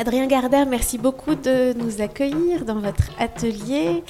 Adrien 0.00 0.28
Gardère, 0.28 0.64
merci 0.64 0.96
beaucoup 0.96 1.34
de 1.34 1.72
nous 1.72 2.00
accueillir 2.00 2.64
dans 2.64 2.78
votre 2.78 3.10
atelier. 3.18 4.04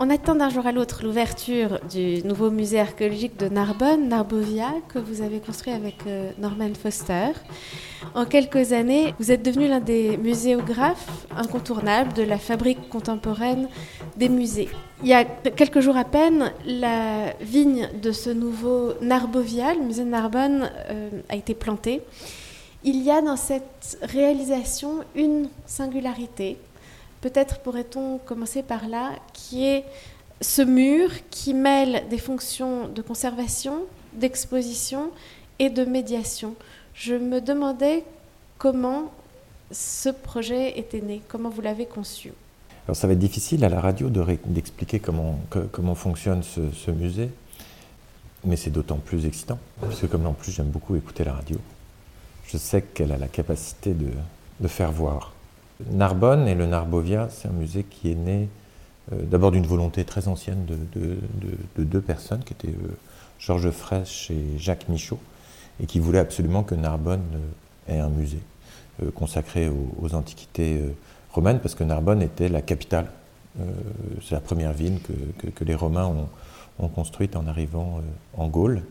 On 0.00 0.10
attend 0.10 0.34
d'un 0.34 0.48
jour 0.48 0.66
à 0.66 0.72
l'autre 0.72 1.04
l'ouverture 1.04 1.78
du 1.88 2.20
nouveau 2.24 2.50
musée 2.50 2.80
archéologique 2.80 3.38
de 3.38 3.48
Narbonne, 3.48 4.08
Narbovia, 4.08 4.74
que 4.88 4.98
vous 4.98 5.22
avez 5.22 5.38
construit 5.38 5.72
avec 5.72 5.98
euh, 6.08 6.32
Norman 6.38 6.72
Foster. 6.74 7.28
En 8.16 8.24
quelques 8.24 8.72
années, 8.72 9.14
vous 9.20 9.30
êtes 9.30 9.44
devenu 9.44 9.68
l'un 9.68 9.78
des 9.78 10.16
muséographes 10.16 11.26
incontournables 11.36 12.12
de 12.14 12.24
la 12.24 12.38
fabrique 12.38 12.88
contemporaine 12.88 13.68
des 14.16 14.28
musées. 14.28 14.68
Il 15.04 15.08
y 15.08 15.14
a 15.14 15.24
quelques 15.24 15.78
jours 15.78 15.96
à 15.96 16.04
peine, 16.04 16.52
la 16.66 17.34
vigne 17.40 17.88
de 18.02 18.10
ce 18.10 18.30
nouveau 18.30 18.94
Narbovia, 19.00 19.74
le 19.74 19.82
musée 19.82 20.02
de 20.02 20.08
Narbonne, 20.08 20.72
euh, 20.90 21.10
a 21.28 21.36
été 21.36 21.54
plantée. 21.54 22.02
Il 22.82 23.02
y 23.02 23.10
a 23.10 23.20
dans 23.20 23.36
cette 23.36 23.98
réalisation 24.02 25.00
une 25.14 25.48
singularité. 25.66 26.56
Peut-être 27.20 27.60
pourrait-on 27.60 28.18
commencer 28.18 28.62
par 28.62 28.88
là, 28.88 29.10
qui 29.34 29.66
est 29.66 29.84
ce 30.40 30.62
mur 30.62 31.10
qui 31.30 31.52
mêle 31.52 32.04
des 32.08 32.16
fonctions 32.16 32.88
de 32.88 33.02
conservation, 33.02 33.82
d'exposition 34.14 35.10
et 35.58 35.68
de 35.68 35.84
médiation. 35.84 36.54
Je 36.94 37.14
me 37.14 37.40
demandais 37.40 38.04
comment 38.56 39.12
ce 39.70 40.08
projet 40.08 40.78
était 40.78 41.02
né, 41.02 41.20
comment 41.28 41.50
vous 41.50 41.60
l'avez 41.60 41.86
conçu. 41.86 42.32
Alors 42.86 42.96
ça 42.96 43.06
va 43.06 43.12
être 43.12 43.18
difficile 43.18 43.64
à 43.64 43.68
la 43.68 43.80
radio 43.80 44.08
d'expliquer 44.08 44.98
comment, 44.98 45.38
comment 45.70 45.94
fonctionne 45.94 46.42
ce, 46.42 46.90
musée, 46.90 47.28
mais 48.44 48.56
c'est 48.56 48.70
d'autant 48.70 48.96
plus 48.96 49.26
excitant, 49.26 49.58
parce 49.80 50.00
que 50.00 50.06
comme 50.06 50.26
en 50.26 50.32
plus 50.32 50.50
j'aime 50.50 50.70
beaucoup 50.70 50.96
écouter 50.96 51.24
la 51.24 51.34
radio 51.34 51.58
je 52.50 52.58
sais 52.58 52.82
qu'elle 52.82 53.12
a 53.12 53.18
la 53.18 53.28
capacité 53.28 53.94
de, 53.94 54.68
faire 54.68 54.92
voir. 54.92 55.32
Narbonne 55.90 56.48
et 56.48 56.54
le 56.54 56.66
Narbovia, 56.66 57.28
c'est 57.30 57.48
un 57.48 57.52
musée 57.52 57.84
qui 57.84 58.10
est 58.10 58.16
né 58.16 58.48
euh, 59.12 59.22
d'abord 59.22 59.52
d'une 59.52 59.66
volonté 59.66 60.04
très 60.04 60.28
ancienne 60.28 60.66
de, 60.66 61.82
deux 61.82 62.00
personnes, 62.00 62.42
qui 62.44 62.52
étaient 62.52 62.68
euh, 62.68 62.96
Georges 63.38 63.70
Frêche 63.70 64.30
et 64.30 64.58
Jacques 64.58 64.88
Michaud, 64.88 65.18
et 65.82 65.86
qui 65.86 65.98
voulaient 66.00 66.18
absolument 66.18 66.62
que 66.62 66.74
Narbonne 66.74 67.22
euh, 67.88 67.94
ait 67.94 68.00
un 68.00 68.10
musée 68.10 68.42
consacré 69.14 69.70
aux, 69.70 70.14
antiquités 70.14 70.78
romaines, 71.32 71.58
parce 71.60 71.74
que 71.74 71.84
Narbonne 71.84 72.20
était 72.20 72.50
la 72.50 72.60
capitale. 72.60 73.06
c'est 74.22 74.34
la 74.34 74.42
première 74.42 74.74
ville 74.74 74.98
que, 75.54 75.64
les 75.64 75.74
Romains 75.74 76.04
ont, 76.04 76.28
ont, 76.78 76.88
construite 76.88 77.34
en 77.34 77.46
arrivant 77.46 78.02
en 78.36 78.48
Gaule. 78.48 78.82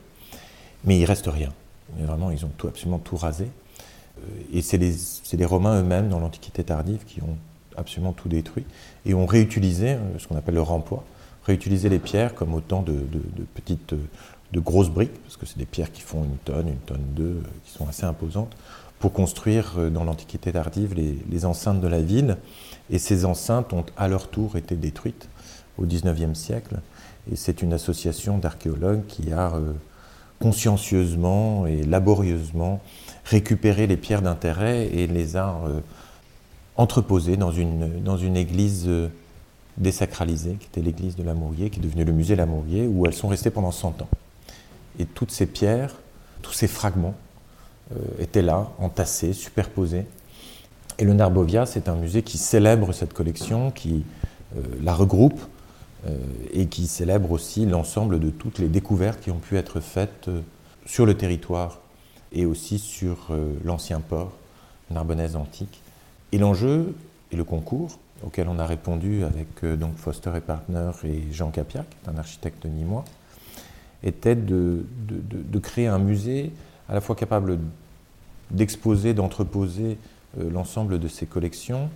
Mais 0.83 0.97
il 0.97 1.05
reste 1.05 1.27
rien. 1.27 1.53
Mais 1.97 2.05
vraiment, 2.05 2.31
ils 2.31 2.45
ont 2.45 2.51
tout, 2.57 2.67
absolument 2.67 2.99
tout 2.99 3.15
rasé. 3.15 3.47
Euh, 4.19 4.41
et 4.53 4.61
c'est 4.61 4.77
les, 4.77 5.45
Romains 5.45 5.81
eux-mêmes, 5.81 6.09
dans 6.09 6.19
l'Antiquité 6.19 6.63
tardive, 6.63 7.03
qui 7.05 7.21
ont 7.21 7.37
absolument 7.77 8.13
tout 8.13 8.27
détruit 8.27 8.65
et 9.05 9.13
ont 9.13 9.25
réutilisé 9.25 9.93
euh, 9.93 9.99
ce 10.17 10.27
qu'on 10.27 10.35
appelle 10.35 10.55
le 10.55 10.61
remploi, 10.61 11.03
réutilisé 11.43 11.89
les 11.89 11.99
pierres 11.99 12.35
comme 12.35 12.53
autant 12.53 12.81
de, 12.81 12.93
petites, 13.55 13.93
de 14.51 14.59
grosses 14.59 14.89
briques, 14.89 15.21
parce 15.23 15.37
que 15.37 15.45
c'est 15.45 15.57
des 15.57 15.65
pierres 15.65 15.91
qui 15.91 16.01
font 16.01 16.23
une 16.23 16.37
tonne, 16.37 16.67
une 16.67 16.77
tonne 16.77 17.05
deux, 17.15 17.23
euh, 17.23 17.41
qui 17.63 17.71
sont 17.71 17.87
assez 17.87 18.03
imposantes, 18.03 18.55
pour 18.99 19.13
construire 19.13 19.89
dans 19.91 20.03
l'Antiquité 20.03 20.51
tardive 20.51 20.93
les, 20.93 21.45
enceintes 21.45 21.79
de 21.79 21.87
la 21.87 22.01
ville. 22.01 22.35
Et 22.89 22.99
ces 22.99 23.23
enceintes 23.23 23.71
ont 23.71 23.85
à 23.95 24.09
leur 24.09 24.27
tour 24.27 24.57
été 24.57 24.75
détruites 24.75 25.29
au 25.77 25.85
XIXe 25.85 26.37
siècle. 26.37 26.79
Et 27.31 27.37
c'est 27.37 27.61
une 27.61 27.71
association 27.71 28.37
d'archéologues 28.39 29.05
qui 29.07 29.31
a 29.31 29.53
consciencieusement 30.39 31.67
et 31.67 31.83
laborieusement 31.83 32.79
récupéré 33.25 33.87
les 33.87 33.97
pierres 33.97 34.21
d'intérêt 34.21 34.87
et 34.87 35.07
les 35.07 35.35
a 35.35 35.59
euh, 35.67 35.79
entreposées 36.77 37.37
dans 37.37 37.51
une, 37.51 38.01
dans 38.01 38.17
une 38.17 38.37
église 38.37 38.85
euh, 38.87 39.09
désacralisée, 39.77 40.55
qui 40.59 40.67
était 40.67 40.81
l'église 40.81 41.15
de 41.15 41.23
Lamourier, 41.23 41.69
qui 41.69 41.79
est 41.79 41.83
devenue 41.83 42.05
le 42.05 42.11
musée 42.11 42.35
Lamourier, 42.35 42.87
où 42.87 43.05
elles 43.05 43.13
sont 43.13 43.27
restées 43.27 43.49
pendant 43.49 43.71
100 43.71 44.01
ans. 44.01 44.09
Et 44.97 45.05
toutes 45.05 45.31
ces 45.31 45.45
pierres, 45.45 45.93
tous 46.41 46.53
ces 46.53 46.67
fragments 46.67 47.15
euh, 47.93 47.99
étaient 48.19 48.41
là, 48.41 48.69
entassés, 48.79 49.33
superposés. 49.33 50.05
Et 50.97 51.05
le 51.05 51.13
Narbovia, 51.13 51.65
c'est 51.65 51.87
un 51.87 51.95
musée 51.95 52.23
qui 52.23 52.37
célèbre 52.37 52.91
cette 52.93 53.13
collection, 53.13 53.71
qui 53.71 54.03
la 54.81 54.95
regroupe 54.95 55.39
et 56.53 56.67
qui 56.67 56.87
célèbre 56.87 57.31
aussi 57.31 57.65
l'ensemble 57.65 58.19
de 58.19 58.29
toutes 58.29 58.59
les 58.59 58.69
découvertes 58.69 59.19
qui 59.19 59.31
ont 59.31 59.39
pu 59.39 59.57
être 59.57 59.79
faites 59.79 60.29
euh, 60.29 60.41
sur 60.85 61.05
le 61.05 61.15
territoire 61.15 61.79
et 62.31 62.45
aussi 62.45 62.79
sur 62.79 63.27
euh, 63.31 63.53
l'ancien 63.65 63.99
port 63.99 64.31
narbonnaise 64.91 65.35
antique. 65.35 65.81
Et 66.31 66.37
l'enjeu 66.37 66.95
et 67.31 67.35
le 67.35 67.43
concours 67.43 67.99
auquel 68.23 68.47
on 68.47 68.59
a 68.59 68.65
répondu 68.65 69.23
avec 69.23 69.63
donc 69.79 69.95
Foster 69.97 70.31
et 70.35 70.41
Partner 70.41 70.91
et 71.05 71.23
Jean 71.31 71.51
Capiac, 71.51 71.85
un 72.07 72.17
architecte 72.17 72.65
nîmois, 72.65 73.05
était 74.03 74.35
de, 74.35 74.85
de, 75.07 75.59
créer 75.59 75.87
un 75.87 75.99
musée 75.99 76.51
à 76.89 76.93
la 76.93 77.01
fois 77.01 77.15
capable 77.15 77.59
d'exposer, 78.51 79.13
d'entreposer 79.13 79.97
l'ensemble 80.37 80.99
de 80.99 81.07
ces 81.07 81.27
collections 81.27 81.89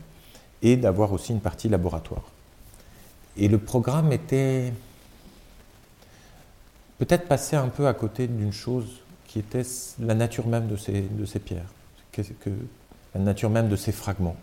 et 0.62 0.78
d'avoir 0.78 1.12
aussi 1.12 1.34
une 1.34 1.41
partie 1.41 1.68
laboratoire. 1.68 2.33
Et 3.38 3.48
le 3.48 3.58
programme 3.58 4.12
était 4.12 4.74
peut-être 7.00 7.28
passé 7.28 7.56
un 7.56 7.70
peu 7.70 7.88
à 7.88 7.94
côté 7.94 8.28
d'une 8.28 8.54
chose 8.54 9.02
qui 9.28 9.40
était 9.40 9.64
la 10.00 10.14
nature 10.14 10.48
même 10.48 10.68
de 10.68 10.76
ces, 10.76 11.40
pierres, 11.40 11.72
la 13.16 13.22
nature 13.22 13.50
même 13.50 13.70
de 13.70 13.76
ces 13.76 13.92
fragments, 13.92 14.36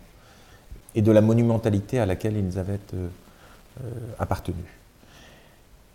et 0.93 1.01
de 1.01 1.11
la 1.11 1.21
monumentalité 1.21 1.99
à 1.99 2.05
laquelle 2.05 2.35
ils 2.35 2.59
avaient 2.59 2.79
euh, 2.93 3.07
euh, 3.83 3.89
appartenu. 4.19 4.63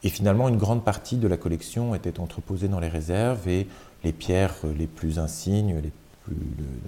Et 0.03 0.09
finalement, 0.09 0.49
une 0.49 0.57
grande 0.57 0.83
partie 0.83 1.17
de 1.17 1.29
la 1.29 1.37
collection 1.37 1.95
était 1.95 2.21
entreposée 2.21 2.69
dans 2.69 2.81
les 2.81 2.89
réserves 2.89 3.47
et 3.49 3.67
les 4.05 4.13
pierres 4.13 4.55
les 4.79 4.87
plus 4.87 5.19
insignes, 5.19 5.81
les 5.83 5.93
plus 6.25 6.37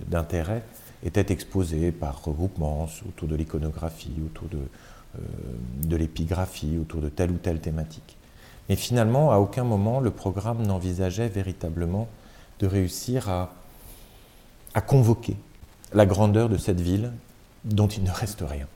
d'intérêt, 0.06 0.62
étaient 1.04 1.32
exposées 1.32 1.92
par 1.92 2.24
regroupement 2.24 2.88
autour 3.06 3.28
de 3.28 3.36
l'iconographie, 3.36 4.14
autour 4.24 4.48
de, 4.48 4.58
de 5.14 5.96
l'épigraphie 5.96 6.78
autour 6.78 7.00
de 7.00 7.08
telle 7.08 7.30
ou 7.30 7.36
telle 7.36 7.60
thématique. 7.60 8.16
Mais 8.68 8.76
finalement, 8.76 9.32
à 9.32 9.38
aucun 9.38 9.64
moment, 9.64 10.00
le 10.00 10.10
programme 10.10 10.66
n'envisageait 10.66 11.28
véritablement 11.28 12.08
de 12.60 12.66
réussir 12.66 13.28
à, 13.28 13.52
à 14.74 14.80
convoquer 14.80 15.36
la 15.94 16.06
grandeur 16.06 16.48
de 16.48 16.56
cette 16.56 16.80
ville 16.80 17.12
dont 17.64 17.88
il 17.88 18.02
ne 18.04 18.10
reste 18.10 18.44
rien. 18.46 18.66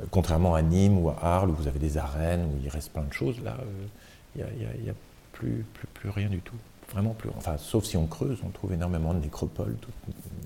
Euh, 0.00 0.04
contrairement 0.10 0.54
à 0.54 0.62
Nîmes 0.62 0.98
ou 0.98 1.10
à 1.10 1.18
Arles, 1.20 1.50
où 1.50 1.54
vous 1.54 1.66
avez 1.66 1.80
des 1.80 1.98
arènes, 1.98 2.44
où 2.44 2.58
il 2.62 2.68
reste 2.68 2.92
plein 2.92 3.02
de 3.02 3.12
choses, 3.12 3.40
là, 3.42 3.56
euh, 3.60 3.86
il 4.36 4.84
n'y 4.84 4.90
a, 4.90 4.94
plus, 5.32 5.64
plus, 5.74 5.86
plus, 5.88 6.10
rien 6.10 6.28
du 6.28 6.40
tout. 6.40 6.54
Vraiment 6.92 7.12
plus. 7.12 7.30
Enfin, 7.36 7.56
sauf 7.58 7.84
si 7.84 7.96
on 7.96 8.06
creuse, 8.06 8.38
on 8.44 8.50
trouve 8.50 8.72
énormément 8.72 9.12
de 9.12 9.18
nécropoles 9.18 9.76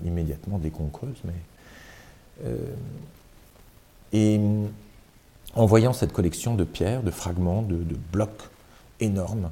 immédiatement 0.04 0.58
dès 0.58 0.70
qu'on 0.70 0.88
creuse. 0.88 1.20
Mais, 1.24 2.48
et 4.12 4.40
en 5.54 5.66
voyant 5.66 5.92
cette 5.92 6.12
collection 6.12 6.54
de 6.54 6.64
pierres, 6.64 7.02
de 7.02 7.10
fragments, 7.10 7.62
de, 7.62 7.84
blocs 8.12 8.50
énormes, 9.00 9.50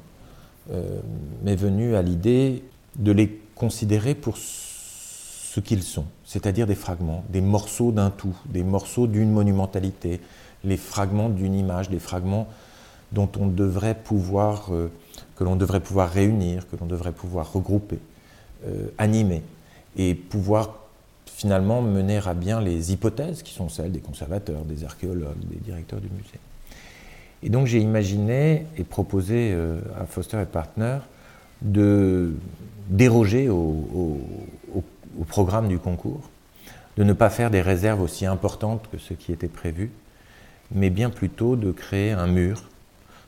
euh, 0.71 0.99
m'est 1.43 1.55
venue 1.55 1.95
à 1.95 2.01
l'idée 2.01 2.63
de 2.97 3.11
les 3.11 3.39
considérer 3.55 4.15
pour 4.15 4.37
ce 4.37 5.59
qu'ils 5.59 5.83
sont, 5.83 6.05
c'est-à-dire 6.25 6.65
des 6.65 6.75
fragments, 6.75 7.23
des 7.29 7.41
morceaux 7.41 7.91
d'un 7.91 8.09
tout, 8.09 8.35
des 8.45 8.63
morceaux 8.63 9.07
d'une 9.07 9.31
monumentalité, 9.31 10.21
les 10.63 10.77
fragments 10.77 11.29
d'une 11.29 11.53
image, 11.53 11.89
des 11.89 11.99
fragments 11.99 12.47
dont 13.11 13.29
on 13.39 13.47
devrait 13.47 13.95
pouvoir, 13.95 14.73
euh, 14.73 14.89
que 15.35 15.43
l'on 15.43 15.55
devrait 15.55 15.81
pouvoir 15.81 16.09
réunir, 16.09 16.67
que 16.69 16.77
l'on 16.79 16.85
devrait 16.85 17.11
pouvoir 17.11 17.51
regrouper, 17.51 17.99
euh, 18.65 18.87
animer, 18.97 19.43
et 19.97 20.15
pouvoir 20.15 20.80
finalement 21.41 21.81
mener 21.81 22.19
à 22.27 22.35
bien 22.35 22.61
les 22.61 22.93
hypothèses 22.93 23.41
qui 23.41 23.53
sont 23.53 23.67
celles 23.67 23.91
des 23.91 23.99
conservateurs, 23.99 24.63
des 24.63 24.83
archéologues, 24.83 25.39
des 25.49 25.57
directeurs 25.57 25.99
du 25.99 26.09
musée. 26.09 26.39
Et 27.41 27.49
donc 27.49 27.65
j'ai 27.65 27.79
imaginé 27.79 28.67
et 28.77 28.83
proposé 28.83 29.51
euh, 29.51 29.79
à 29.99 30.05
Foster 30.05 30.39
et 30.39 30.45
Partner 30.45 30.99
de 31.63 32.33
déroger 32.89 33.49
au, 33.49 34.21
programme 35.27 35.67
du 35.67 35.79
concours, 35.79 36.29
de 36.97 37.03
ne 37.03 37.13
pas 37.13 37.29
faire 37.29 37.49
des 37.49 37.61
réserves 37.61 38.01
aussi 38.01 38.25
importantes 38.25 38.87
que 38.91 38.97
ce 38.99 39.13
qui 39.13 39.31
était 39.31 39.47
prévu, 39.47 39.89
mais 40.71 40.89
bien 40.89 41.09
plutôt 41.09 41.55
de 41.55 41.71
créer 41.71 42.11
un 42.11 42.27
mur 42.27 42.63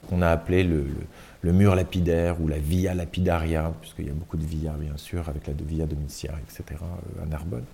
qu'on 0.09 0.21
a 0.21 0.27
appelé 0.27 0.63
le, 0.63 0.85
mur 1.51 1.75
lapidaire 1.75 2.39
ou 2.41 2.47
la 2.47 2.57
via 2.59 2.93
lapidaria, 2.93 3.71
puisqu'il 3.81 4.07
y 4.07 4.09
a 4.09 4.13
beaucoup 4.13 4.37
de 4.37 4.45
via 4.45 4.73
bien 4.73 4.97
sûr, 4.97 5.29
avec 5.29 5.47
la 5.47 5.53
via 5.53 5.85
domitia, 5.85 6.33
etc., 6.43 6.79
euh, 6.81 7.23
à 7.23 7.25
Narbonne, 7.25 7.65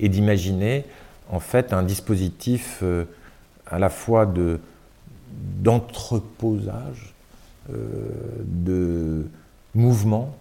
et 0.00 0.08
d'imaginer 0.08 0.84
en 1.30 1.40
fait 1.40 1.72
un 1.72 1.82
dispositif 1.82 2.80
euh, 2.82 3.04
à 3.66 3.78
la 3.78 3.88
fois 3.88 4.26
de, 4.26 4.60
d'entreposage, 5.62 7.14
euh, 7.70 7.76
de 8.44 9.26
mouvement, 9.74 10.36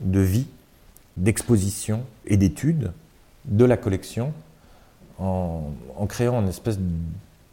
de 0.00 0.20
vie, 0.20 0.46
d'exposition 1.16 2.04
et 2.26 2.36
d'étude 2.36 2.92
de 3.46 3.64
la 3.64 3.76
collection 3.76 4.32
en, 5.18 5.72
créant 6.08 6.40
une 6.40 6.48
espèce 6.48 6.78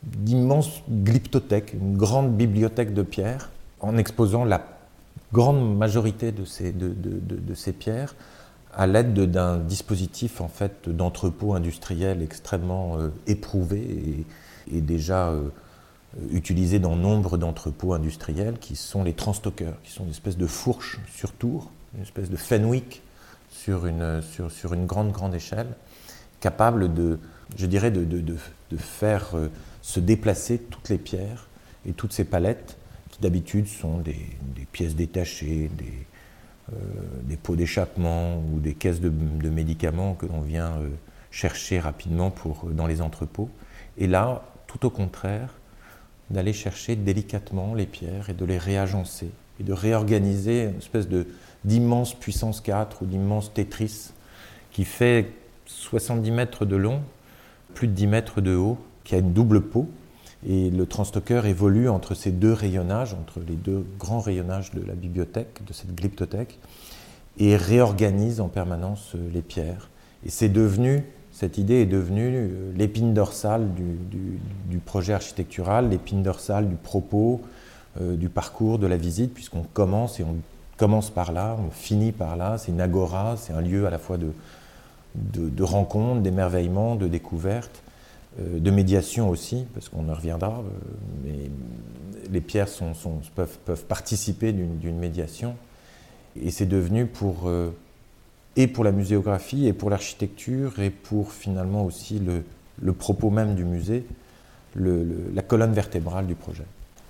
d'immense 0.04 0.81
glyptothèque, 0.90 1.74
une 1.74 1.98
grande 1.98 2.36
bibliothèque 2.36 2.94
de 2.94 3.01
pierres, 3.04 3.50
en 3.81 3.98
exposant 3.98 4.45
la 4.45 4.66
grande 5.33 5.78
majorité 5.78 6.31
de 6.31 6.45
ces, 6.45 6.72
de, 6.72 7.54
ces 7.54 7.74
pierres 7.74 8.16
à 8.78 8.86
l'aide 8.86 9.14
d'un 9.14 9.58
dispositif 9.58 10.40
en 10.40 10.48
fait 10.48 10.88
d'entrepôt 10.88 11.56
industriel 11.56 12.22
extrêmement 12.22 12.98
euh, 13.00 13.10
éprouvé 13.26 14.26
et, 14.72 14.82
déjà 14.82 15.30
euh, 15.30 15.50
utilisé 16.32 16.78
dans 16.78 16.96
nombre 16.96 17.38
d'entrepôts 17.38 17.94
industriels 17.94 18.60
qui 18.60 18.76
sont 18.76 19.04
les 19.04 19.14
transtockers, 19.14 19.82
qui 19.84 19.92
sont 19.92 20.04
une 20.04 20.12
espèce 20.12 20.38
de 20.38 20.46
fourche 20.46 21.00
sur 21.12 21.32
tour, 21.32 21.72
une 21.96 22.04
espèce 22.04 22.30
de 22.30 22.36
Fenwick 22.36 23.02
sur 23.50 23.88
une, 23.88 24.22
grande 24.86 25.12
grande 25.12 25.34
échelle, 25.34 25.68
capable 26.40 26.94
de, 26.94 27.18
je 27.58 27.66
dirais, 27.66 27.90
de, 27.90 28.38
faire 28.78 29.32
euh, 29.34 29.48
se 29.82 30.00
déplacer 30.00 30.60
toutes 30.60 30.90
les 30.90 31.00
pierres 31.00 31.48
et 31.88 31.94
toutes 31.94 32.14
ces 32.14 32.26
palettes 32.26 32.78
qui 33.10 33.22
d'habitude 33.22 33.68
sont 33.68 33.98
des, 33.98 34.38
des, 34.56 34.66
pièces 34.72 34.96
détachées, 34.96 35.72
des, 35.78 36.06
des 37.24 37.38
pots 37.38 37.56
d'échappement 37.56 38.38
ou 38.38 38.60
des 38.60 38.74
caisses 38.74 39.00
de, 39.00 39.10
médicaments 39.50 40.14
que 40.14 40.25
l'on 40.25 40.42
vient 40.42 40.74
euh, 40.78 40.90
chercher 41.31 41.80
rapidement 41.80 42.30
pour, 42.30 42.66
dans 42.72 42.88
les 42.88 43.02
entrepôts. 43.02 43.50
Et 43.98 44.08
là, 44.08 44.44
tout 44.68 44.86
au 44.86 44.90
contraire, 44.90 45.54
d'aller 46.30 46.54
chercher 46.54 46.96
délicatement 46.96 47.74
les 47.74 47.86
pierres 47.86 48.30
et 48.30 48.34
de 48.34 48.44
les 48.44 48.58
réagencer 48.58 49.30
et 49.60 49.64
de 49.64 49.74
réorganiser 49.74 50.66
une 50.66 50.78
espèce 50.78 51.08
d'immense 51.64 52.14
puissance 52.14 52.62
4 52.62 53.02
ou 53.02 53.06
d'immense 53.06 53.54
Tetris 53.54 54.12
qui 54.72 54.84
fait 54.86 55.31
70 55.66 56.31
mètres 56.31 56.66
de 56.66 56.75
long, 56.75 57.02
plus 57.74 57.88
de 57.88 57.94
10 57.94 58.08
mètres 58.08 58.42
de 58.42 58.56
haut, 58.56 58.78
qui 59.04 59.16
a 59.16 59.19
une 59.19 59.34
double 59.34 59.62
peau. 59.62 59.90
Et 60.45 60.69
le 60.69 60.86
transtocker 60.86 61.45
évolue 61.45 61.89
entre 61.89 62.13
ces 62.13 62.31
deux 62.31 62.54
rayonnages, 62.54 63.13
entre 63.13 63.39
les 63.48 63.56
deux 63.56 63.86
grands 63.98 64.19
rayonnages 64.19 64.72
de 64.72 64.86
la 64.86 64.94
bibliothèque, 64.94 65.62
de 65.66 65.74
cette 65.74 65.95
glyptothèque, 65.95 66.60
et 67.39 67.56
réorganise 67.56 68.39
en 68.39 68.48
permanence 68.48 69.13
euh, 69.16 69.30
les 69.34 69.42
pierres. 69.42 69.89
Et 70.25 70.30
c'est 70.30 70.50
devenu, 70.50 71.04
cette 71.31 71.57
idée 71.57 71.75
est 71.75 71.86
devenue 71.86 72.31
euh, 72.34 72.72
l'épine 72.75 73.13
dorsale 73.13 73.68
du, 73.75 74.80
projet 74.80 75.13
architectural, 75.13 75.89
l'épine 75.89 76.24
dorsale 76.24 76.69
du 76.69 76.75
propos, 76.75 77.42
euh, 78.01 78.16
du 78.16 78.30
parcours, 78.30 78.80
de 78.80 78.88
la 78.88 78.98
visite, 78.98 79.33
puisqu'on 79.33 79.63
commence 79.74 80.19
et 80.19 80.24
on 80.24 80.36
commence 80.78 81.10
par 81.10 81.31
là, 81.31 81.57
on 81.60 81.72
finit 81.72 82.12
par 82.12 82.38
là. 82.38 82.57
C'est 82.57 82.72
une 82.72 82.81
agora, 82.81 83.36
c'est 83.38 83.54
un 83.54 83.62
lieu 83.62 83.86
à 83.88 83.90
la 83.90 83.98
fois 83.98 84.18
de, 84.18 84.31
de, 85.16 85.63
rencontres, 85.63 86.22
d'émerveillement, 86.22 86.95
de 86.95 87.07
découverte, 87.07 87.81
euh, 87.81 87.87
de 88.39 88.72
médiation 88.72 89.30
aussi, 89.30 89.66
parce 89.74 89.89
qu'on 89.89 90.10
en 90.10 90.13
reviendra, 90.13 90.60
euh, 90.60 90.69
mais 91.24 91.50
les 92.31 92.42
pierres 92.42 92.68
peuvent, 93.36 93.86
participer 93.88 94.51
d'une 94.51 94.98
médiation. 94.98 95.56
Et 96.39 96.51
c'est 96.51 96.66
devenu 96.66 97.07
pour, 97.07 97.48
euh, 97.48 97.72
et 98.56 98.68
pour 98.68 98.84
la 98.84 98.92
muséographie, 98.92 99.68
et 99.68 99.74
pour 99.74 99.89
l'architecture, 99.89 100.80
et 100.80 100.89
pour 100.89 101.31
finalement 101.31 101.84
aussi 101.84 102.19
le, 102.19 102.94
propos 102.94 103.30
même 103.30 103.56
du 103.56 103.66
musée, 103.66 104.06
la 104.75 105.42
colonne 105.42 105.74
vertébrale 105.74 106.28
du 106.28 106.36
projet. 106.36 106.66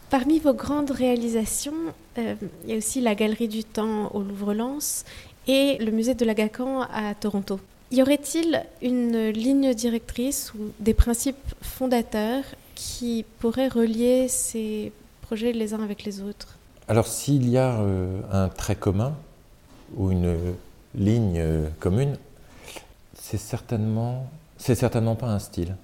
Parmi 0.10 0.40
vos 0.40 0.54
grandes 0.54 0.92
réalisations, 0.92 1.74
il 2.16 2.70
y 2.70 2.74
a 2.74 2.78
aussi 2.78 3.02
la 3.02 3.16
Galerie 3.16 3.50
du 3.50 3.66
Temps 3.66 4.10
au 4.14 4.22
Louvre-Lens 4.22 5.04
et 5.48 5.78
le 5.80 5.92
musée 5.92 6.14
de 6.14 6.24
l'Agacan 6.24 6.84
à 6.84 7.14
Toronto. 7.16 7.60
Y 7.92 8.02
aurait-il 8.02 8.66
une 8.82 9.30
ligne 9.30 9.74
directrice 9.74 10.54
ou 10.54 10.74
des 10.80 10.94
principes 10.94 11.38
fondateurs 11.62 12.44
qui 12.76 13.26
pourraient 13.40 13.70
relier 13.70 14.28
ces 14.28 14.92
projets 15.22 15.54
les 15.54 15.74
uns 15.74 15.82
avec 15.82 16.04
les 16.04 16.22
autres? 16.22 16.58
Alors 16.90 17.08
s'il 17.08 17.50
y 17.50 17.58
a 17.58 17.80
euh, 17.80 18.22
un 18.32 18.50
trait 18.50 18.76
commun 18.76 19.16
ou 19.96 20.12
une 20.12 20.36
ligne 20.96 21.40
euh, 21.40 21.70
commune, 21.80 22.18
c'est 23.14 23.38
certainement, 23.38 24.30
c'est 24.58 24.76
certainement 24.76 25.16
pas 25.16 25.28
un 25.28 25.40
style. 25.40 25.76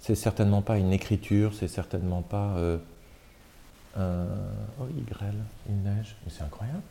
C'est 0.00 0.16
certainement 0.16 0.62
pas 0.62 0.78
une 0.78 0.92
écriture, 0.92 1.52
c'est 1.54 1.68
certainement 1.68 2.22
pas 2.22 2.56
euh, 2.56 2.78
un... 3.96 4.26
Oh, 4.80 4.86
il 4.96 5.04
grêle, 5.04 5.38
il 5.68 5.76
neige, 5.76 6.16
mais 6.24 6.32
c'est 6.36 6.42
incroyable 6.42 6.82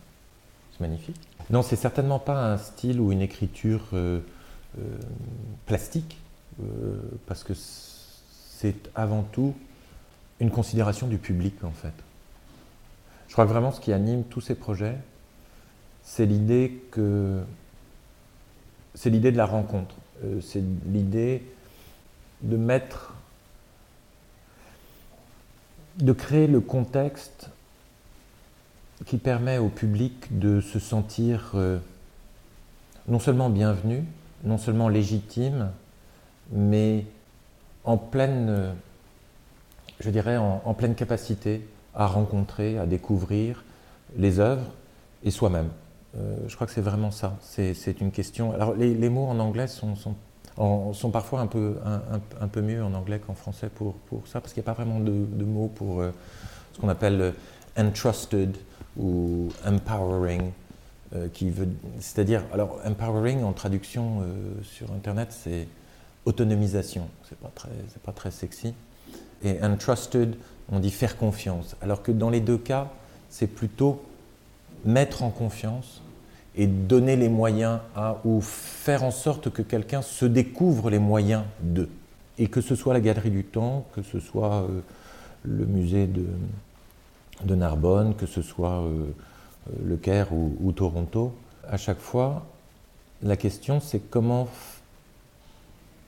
magnifique. 0.82 1.16
Non, 1.50 1.64
c'est 1.64 1.76
certainement 1.76 2.20
pas 2.20 2.54
un 2.54 2.58
style 2.58 3.00
ou 3.00 3.12
une 3.12 3.22
écriture 3.22 3.82
euh, 3.94 4.20
euh, 4.78 4.98
plastique, 5.66 6.18
euh, 6.62 6.98
parce 7.26 7.44
que 7.44 7.54
c'est 7.54 8.90
avant 8.96 9.24
tout 9.24 9.56
une 10.40 10.52
considération 10.52 11.08
du 11.08 11.18
public 11.18 11.64
en 11.64 11.72
fait. 11.72 11.94
Je 13.28 13.34
crois 13.34 13.46
que 13.46 13.50
vraiment 13.50 13.72
ce 13.72 13.80
qui 13.80 13.94
anime 13.94 14.24
tous 14.24 14.42
ces 14.42 14.56
projets, 14.56 14.98
c'est 16.04 16.26
l'idée 16.26 16.84
que 16.92 17.42
c'est 18.94 19.10
l'idée 19.10 19.32
de 19.32 19.38
la 19.38 19.46
rencontre, 19.46 19.96
c'est 20.42 20.64
l'idée 20.86 21.44
de 22.42 22.58
mettre, 22.58 23.14
de 25.98 26.12
créer 26.12 26.48
le 26.48 26.60
contexte 26.60 27.50
qui 29.06 29.18
permet 29.18 29.58
au 29.58 29.70
public 29.70 30.38
de 30.38 30.62
se 30.62 30.80
sentir 30.80 31.52
euh, 31.56 31.80
non 33.08 33.20
seulement 33.20 33.50
bienvenu, 33.50 34.04
non 34.44 34.58
seulement 34.58 34.90
légitime, 34.90 35.72
mais 36.52 37.06
en 37.84 37.98
pleine, 37.98 38.74
je 40.00 40.10
dirais, 40.10 40.38
en, 40.38 40.74
pleine 40.74 40.96
capacité 40.96 41.68
à 41.96 42.06
rencontrer, 42.06 42.78
à 42.78 42.86
découvrir 42.86 43.64
les 44.18 44.40
œuvres 44.40 44.72
et 45.24 45.32
soi-même. 45.32 45.70
Euh, 46.18 46.36
je 46.48 46.56
crois 46.56 46.68
que 46.68 46.74
c'est 46.74 46.82
vraiment 46.82 47.12
ça. 47.12 47.38
C'est 47.42 48.02
une 48.02 48.12
question. 48.12 48.54
Alors, 48.54 48.74
les, 48.76 49.10
mots 49.10 49.28
en 49.28 49.40
anglais 49.40 49.68
sont, 49.68 49.96
parfois 51.12 51.42
un 51.42 51.48
peu, 51.48 52.62
mieux 52.62 52.84
en 52.84 52.94
anglais 52.94 53.20
qu'en 53.20 53.34
français 53.34 53.70
pour, 53.74 53.96
ça, 54.26 54.42
parce 54.42 54.54
qu'il 54.54 54.62
n'y 54.62 54.66
a 54.66 54.72
pas 54.74 54.84
vraiment 54.84 55.00
de, 55.00 55.44
mots 55.44 55.72
pour 55.74 56.02
euh, 56.02 56.12
ce 56.74 56.80
qu'on 56.80 56.90
appelle 56.90 57.34
entrusted, 57.78 58.58
ou 58.98 59.50
empowering, 59.66 60.52
euh, 61.16 61.28
qui 61.34 61.50
veut, 61.50 61.68
c'est-à-dire, 62.00 62.44
alors 62.54 62.80
empowering 62.86 63.44
en 63.44 63.54
traduction 63.54 64.22
euh, 64.22 64.62
sur 64.64 64.92
internet, 64.92 65.30
c'est 65.32 65.68
autonomisation, 66.26 67.08
c'est 67.28 67.38
pas 67.38 67.52
très, 67.54 67.70
c'est 67.90 68.02
pas 68.02 68.12
très 68.12 68.32
sexy, 68.32 68.74
et 69.44 69.62
entrusted, 69.64 70.36
on 70.72 70.80
dit 70.80 70.92
faire 70.92 71.18
confiance, 71.18 71.76
alors 71.82 72.04
que 72.04 72.12
dans 72.12 72.30
les 72.30 72.40
deux 72.40 72.58
cas, 72.58 72.90
c'est 73.30 73.48
plutôt 73.48 74.02
mettre 74.86 75.24
en 75.24 75.30
confiance 75.30 76.02
et 76.56 76.68
donner 76.68 77.16
les 77.16 77.30
moyens 77.30 77.80
à, 77.96 78.18
ou 78.26 78.42
faire 78.42 79.04
en 79.04 79.12
sorte 79.12 79.50
que 79.50 79.62
quelqu'un 79.62 80.02
se 80.02 80.26
découvre 80.26 80.90
les 80.90 81.00
moyens 81.00 81.44
de. 81.62 81.90
Et 82.38 82.48
que 82.48 82.62
ce 82.62 82.76
soit 82.76 82.94
la 82.94 83.00
Galerie 83.00 83.32
du 83.32 83.44
Temps, 83.44 83.86
que 83.94 84.02
ce 84.02 84.20
soit 84.20 84.64
euh, 84.64 84.82
le 85.44 85.66
musée 85.66 86.08
de, 86.08 86.26
de 87.46 87.56
Narbonne, 87.56 88.16
que 88.16 88.26
ce 88.26 88.42
soit 88.42 88.82
euh, 88.82 89.06
euh, 89.70 89.74
Le 89.84 89.98
Caire 89.98 90.34
ou, 90.34 90.72
Toronto, 90.72 91.34
à 91.68 91.78
chaque 91.78 92.00
fois, 92.00 92.46
la 93.22 93.38
question 93.38 93.80
c'est 93.80 94.00
comment, 94.00 94.48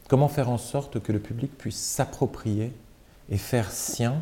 comment 0.08 0.28
faire 0.28 0.50
en 0.50 0.58
sorte 0.58 1.00
que 1.00 1.12
le 1.12 1.20
public 1.20 1.58
puisse 1.58 1.80
s'approprier 1.80 2.72
et 3.30 3.38
faire 3.38 3.72
sien 3.72 4.16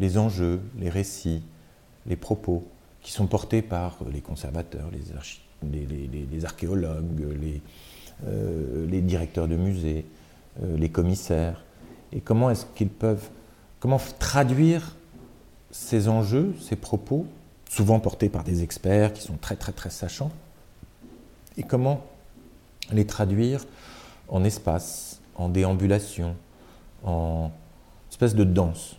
les 0.00 0.18
enjeux, 0.18 0.60
les 0.78 0.88
récits, 0.88 1.42
les 2.06 2.16
propos 2.16 2.66
qui 3.02 3.12
sont 3.12 3.26
portés 3.26 3.62
par 3.62 3.98
les 4.12 4.20
conservateurs, 4.20 4.88
les, 4.92 6.44
archéologues, 6.44 7.04
euh, 8.26 8.86
les, 8.88 9.00
directeurs 9.00 9.48
de 9.48 9.56
musées, 9.56 10.06
les 10.62 10.88
commissaires, 10.88 11.64
et 12.12 12.20
comment 12.20 12.50
est-ce 12.50 12.66
qu'ils 12.74 12.88
peuvent, 12.88 13.28
comment 13.80 14.00
traduire 14.18 14.94
ces 15.72 16.08
enjeux, 16.08 16.54
ces 16.60 16.76
propos, 16.76 17.26
souvent 17.68 17.98
portés 17.98 18.28
par 18.28 18.44
des 18.44 18.62
experts 18.62 19.12
qui 19.12 19.22
sont 19.22 19.36
très 19.40 19.56
très 19.56 19.72
très 19.72 19.90
sachants, 19.90 20.30
et 21.56 21.64
comment 21.64 22.04
les 22.92 23.06
traduire 23.06 23.64
en 24.28 24.44
espace, 24.44 25.20
en 25.34 25.48
déambulation, 25.48 26.36
en 27.04 27.50
espèce 28.10 28.34
de 28.34 28.44
danse, 28.44 28.96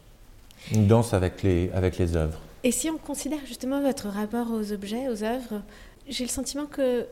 une 0.72 0.88
danse 0.88 1.14
avec 1.14 1.44
les, 1.44 1.72
avec 1.74 1.98
les 1.98 2.16
œuvres. 2.16 2.40
Et 2.64 2.72
si 2.72 2.90
on 2.90 2.98
considère 2.98 3.46
justement 3.46 3.82
votre 3.82 4.08
rapport 4.08 4.52
aux 4.52 4.72
objets, 4.72 5.10
aux 5.10 5.24
œuvres, 5.24 5.62
j'ai 6.08 6.24
le 6.24 6.30
sentiment 6.30 6.66
que 6.66 7.06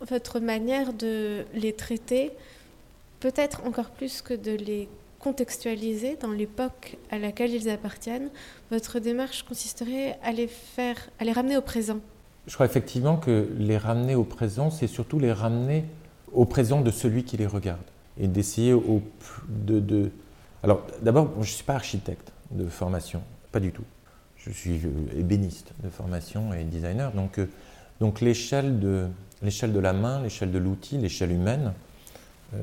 votre 0.00 0.40
manière 0.40 0.92
de 0.92 1.44
les 1.54 1.72
traiter, 1.72 2.30
peut-être 3.20 3.62
encore 3.66 3.90
plus 3.90 4.22
que 4.22 4.34
de 4.34 4.52
les 4.52 4.88
contextualiser 5.24 6.18
dans 6.20 6.32
l'époque 6.32 6.98
à 7.10 7.18
laquelle 7.18 7.50
ils 7.54 7.70
appartiennent, 7.70 8.28
votre 8.70 8.98
démarche 8.98 9.42
consisterait 9.42 10.18
à 10.22 10.32
les 10.32 10.46
faire, 10.46 10.98
à 11.18 11.24
les 11.24 11.32
ramener 11.32 11.56
au 11.56 11.62
présent. 11.62 12.00
Je 12.46 12.52
crois 12.52 12.66
effectivement 12.66 13.16
que 13.16 13.48
les 13.56 13.78
ramener 13.78 14.14
au 14.14 14.24
présent, 14.24 14.70
c'est 14.70 14.86
surtout 14.86 15.18
les 15.18 15.32
ramener 15.32 15.86
au 16.34 16.44
présent 16.44 16.82
de 16.82 16.90
celui 16.90 17.24
qui 17.24 17.38
les 17.38 17.46
regarde. 17.46 17.80
et 18.20 18.28
d'essayer 18.28 18.76
de, 19.48 20.10
Alors 20.62 20.86
d'abord, 21.00 21.30
je 21.36 21.40
ne 21.40 21.44
suis 21.44 21.64
pas 21.64 21.74
architecte 21.74 22.30
de 22.50 22.68
formation, 22.68 23.22
pas 23.50 23.60
du 23.60 23.72
tout. 23.72 23.84
Je 24.36 24.50
suis 24.50 24.78
euh, 24.84 25.18
ébéniste 25.18 25.72
de 25.82 25.88
formation 25.88 26.52
et 26.52 26.64
designer. 26.64 27.12
Donc, 27.12 27.38
euh, 27.38 27.48
donc 27.98 28.20
l'échelle 28.20 28.78
de, 28.78 29.06
l'échelle 29.42 29.72
de 29.72 29.80
la 29.80 29.94
main, 29.94 30.22
l'échelle 30.22 30.52
de 30.52 30.58
l'outil, 30.58 30.98
l'échelle 30.98 31.32
humaine, 31.32 31.72
euh, 32.52 32.58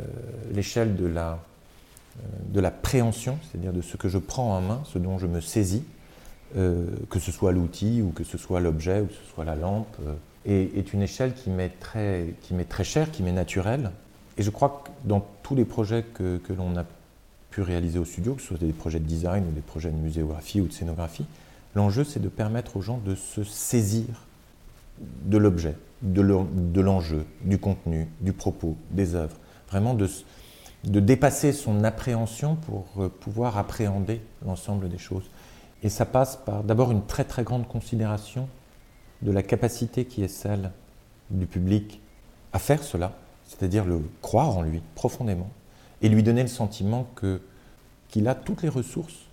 l'échelle 0.54 0.96
de 0.96 1.08
la, 1.08 1.40
de 2.50 2.60
la 2.60 2.72
préhension, 2.72 3.38
c'est-à-dire 3.44 3.74
de 3.74 3.82
ce 3.82 3.98
que 3.98 4.10
je 4.10 4.18
prends 4.18 4.58
en 4.58 4.62
main, 4.62 4.82
ce 4.86 5.00
dont 5.00 5.18
je 5.18 5.28
me 5.28 5.42
saisis, 5.42 5.84
que 6.54 7.20
ce 7.20 7.32
soit 7.32 7.52
l'outil 7.52 8.02
ou 8.02 8.12
que 8.12 8.24
ce 8.24 8.38
soit 8.38 8.60
l'objet 8.60 9.02
ou 9.02 9.06
que 9.06 9.14
ce 9.14 9.34
soit 9.34 9.46
la 9.46 9.56
lampe, 9.56 9.98
est, 10.46 10.94
une 10.94 11.02
échelle 11.02 11.34
qui 11.34 11.50
m'est 11.50 11.80
très, 11.80 12.34
très 12.68 12.84
chère, 12.84 13.12
qui 13.12 13.24
m'est 13.24 13.32
naturelle. 13.32 13.92
Et 14.38 14.44
je 14.44 14.50
crois 14.50 14.84
que 14.84 15.08
dans 15.08 15.26
tous 15.44 15.56
les 15.56 15.66
projets 15.66 16.04
que, 16.04 16.38
que 16.38 16.54
l'on 16.54 16.76
a 16.78 16.86
pu 17.52 17.62
réaliser 17.62 18.00
au 18.00 18.06
studio, 18.06 18.34
que 18.34 18.42
ce 18.42 18.48
soit 18.48 18.58
des 18.58 18.74
projets 18.74 19.00
de 19.00 19.06
design 19.06 19.46
ou 19.48 19.52
des 19.52 19.62
projets 19.62 19.92
de 19.92 19.96
muséographie 19.96 20.62
ou 20.62 20.68
de 20.68 20.74
scénographie, 20.74 21.26
l'enjeu 21.76 22.04
c'est 22.04 22.22
de 22.22 22.30
permettre 22.30 22.78
aux 22.78 22.82
gens 22.82 23.00
de 23.06 23.16
se 23.16 23.44
saisir 23.44 24.06
de 25.26 25.38
l'objet, 25.38 25.76
de 26.02 26.82
l'enjeu, 26.82 27.26
du 27.44 27.58
contenu, 27.58 28.08
du 28.22 28.34
propos, 28.34 28.76
des 28.92 29.16
œuvres. 29.16 29.36
Vraiment 29.70 29.94
de, 29.94 30.08
de 30.84 31.00
dépasser 31.00 31.54
son 31.54 31.84
appréhension 31.84 32.56
pour 32.56 32.86
euh, 32.98 33.10
pouvoir 33.10 33.58
appréhender 33.58 34.22
l'ensemble 34.46 34.90
des 34.90 34.98
choses. 34.98 35.30
Et 35.84 35.90
ça 35.90 36.06
passe 36.06 36.38
par 36.38 36.64
d'abord 36.64 36.92
une 36.92 37.06
très 37.06 37.24
très 37.24 37.44
grande 37.44 37.68
considération 37.68 38.48
de 39.22 39.32
la 39.32 39.44
capacité 39.44 40.06
qui 40.06 40.24
est 40.24 40.28
celle 40.28 40.72
du 41.30 41.46
public 41.46 42.02
à 42.54 42.60
faire 42.60 42.84
cela, 42.84 43.14
c'est-à-dire 43.48 43.86
le 43.86 44.02
croire 44.22 44.58
en 44.58 44.62
lui 44.62 44.82
profondément, 44.96 45.50
et 46.02 46.10
lui 46.10 46.24
donner 46.24 46.42
le 46.42 46.48
sentiment 46.48 47.08
qu'il 48.10 48.28
a 48.28 48.36
toutes 48.36 48.64
les 48.64 48.70
ressources 48.70 49.28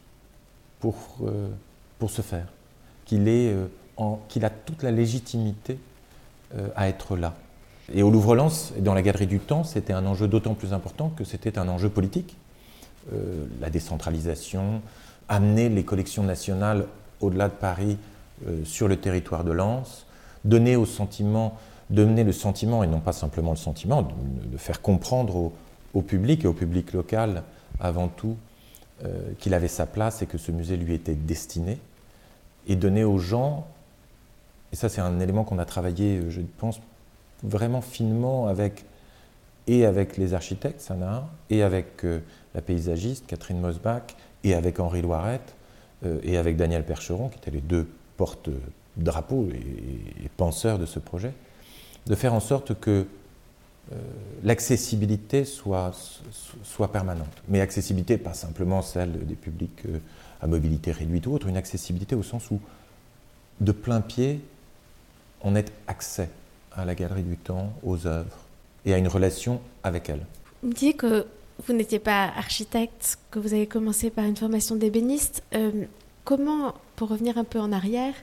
pour, 0.80 0.94
euh, 1.22 1.48
se 2.06 2.22
faire, 2.22 2.46
qu'il, 3.04 3.26
est, 3.28 3.52
euh, 3.52 3.66
qu'il 4.28 4.44
a 4.44 4.50
toute 4.50 4.82
la 4.82 4.90
légitimité 4.90 5.78
euh, 6.54 6.68
à 6.76 6.88
être 6.88 7.16
là. 7.16 7.34
Et 7.94 8.02
au 8.02 8.10
Louvre-Lens 8.10 8.74
dans 8.78 8.94
la 8.94 9.02
Galerie 9.02 9.26
du 9.26 9.40
Temps, 9.40 9.64
c'était 9.64 9.92
un 9.92 10.04
enjeu 10.06 10.28
d'autant 10.28 10.54
plus 10.54 10.72
important 10.72 11.10
que 11.16 11.24
c'était 11.24 11.58
un 11.58 11.68
enjeu 11.68 11.88
politique. 11.88 12.36
la 13.60 13.70
décentralisation, 13.70 14.82
amener 15.28 15.70
les 15.70 15.84
collections 15.84 16.22
nationales 16.22 16.86
au-delà 17.20 17.48
de 17.48 17.54
Paris 17.54 17.96
sur 18.64 18.86
le 18.86 18.96
territoire 18.96 19.44
de 19.44 19.52
Lens, 19.52 20.06
donner 20.44 20.76
au 20.76 20.84
sentiment, 20.84 21.56
donner 21.88 22.24
le 22.24 22.32
sentiment, 22.32 22.84
et 22.84 22.86
non 22.86 23.00
pas 23.00 23.12
simplement 23.12 23.52
le 23.52 23.56
sentiment, 23.56 24.02
de, 24.02 24.58
faire 24.58 24.82
comprendre 24.82 25.36
au, 25.36 25.52
au, 25.94 26.02
public 26.02 26.44
et 26.44 26.48
au 26.48 26.52
public 26.52 26.92
local 26.92 27.42
avant 27.80 28.08
tout 28.08 28.36
qu'il 29.38 29.54
avait 29.54 29.68
sa 29.68 29.86
place 29.86 30.20
et 30.20 30.26
que 30.26 30.36
ce 30.36 30.52
musée 30.52 30.76
lui 30.76 30.92
était 30.92 31.14
destiné, 31.14 31.78
et 32.66 32.76
donner 32.76 33.04
aux 33.04 33.18
gens 33.18 33.66
et 34.72 34.76
ça, 34.76 34.88
c'est 34.88 35.00
un 35.00 35.20
élément 35.20 35.44
qu'on 35.44 35.58
a 35.58 35.64
travaillé, 35.64 36.22
je 36.28 36.40
pense, 36.58 36.80
vraiment 37.42 37.80
finement 37.80 38.48
avec, 38.48 38.84
et 39.66 39.84
avec 39.84 40.16
les 40.16 40.34
architectes, 40.34 40.90
et 41.50 41.62
avec 41.62 42.04
euh, 42.04 42.20
la 42.54 42.62
paysagiste, 42.62 43.26
Catherine 43.26 43.60
Mosbach, 43.60 44.16
et 44.44 44.54
avec 44.54 44.80
Henri 44.80 45.02
Loirette, 45.02 45.54
euh, 46.04 46.20
et 46.22 46.36
avec 46.36 46.56
Daniel 46.56 46.84
Percheron, 46.84 47.28
qui 47.28 47.38
étaient 47.38 47.50
les 47.50 47.60
deux 47.60 47.88
porte-drapeaux 48.16 49.48
et, 49.52 50.28
penseurs 50.36 50.78
de 50.78 50.86
ce 50.86 50.98
projet, 50.98 51.32
de 52.06 52.14
faire 52.14 52.34
en 52.34 52.40
sorte 52.40 52.78
que 52.78 53.06
euh, 53.90 53.96
l'accessibilité 54.44 55.44
soit, 55.44 55.92
soit 56.62 56.92
permanente. 56.92 57.42
Mais 57.48 57.60
accessibilité, 57.60 58.18
pas 58.18 58.34
simplement 58.34 58.82
celle 58.82 59.26
des 59.26 59.34
publics 59.34 59.82
à 60.40 60.46
mobilité 60.46 60.92
réduite 60.92 61.26
ou 61.26 61.34
autre, 61.34 61.48
une 61.48 61.56
accessibilité 61.56 62.14
au 62.14 62.22
sens 62.22 62.50
où, 62.50 62.60
de 63.60 63.72
plein 63.72 64.00
pied, 64.00 64.40
on 65.42 65.56
ait 65.56 65.64
accès 65.86 66.28
à 66.74 66.84
la 66.84 66.94
galerie 66.94 67.22
du 67.22 67.36
temps, 67.36 67.72
aux 67.82 68.06
œuvres 68.06 68.36
et 68.84 68.94
à 68.94 68.98
une 68.98 69.08
relation 69.08 69.60
avec 69.82 70.08
elles. 70.08 70.24
Vous 70.62 70.68
me 70.68 70.74
disiez 70.74 70.94
que 70.94 71.26
vous 71.66 71.72
n'étiez 71.72 71.98
pas 71.98 72.24
architecte, 72.36 73.18
que 73.30 73.38
vous 73.38 73.52
avez 73.52 73.66
commencé 73.66 74.10
par 74.10 74.24
une 74.24 74.36
formation 74.36 74.76
d'ébéniste. 74.76 75.42
Euh, 75.54 75.84
comment, 76.24 76.74
pour 76.96 77.08
revenir 77.08 77.38
un 77.38 77.44
peu 77.44 77.58
en 77.58 77.72
arrière, 77.72 78.14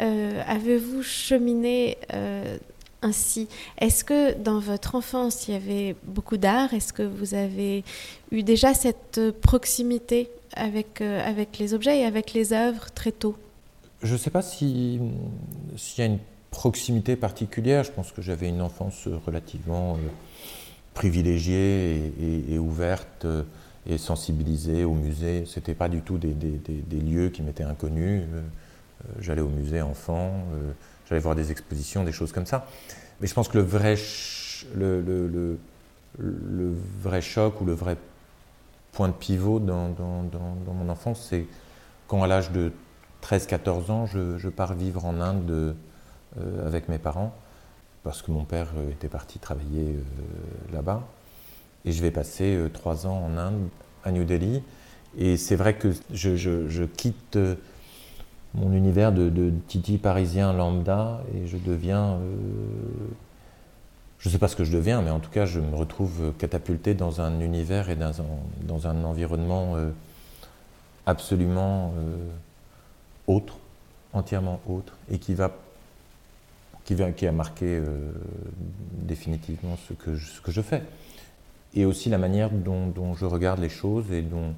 euh, 0.00 0.42
avez-vous 0.46 1.02
cheminé 1.02 1.98
euh, 2.12 2.58
ainsi? 3.02 3.48
Est-ce 3.78 4.04
que 4.04 4.34
dans 4.34 4.60
votre 4.60 4.94
enfance, 4.94 5.48
il 5.48 5.54
y 5.54 5.56
avait 5.56 5.96
beaucoup 6.04 6.36
d'art? 6.36 6.74
Est-ce 6.74 6.92
que 6.92 7.02
vous 7.02 7.34
avez 7.34 7.82
eu 8.30 8.42
déjà 8.42 8.72
cette 8.72 9.20
proximité 9.40 10.28
avec, 10.54 11.00
avec 11.00 11.58
les 11.58 11.74
objets 11.74 12.00
et 12.00 12.04
avec 12.04 12.32
les 12.34 12.52
œuvres 12.52 12.90
très 12.92 13.12
tôt? 13.12 13.36
Je 14.02 14.12
ne 14.12 14.18
sais 14.18 14.30
pas 14.30 14.42
s'il 14.42 15.00
y 15.98 16.00
a 16.00 16.04
une 16.04 16.18
proximité 16.56 17.16
particulière. 17.16 17.84
Je 17.84 17.92
pense 17.92 18.12
que 18.12 18.22
j'avais 18.22 18.48
une 18.48 18.62
enfance 18.62 19.08
relativement 19.26 19.96
euh, 19.96 20.08
privilégiée 20.94 22.14
et, 22.48 22.58
ouverte 22.58 23.26
euh, 23.26 23.42
et 23.86 23.98
sensibilisée 23.98 24.84
au 24.84 24.94
musée. 24.94 25.44
Ce 25.44 25.60
n'était 25.60 25.74
pas 25.74 25.90
du 25.90 26.00
tout 26.00 26.16
des, 26.16 26.32
lieux 26.98 27.28
qui 27.28 27.42
m'étaient 27.42 27.62
inconnus. 27.62 28.22
Euh, 28.32 28.40
j'allais 29.20 29.42
au 29.42 29.50
musée 29.50 29.82
enfant, 29.82 30.32
j'allais 31.06 31.20
voir 31.20 31.34
des 31.34 31.50
expositions, 31.50 32.04
des 32.04 32.12
choses 32.12 32.32
comme 32.32 32.46
ça. 32.46 32.66
Mais 33.20 33.26
je 33.26 33.34
pense 33.34 33.48
que 33.48 33.58
le 33.58 33.64
vrai, 33.64 33.96
le, 34.74 35.58
vrai 37.02 37.20
choc 37.20 37.60
ou 37.60 37.66
le 37.66 37.74
vrai 37.74 37.98
point 38.92 39.08
de 39.08 39.12
pivot 39.12 39.60
dans, 39.60 39.94
mon 40.66 40.88
enfance, 40.88 41.26
c'est 41.28 41.46
quand 42.08 42.22
à 42.22 42.26
l'âge 42.26 42.50
de 42.50 42.72
13-14 43.22 43.90
ans, 43.90 44.06
je, 44.06 44.48
pars 44.48 44.72
vivre 44.72 45.04
en 45.04 45.20
Inde 45.20 45.76
euh, 46.38 46.66
avec 46.66 46.88
mes 46.90 46.98
parents, 46.98 47.32
parce 48.02 48.20
que 48.20 48.30
mon 48.30 48.44
père 48.44 48.68
euh, 48.76 48.90
était 48.90 49.08
parti 49.08 49.38
travailler 49.38 49.94
euh, 49.94 50.72
là-bas. 50.74 51.02
Et 51.86 51.92
je 51.92 52.02
vais 52.02 52.10
passer 52.10 52.58
trois 52.74 53.06
ans 53.06 53.16
en 53.24 53.38
Inde, 53.38 53.68
à 54.04 54.10
New 54.10 54.24
Delhi. 54.24 54.60
Et 55.16 55.36
c'est 55.36 55.56
vrai 55.56 55.74
que 55.74 55.92
je, 56.12 56.84
quitte 56.84 57.38
mon 58.54 58.72
univers 58.72 59.12
de, 59.12 59.52
Titi 59.68 59.96
parisien 59.96 60.52
lambda 60.52 61.22
et 61.32 61.46
je 61.46 61.56
deviens. 61.56 62.18
je 64.18 64.28
ne 64.28 64.32
sais 64.32 64.38
pas 64.38 64.48
ce 64.48 64.56
que 64.56 64.64
je 64.64 64.72
deviens, 64.72 65.00
mais 65.00 65.10
en 65.10 65.20
tout 65.20 65.30
cas, 65.30 65.46
je 65.46 65.60
me 65.60 65.76
retrouve 65.76 66.32
catapulté 66.38 66.94
dans 66.94 67.20
un 67.20 67.38
univers 67.38 67.88
et 67.88 67.94
dans 67.94 68.20
un, 68.20 68.24
dans 68.62 68.88
un 68.88 69.04
environnement 69.04 69.76
absolument 71.06 71.94
autre, 73.28 73.58
entièrement 74.12 74.60
autre, 74.68 74.94
et 75.08 75.20
qui 75.20 75.34
va 75.34 75.52
qui, 76.86 77.26
a 77.26 77.32
marqué 77.32 77.66
euh, 77.66 78.12
définitivement 78.92 79.76
ce 79.88 79.94
que, 79.94 80.14
je, 80.14 80.26
ce 80.26 80.40
que 80.40 80.52
je 80.52 80.60
fais. 80.60 80.82
Et 81.74 81.84
aussi 81.84 82.08
la 82.08 82.18
manière 82.18 82.50
dont, 82.50 83.14
je 83.14 83.26
regarde 83.26 83.60
les 83.60 83.68
choses 83.68 84.10
et 84.12 84.22
dont, 84.22 84.54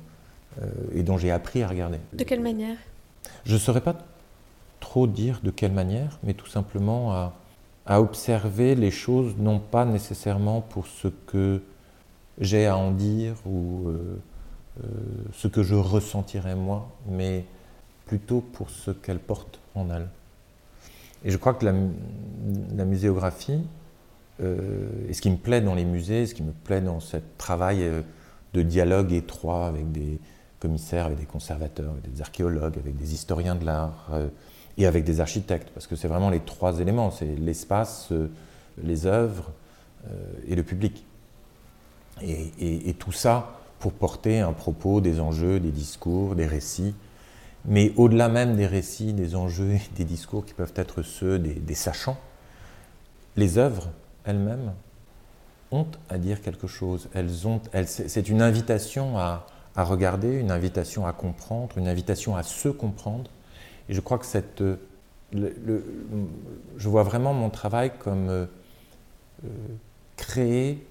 euh, 0.62 0.66
et 0.94 1.02
dont 1.02 1.16
j'ai 1.16 1.30
appris 1.30 1.62
à 1.62 1.68
regarder. 1.68 1.99
De 2.12 2.25
quelle 2.25 2.42
manière? 2.42 2.76
Je 3.44 3.54
ne 3.54 3.58
saurais 3.58 3.80
pas 3.80 3.97
trop 4.78 5.06
dire 5.06 5.40
de 5.42 5.50
quelle 5.50 5.73
manière, 5.73 6.18
mais 6.23 6.35
tout 6.35 6.47
simplement 6.47 7.12
à, 7.12 7.35
à 7.87 8.00
observer 8.00 8.75
les 8.75 8.90
choses, 8.90 9.35
non 9.38 9.58
pas 9.58 9.85
nécessairement 9.87 10.61
pour 10.61 10.87
ce 10.87 11.08
que 11.08 11.62
j'ai 12.38 12.66
à 12.66 12.76
en 12.76 12.92
dire 12.92 13.35
ou 13.47 13.88
euh, 13.88 14.18
ce 15.32 15.49
que 15.49 15.62
je 15.62 15.75
ressentirais 15.75 16.54
moi, 16.54 16.88
mais 17.08 17.44
plutôt 18.06 18.40
pour 18.40 18.70
ce 18.70 18.90
qu'elles 18.90 19.18
portent 19.18 19.58
en 19.75 19.90
elles. 19.90 20.08
Et 21.25 21.30
je 21.30 21.37
crois 21.37 21.54
que 21.54 21.64
la, 21.64 22.84
muséographie, 22.84 23.60
euh, 24.40 24.88
et 25.08 25.14
ce 25.14 25.20
qui 25.20 25.30
me 25.30 25.37
plaît 25.37 25.60
dans 25.60 25.75
les 25.75 25.84
musées, 25.84 26.26
ce 26.26 26.34
qui 26.34 26.42
me 26.42 26.52
plaît 26.52 26.80
dans 26.80 27.00
ce 27.00 27.16
travail 27.37 27.82
euh, 27.82 28.02
de 28.54 28.62
dialogue 28.62 29.12
étroit 29.12 29.66
avec 29.66 29.90
des 29.90 30.20
commissaires, 30.60 31.06
avec 31.06 31.18
des 31.18 31.26
conservateurs, 31.26 31.90
avec 31.90 32.12
des 32.12 32.20
archéologues, 32.20 32.78
avec 32.78 32.96
des 32.96 33.14
historiens 33.14 33.56
de 33.56 33.64
l'art 33.64 34.08
euh, 34.12 34.28
et 34.76 34.87
avec 34.87 35.04
des 35.04 35.20
architectes, 35.20 35.70
parce 35.75 35.87
que 35.87 35.96
c'est 35.96 36.08
vraiment 36.08 36.30
les 36.30 36.40
trois 36.40 36.78
éléments, 36.78 37.10
c'est 37.10 37.34
l'espace, 37.37 38.12
les 38.80 39.06
œuvres 39.06 39.50
et 40.46 40.54
le 40.54 40.62
public. 40.62 41.04
et, 42.22 42.94
tout 42.96 43.10
ça 43.10 43.58
pour 43.80 43.92
porter 43.92 44.38
un 44.38 44.52
propos, 44.52 45.00
des 45.00 45.18
enjeux, 45.18 45.58
des 45.58 45.72
discours, 45.72 46.37
des 46.37 46.46
récits 46.46 46.94
mais 47.64 47.92
au-delà 47.96 48.28
même 48.28 48.56
des 48.56 48.66
récits, 48.66 49.12
des 49.12 49.34
enjeux 49.34 49.78
des 49.96 50.04
discours 50.04 50.44
qui 50.44 50.54
peuvent 50.54 50.72
être 50.76 51.02
ceux 51.02 51.38
des, 51.38 51.74
sachants, 51.74 52.18
les 53.36 53.58
œuvres 53.58 53.90
elles-mêmes 54.24 54.72
ont 55.70 55.86
à 56.08 56.18
dire 56.18 56.40
quelque 56.40 56.66
chose. 56.66 57.08
Elles 57.14 57.46
ont, 57.46 57.60
c'est 57.84 58.28
une 58.28 58.42
invitation 58.42 59.18
à, 59.18 59.46
regarder, 59.76 60.34
une 60.34 60.50
invitation 60.50 61.06
à 61.06 61.12
comprendre, 61.12 61.78
une 61.78 61.86
invitation 61.86 62.36
à 62.36 62.42
se 62.42 62.68
comprendre. 62.68 63.30
Et 63.88 63.94
je 63.94 64.00
crois 64.00 64.18
que 64.18 64.26
cette, 64.26 64.62
je 65.32 66.88
vois 66.88 67.02
vraiment 67.04 67.32
mon 67.32 67.50
travail 67.50 67.92
comme 67.98 68.28
euh, 68.28 68.46
créer 70.16 70.84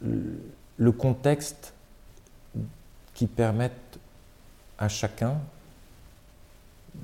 le 0.00 0.92
contexte 0.92 1.74
qui 3.14 3.26
permette 3.26 3.99
à 4.80 4.88
chacun 4.88 5.38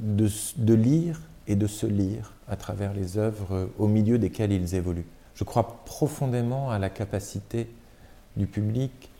de, 0.00 0.74
lire 0.74 1.20
et 1.46 1.54
de 1.54 1.66
se 1.66 1.86
lire 1.86 2.32
à 2.48 2.56
travers 2.56 2.92
les 2.92 3.18
œuvres 3.18 3.70
au 3.78 3.86
milieu 3.86 4.18
desquelles 4.18 4.52
ils 4.52 4.74
évoluent. 4.74 5.06
Je 5.34 5.44
crois 5.44 5.84
profondément 5.84 6.70
à 6.70 6.78
la 6.78 6.90
capacité 6.90 7.68
du 8.36 8.46
public 8.46 9.10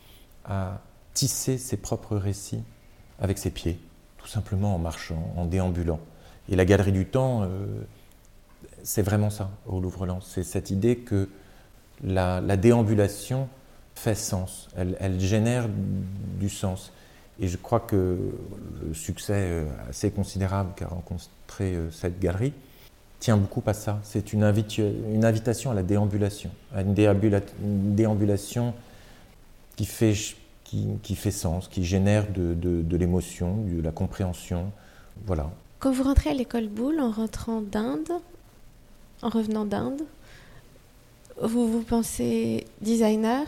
à 0.43 0.81
tisser 1.13 1.57
ses 1.57 1.77
propres 1.77 2.17
récits 2.17 2.63
avec 3.19 3.37
ses 3.37 3.51
pieds, 3.51 3.79
tout 4.17 4.27
simplement 4.27 4.75
en 4.75 4.79
marchant, 4.79 5.33
en 5.37 5.45
déambulant. 5.45 5.99
Et 6.49 6.55
la 6.55 6.65
Galerie 6.65 6.91
du 6.91 7.05
Temps, 7.05 7.43
euh, 7.43 7.65
c'est 8.83 9.01
vraiment 9.01 9.29
ça 9.29 9.49
au 9.65 9.79
Louvre-Lens. 9.79 10.29
C'est 10.33 10.43
cette 10.43 10.71
idée 10.71 10.97
que 10.97 11.29
la, 12.03 12.57
déambulation 12.57 13.49
fait 13.95 14.15
sens, 14.15 14.69
elle, 14.75 15.19
génère 15.19 15.67
du 16.39 16.49
sens. 16.49 16.91
Et 17.39 17.47
je 17.47 17.57
crois 17.57 17.79
que 17.79 18.17
le 18.87 18.93
succès 18.93 19.33
euh, 19.35 19.65
assez 19.89 20.09
considérable 20.11 20.71
qu'a 20.75 20.87
rencontré 20.87 21.75
euh, 21.75 21.91
cette 21.91 22.19
galerie 22.19 22.53
tient 23.19 23.37
beaucoup 23.37 23.63
à 23.65 23.73
ça. 23.73 23.99
C'est 24.03 24.33
une, 24.33 24.43
invitation 24.43 25.71
à 25.71 25.73
la 25.73 25.83
déambulation, 25.83 26.51
à 26.73 26.81
une, 26.81 26.93
déambulation 26.93 28.73
qui 29.75 29.85
fait, 29.85 30.13
qui, 30.63 31.15
fait 31.15 31.31
sens, 31.31 31.67
qui 31.67 31.83
génère 31.83 32.31
de, 32.31 32.53
de 32.53 32.97
l'émotion, 32.97 33.63
de 33.63 33.81
la 33.81 33.91
compréhension. 33.91 34.71
Voilà. 35.25 35.49
Quand 35.79 35.91
vous 35.91 36.03
rentrez 36.03 36.29
à 36.31 36.33
l'école 36.33 36.67
Boulle 36.67 36.99
en 36.99 37.11
rentrant 37.11 37.61
d'Inde, 37.61 38.11
en 39.21 39.29
revenant 39.29 39.65
d'Inde, 39.65 40.01
vous 41.41 41.71
vous 41.71 41.81
pensez 41.81 42.65
designer? 42.81 43.45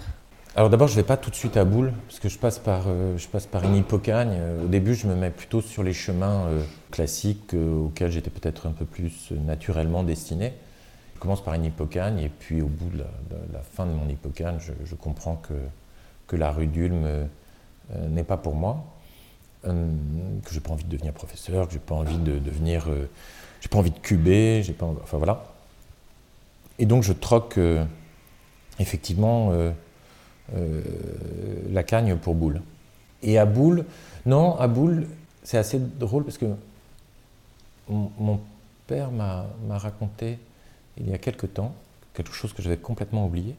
Alors 0.56 0.70
d'abord, 0.70 0.88
je 0.88 0.94
ne 0.94 0.98
vais 0.98 1.08
pas 1.08 1.18
tout 1.18 1.30
de 1.30 1.36
suite 1.36 1.58
à 1.58 1.64
Boule, 1.66 1.94
parce 2.08 2.20
que 2.20 2.28
je 2.28 2.38
passe 2.38 2.58
par, 2.58 2.86
euh, 2.88 3.18
je 3.18 3.28
passe 3.28 3.46
par 3.46 3.64
une 3.64 3.76
hippocagne. 3.76 4.32
Euh, 4.34 4.66
au 4.66 4.68
début, 4.68 4.96
je 4.96 5.06
me 5.06 5.16
mets 5.16 5.30
plutôt 5.30 5.62
sur 5.62 5.84
les 5.84 5.94
chemins 5.94 6.48
euh, 6.48 6.64
classiques 6.92 7.54
auxquels 7.54 8.12
j'étais 8.12 8.32
peut-être 8.32 8.66
un 8.68 8.72
peu 8.72 8.86
plus 8.86 9.32
naturellement 9.32 10.04
destiné. 10.04 10.54
Je 11.16 11.20
commence 11.20 11.44
par 11.44 11.54
une 11.54 11.66
hippocagne, 11.66 12.20
et 12.20 12.30
puis 12.30 12.62
au 12.62 12.68
bout 12.68 12.90
de 12.90 13.04
la, 13.54 13.60
fin 13.74 13.86
de 13.86 13.92
mon 13.92 14.10
hippocagne, 14.10 14.58
je, 14.60 14.96
comprends 14.96 15.36
que, 15.36 15.54
que 16.28 16.36
la 16.36 16.52
rue 16.52 16.68
d'Ulm 16.68 17.28
n'est 18.08 18.24
pas 18.24 18.38
pour 18.38 18.56
moi, 18.56 18.86
que 19.64 19.70
je 20.50 20.56
n'ai 20.56 20.62
pas 20.62 20.72
envie 20.72 20.86
de 20.86 20.90
devenir 20.90 21.12
professeur, 21.12 21.68
que 21.68 21.74
je 21.74 21.78
n'ai 21.78 21.84
pas 21.84 21.96
envie 21.96 22.18
de 22.18 22.40
devenir... 22.40 22.88
j'ai 23.60 23.68
pas 23.68 23.78
envie 23.78 23.92
de 23.92 24.00
cuber, 24.00 24.64
j'ai 24.64 24.72
pas... 24.72 24.86
Enfin 25.04 25.18
voilà. 25.18 25.44
Et 26.80 26.86
donc 26.86 27.04
je 27.04 27.12
troque 27.12 27.60
effectivement 28.80 29.52
la 31.72 31.84
cagne 31.84 32.16
pour 32.16 32.36
Boule. 32.36 32.62
Et 33.22 33.38
à 33.38 33.46
Boule, 33.46 33.86
non, 34.26 34.56
à 34.58 34.68
Boule, 34.68 35.08
c'est 35.44 35.58
assez 35.58 35.80
drôle 35.80 36.24
parce 36.24 36.38
que 36.38 36.46
mon, 37.90 38.40
père 38.88 39.12
m'a 39.12 39.46
raconté 39.78 40.40
il 40.98 41.10
y 41.10 41.14
a 41.14 41.18
quelque 41.18 41.46
temps 41.46 41.74
quelque 42.14 42.34
chose 42.34 42.54
que 42.54 42.62
j'avais 42.62 42.78
complètement 42.78 43.26
oublié. 43.26 43.56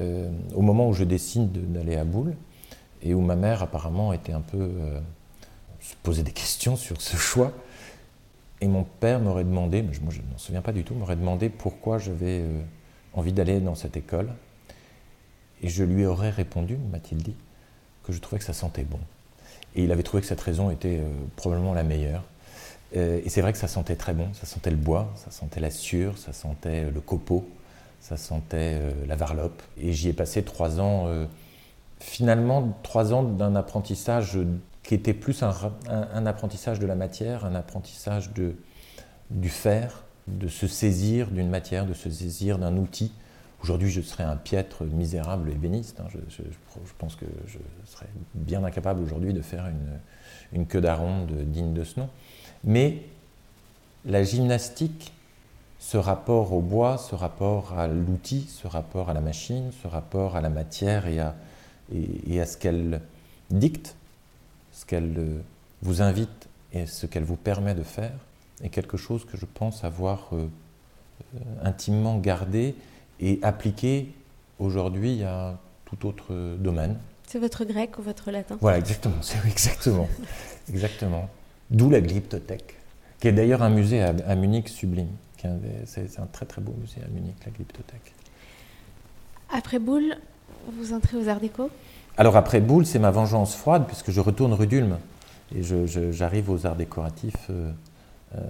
Euh, 0.00 0.30
au 0.54 0.62
moment 0.62 0.88
où 0.88 0.94
je 0.94 1.04
décide 1.04 1.72
d'aller 1.72 1.96
à 1.96 2.04
Boule, 2.04 2.34
et 3.02 3.12
où 3.14 3.20
ma 3.20 3.36
mère 3.36 3.62
apparemment 3.62 4.12
était 4.12 4.32
un 4.32 4.40
peu 4.40 4.58
euh, 4.58 5.00
se 5.80 5.94
posait 6.02 6.22
des 6.22 6.32
questions 6.32 6.76
sur 6.76 7.00
ce 7.00 7.16
choix. 7.16 7.52
Et 8.60 8.68
mon 8.68 8.84
père 8.84 9.18
m'aurait 9.18 9.44
demandé, 9.44 9.82
mais 9.82 9.92
je 9.92 10.00
ne 10.00 10.06
m'en 10.06 10.38
souviens 10.38 10.62
pas 10.62 10.72
du 10.72 10.84
tout, 10.84 10.94
m'aurait 10.94 11.16
demandé 11.16 11.48
pourquoi 11.48 11.98
j'avais 11.98 12.44
envie 13.12 13.32
d'aller 13.32 13.58
dans 13.58 13.74
cette 13.74 13.96
école. 13.96 14.28
Et 15.62 15.68
je 15.68 15.84
lui 15.84 16.04
aurais 16.04 16.30
répondu, 16.30 16.76
m'a-t-il 16.90 17.22
dit, 17.22 17.34
que 18.04 18.12
je 18.12 18.20
trouvais 18.20 18.38
que 18.38 18.44
ça 18.44 18.52
sentait 18.52 18.82
bon. 18.82 18.98
Et 19.74 19.84
il 19.84 19.92
avait 19.92 20.02
trouvé 20.02 20.20
que 20.20 20.26
cette 20.26 20.40
raison 20.40 20.70
était 20.70 20.98
euh, 20.98 21.08
probablement 21.36 21.72
la 21.72 21.84
meilleure. 21.84 22.24
Euh, 22.96 23.20
et 23.24 23.28
c'est 23.28 23.40
vrai 23.40 23.52
que 23.52 23.58
ça 23.58 23.68
sentait 23.68 23.96
très 23.96 24.12
bon. 24.12 24.28
Ça 24.34 24.46
sentait 24.46 24.70
le 24.70 24.76
bois, 24.76 25.12
ça 25.16 25.30
sentait 25.30 25.60
la 25.60 25.70
sûre, 25.70 26.18
ça 26.18 26.32
sentait 26.32 26.90
le 26.90 27.00
copeau, 27.00 27.48
ça 28.00 28.16
sentait 28.16 28.78
euh, 28.80 28.90
la 29.06 29.16
varlope. 29.16 29.62
Et 29.78 29.92
j'y 29.92 30.08
ai 30.08 30.12
passé 30.12 30.42
trois 30.42 30.80
ans, 30.80 31.08
finalement 32.00 32.76
trois 32.82 33.12
ans 33.12 33.22
d'un 33.22 33.54
apprentissage 33.54 34.38
qui 34.82 34.94
était 34.94 35.14
plus 35.14 35.44
un, 35.44 35.54
un, 35.88 36.26
apprentissage 36.26 36.80
de 36.80 36.86
la 36.86 36.96
matière, 36.96 37.44
un 37.44 37.54
apprentissage 37.54 38.32
de, 38.32 38.56
du 39.30 39.48
faire, 39.48 40.02
de 40.26 40.48
se 40.48 40.66
saisir 40.66 41.28
d'une 41.30 41.48
matière, 41.48 41.86
de 41.86 41.94
se 41.94 42.10
saisir 42.10 42.58
d'un 42.58 42.76
outil 42.76 43.12
Aujourd'hui, 43.62 43.90
je 43.90 44.00
serais 44.00 44.24
un 44.24 44.34
piètre 44.34 44.82
misérable 44.84 45.50
ébéniste. 45.50 46.00
Hein. 46.00 46.08
Je, 46.28 46.42
pense 46.98 47.14
que 47.14 47.26
je 47.46 47.58
serais 47.84 48.08
bien 48.34 48.64
incapable 48.64 49.00
aujourd'hui 49.00 49.32
de 49.32 49.40
faire 49.40 49.70
une, 50.52 50.66
queue 50.66 50.80
d'aronde 50.80 51.30
digne 51.30 51.72
de 51.72 51.84
ce 51.84 52.00
nom. 52.00 52.10
Mais 52.64 53.02
la 54.04 54.24
gymnastique, 54.24 55.12
ce 55.78 55.96
rapport 55.96 56.52
au 56.52 56.60
bois, 56.60 56.98
ce 56.98 57.14
rapport 57.14 57.78
à 57.78 57.86
l'outil, 57.86 58.48
ce 58.48 58.66
rapport 58.66 59.10
à 59.10 59.14
la 59.14 59.20
machine, 59.20 59.70
ce 59.80 59.86
rapport 59.86 60.34
à 60.34 60.40
la 60.40 60.50
matière 60.50 61.06
et 61.06 61.20
à, 61.20 62.46
ce 62.46 62.56
qu'elle 62.56 63.00
dicte, 63.50 63.94
ce 64.72 64.84
qu'elle 64.84 65.40
vous 65.82 66.02
invite 66.02 66.48
et 66.72 66.86
ce 66.86 67.06
qu'elle 67.06 67.24
vous 67.24 67.36
permet 67.36 67.76
de 67.76 67.84
faire, 67.84 68.18
est 68.60 68.70
quelque 68.70 68.96
chose 68.96 69.24
que 69.24 69.36
je 69.36 69.46
pense 69.46 69.84
avoir 69.84 70.30
euh, 70.32 70.48
euh, 71.34 71.38
intimement 71.62 72.18
gardé 72.18 72.74
et 73.22 73.38
appliqué 73.42 74.12
aujourd'hui 74.58 75.22
à 75.22 75.58
tout 75.86 76.06
autre 76.06 76.56
domaine. 76.58 76.98
C'est 77.26 77.38
votre 77.38 77.64
grec 77.64 77.98
ou 77.98 78.02
votre 78.02 78.30
latin? 78.30 78.58
Voilà, 78.60 78.78
exactement. 78.78 79.14
Exactement, 79.46 80.08
exactement. 80.68 81.30
D'où 81.70 81.88
la 81.88 82.02
glyptothèque, 82.02 82.76
qui 83.20 83.28
est 83.28 83.32
d'ailleurs 83.32 83.62
un 83.62 83.70
musée 83.70 84.02
à, 84.02 84.34
Munich 84.34 84.68
sublime. 84.68 85.08
C'est 85.86 86.18
un 86.18 86.26
très 86.26 86.44
très 86.44 86.60
beau 86.60 86.74
musée 86.78 87.00
à 87.02 87.08
Munich, 87.08 87.36
la 87.46 87.52
glyptothèque. 87.52 88.12
Après 89.50 89.78
Boulle, 89.78 90.16
vous 90.72 90.92
entrez 90.92 91.16
aux 91.16 91.28
Arts 91.28 91.40
Déco? 91.40 91.70
Alors 92.16 92.36
après 92.36 92.60
Boulle, 92.60 92.84
c'est 92.84 92.98
ma 92.98 93.10
vengeance 93.10 93.54
froide 93.54 93.86
puisque 93.86 94.10
je 94.10 94.20
retourne 94.20 94.52
rue 94.52 94.66
d'Ulm 94.66 94.98
et 95.54 95.62
j'arrive 96.12 96.50
aux 96.50 96.66
Arts 96.66 96.76
décoratifs 96.76 97.48
euh, 97.50 97.72
euh, 98.34 98.40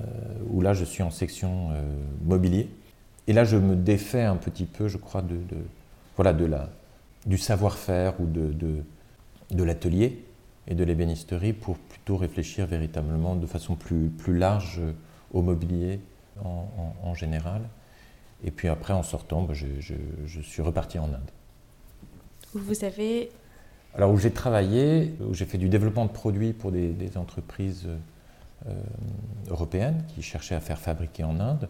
où 0.51 0.61
là 0.61 0.75
je 0.75 0.85
suis 0.85 1.03
en 1.03 1.11
section 1.11 1.71
euh, 1.71 1.83
mobilier 2.25 2.69
et 3.27 3.33
là, 3.33 3.45
je 3.45 3.57
me 3.57 3.77
défais 3.77 4.23
un 4.23 4.37
petit 4.37 4.65
peu, 4.65 4.89
je 4.89 4.99
crois, 4.99 5.23
de, 5.23 5.39
voilà, 6.17 6.33
de 6.33 6.45
la, 6.45 6.69
du 7.27 7.39
savoir-faire 7.39 8.21
ou 8.21 8.27
de, 8.27 8.53
de, 9.51 9.63
l'atelier 9.63 10.25
et 10.67 10.75
de 10.75 10.83
l'ébénisterie 10.83 11.53
pour 11.53 11.79
plutôt 11.79 12.17
réfléchir 12.17 12.67
véritablement 12.67 13.37
de 13.37 13.47
façon 13.47 13.77
plus, 13.77 14.09
plus 14.09 14.37
large 14.37 14.81
au 15.33 15.43
mobilier 15.43 16.01
en, 16.45 17.15
général. 17.15 17.63
Et 18.45 18.51
puis 18.51 18.69
après, 18.69 18.93
en 18.93 19.05
sortant, 19.05 19.43
ben, 19.43 19.55
je, 19.55 19.67
je, 19.79 20.41
suis 20.41 20.63
reparti 20.63 20.99
en 20.99 21.05
Inde. 21.05 21.31
Vous 22.55 22.85
avez... 22.85 23.31
Alors 23.95 24.11
où 24.11 24.17
j'ai 24.17 24.33
travaillé, 24.33 25.15
où 25.21 25.35
j'ai 25.35 25.45
fait 25.45 25.59
du 25.59 25.69
développement 25.69 26.07
de 26.07 26.11
produits 26.11 26.53
pour 26.53 26.73
des, 26.73 27.17
entreprises 27.17 27.87
euh, 28.67 28.73
européennes 29.49 30.03
qui 30.15 30.23
cherchaient 30.23 30.55
à 30.55 30.61
faire 30.61 30.79
fabriquer 30.79 31.23
en 31.23 31.39
Inde. 31.39 31.69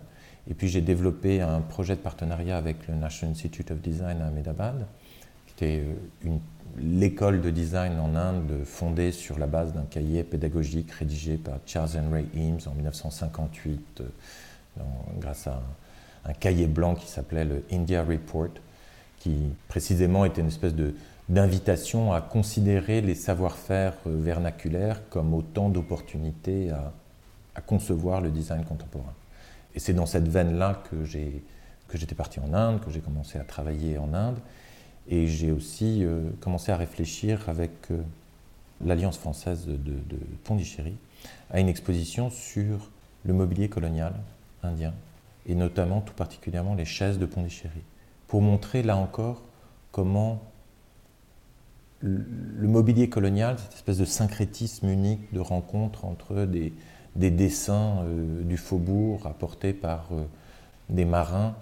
Et 0.50 0.54
puis 0.54 0.68
j'ai 0.68 0.80
développé 0.80 1.40
un 1.40 1.60
projet 1.60 1.94
de 1.94 2.00
partenariat 2.00 2.56
avec 2.56 2.88
le 2.88 2.94
National 2.94 3.32
Institute 3.32 3.70
of 3.70 3.80
Design 3.80 4.20
à 4.20 4.26
Ahmedabad, 4.26 4.86
qui 5.46 5.64
était 5.64 5.84
euh, 6.26 6.36
l'école 6.78 7.40
de 7.40 7.50
design 7.50 7.98
en 8.00 8.16
Inde 8.16 8.64
fondée 8.64 9.12
sur 9.12 9.38
la 9.38 9.46
base 9.46 9.72
d'un 9.72 9.84
cahier 9.84 10.24
pédagogique 10.24 10.90
rédigé 10.92 11.36
par 11.36 11.58
Charles 11.66 11.90
Henry 11.96 12.26
Eames 12.34 12.58
en 12.66 12.74
1958 12.74 14.00
euh, 14.00 14.82
grâce 15.20 15.46
à 15.46 15.62
un, 16.24 16.32
cahier 16.32 16.66
blanc 16.66 16.96
qui 16.96 17.06
s'appelait 17.06 17.44
le 17.44 17.62
India 17.70 18.02
Report, 18.02 18.50
qui 19.20 19.36
précisément 19.68 20.24
était 20.24 20.40
une 20.40 20.48
espèce 20.48 20.74
d'invitation 21.28 22.12
à 22.12 22.20
considérer 22.20 23.00
les 23.00 23.14
savoir-faire 23.14 23.94
euh, 24.08 24.16
vernaculaires 24.20 25.08
comme 25.08 25.34
autant 25.34 25.68
d'opportunités 25.68 26.70
à 27.54 27.60
concevoir 27.60 28.20
le 28.20 28.30
design 28.30 28.64
contemporain. 28.64 29.12
Et 29.74 29.80
c'est 29.80 29.92
dans 29.92 30.06
cette 30.06 30.28
veine-là 30.28 30.82
que, 30.90 31.04
j'étais 31.04 32.14
parti 32.14 32.40
en 32.40 32.52
Inde, 32.54 32.80
que 32.80 32.90
j'ai 32.90 33.00
commencé 33.00 33.38
à 33.38 33.44
travailler 33.44 33.98
en 33.98 34.12
Inde. 34.14 34.38
Et 35.08 35.26
j'ai 35.26 35.50
aussi 35.50 36.04
euh, 36.04 36.30
commencé 36.40 36.70
à 36.70 36.76
réfléchir 36.76 37.48
avec 37.48 37.72
euh, 37.90 38.00
l'Alliance 38.84 39.18
française 39.18 39.66
de, 39.66 39.76
de, 39.76 40.18
Pondichéry 40.44 40.94
à 41.50 41.60
une 41.60 41.68
exposition 41.68 42.30
sur 42.30 42.90
le 43.24 43.32
mobilier 43.32 43.68
colonial 43.68 44.14
indien, 44.62 44.94
et 45.46 45.54
notamment 45.54 46.00
tout 46.00 46.14
particulièrement 46.14 46.74
les 46.74 46.84
chaises 46.84 47.18
de 47.18 47.26
Pondichéry, 47.26 47.82
pour 48.28 48.42
montrer 48.42 48.82
là 48.82 48.96
encore 48.96 49.42
comment 49.90 50.40
le 52.00 52.66
mobilier 52.66 53.08
colonial, 53.08 53.58
cette 53.60 53.74
espèce 53.74 53.98
de 53.98 54.04
syncrétisme 54.04 54.88
unique 54.88 55.32
de 55.32 55.38
rencontre 55.38 56.04
entre 56.04 56.46
des, 56.46 56.72
des 57.16 57.30
dessins 57.30 58.02
euh, 58.04 58.42
du 58.42 58.56
faubourg 58.56 59.26
apportés 59.26 59.72
par 59.72 60.08
euh, 60.12 60.24
des 60.88 61.04
marins 61.04 61.54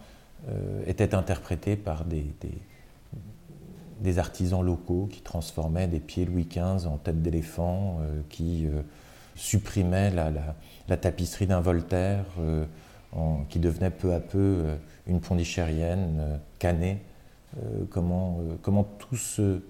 euh, 0.48 0.82
étaient 0.86 1.14
interprétés 1.14 1.76
par 1.76 2.04
des, 2.04 2.24
artisans 4.18 4.64
locaux 4.64 5.08
qui 5.10 5.20
transformaient 5.20 5.88
des 5.88 6.00
pieds 6.00 6.24
Louis 6.24 6.46
XV 6.46 6.86
en 6.86 6.96
tête 6.96 7.22
d'éléphant, 7.22 8.00
qui 8.28 8.66
supprimaient 9.36 10.10
la, 10.10 10.96
tapisserie 10.96 11.46
d'un 11.46 11.60
Voltaire, 11.60 12.24
qui 13.50 13.58
devenait 13.60 13.90
peu 13.90 14.14
à 14.14 14.18
peu 14.18 14.64
une 15.06 15.20
pondichérienne 15.20 16.40
comment, 17.90 18.40
comment 18.62 18.84
tout 18.84 19.16
ce, 19.16 19.60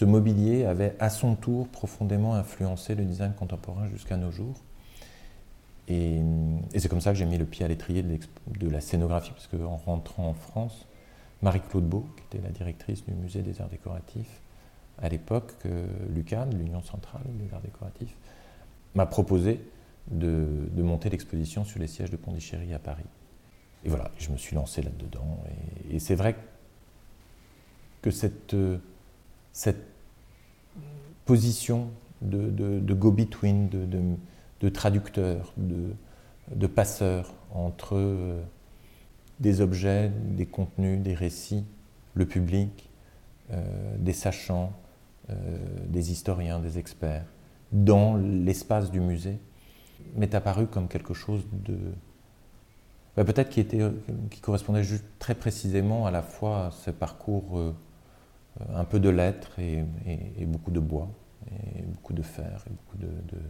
mobilier 0.00 0.64
avait 0.64 0.96
à 0.98 1.10
son 1.10 1.34
tour 1.34 1.68
profondément 1.68 2.34
influencé 2.34 2.94
le 2.94 3.04
design 3.04 3.34
contemporain 3.34 3.86
jusqu'à 3.88 4.16
nos 4.16 4.32
jours. 4.32 4.56
Et, 5.88 6.20
c'est 6.76 6.88
comme 6.88 7.00
ça 7.00 7.12
que 7.12 7.18
j'ai 7.18 7.26
mis 7.26 7.38
le 7.38 7.44
pied 7.44 7.64
à 7.64 7.68
l'étrier 7.68 8.02
de, 8.02 8.18
de, 8.58 8.70
la 8.70 8.80
scénographie, 8.80 9.32
parce 9.32 9.46
qu'en 9.46 9.76
rentrant 9.76 10.28
en 10.28 10.34
France, 10.34 10.86
Marie-Claude 11.42 11.84
Beau, 11.84 12.06
qui 12.16 12.36
était 12.36 12.46
la 12.46 12.50
directrice 12.50 13.04
du 13.04 13.12
musée 13.12 13.42
des 13.42 13.60
arts 13.60 13.68
décoratifs 13.68 14.40
à 15.02 15.08
l'époque, 15.08 15.52
l'UCAD, 16.14 16.54
l'Union 16.54 16.82
centrale 16.82 17.22
des 17.26 17.52
arts 17.52 17.60
décoratifs, 17.60 18.16
m'a 18.94 19.06
proposé 19.06 19.60
de, 20.10 20.68
monter 20.76 21.10
l'exposition 21.10 21.64
sur 21.64 21.80
les 21.80 21.86
sièges 21.86 22.10
de 22.10 22.16
Pondichéry 22.16 22.72
à 22.74 22.78
Paris. 22.78 23.04
Et 23.84 23.88
voilà, 23.88 24.10
je 24.18 24.30
me 24.30 24.36
suis 24.36 24.54
lancé 24.54 24.82
là-dedans. 24.82 25.42
Et, 25.90 25.98
c'est 25.98 26.14
vrai 26.14 26.36
que 28.02 28.10
cette, 28.10 28.54
position 31.24 31.90
de, 32.22 32.94
go-between, 32.94 33.68
de, 33.68 34.00
traducteur, 34.68 35.52
de, 35.56 36.66
passeur 36.66 37.34
entre 37.52 38.42
des 39.40 39.60
objets, 39.60 40.10
des 40.30 40.46
contenus, 40.46 41.00
des 41.00 41.14
récits, 41.14 41.64
le 42.14 42.26
public, 42.26 42.90
euh, 43.52 43.96
des 43.98 44.12
sachants, 44.12 44.72
euh, 45.30 45.34
des 45.86 46.12
historiens, 46.12 46.60
des 46.60 46.78
experts, 46.78 47.26
dans 47.72 48.16
l'espace 48.16 48.90
du 48.90 49.00
musée, 49.00 49.38
m'est 50.14 50.34
apparu 50.34 50.66
comme 50.66 50.88
quelque 50.88 51.14
chose 51.14 51.44
de... 51.52 51.76
Bah, 53.16 53.24
peut-être 53.24 53.50
qui, 53.50 53.60
était, 53.60 53.80
qui 54.30 54.40
correspondait 54.40 54.82
juste 54.82 55.04
très 55.18 55.34
précisément 55.34 56.06
à 56.06 56.10
la 56.10 56.22
fois 56.22 56.66
à 56.66 56.70
ce 56.70 56.90
parcours 56.90 57.58
euh, 57.58 57.72
un 58.74 58.84
peu 58.84 59.00
de 59.00 59.08
lettres 59.08 59.58
et, 59.58 59.84
beaucoup 60.46 60.70
de 60.70 60.80
bois, 60.80 61.08
et 61.50 61.82
beaucoup 61.82 62.12
de 62.12 62.22
fer, 62.22 62.64
et 62.66 62.70
beaucoup 62.70 62.96
de, 62.96 63.06
de, 63.06 63.40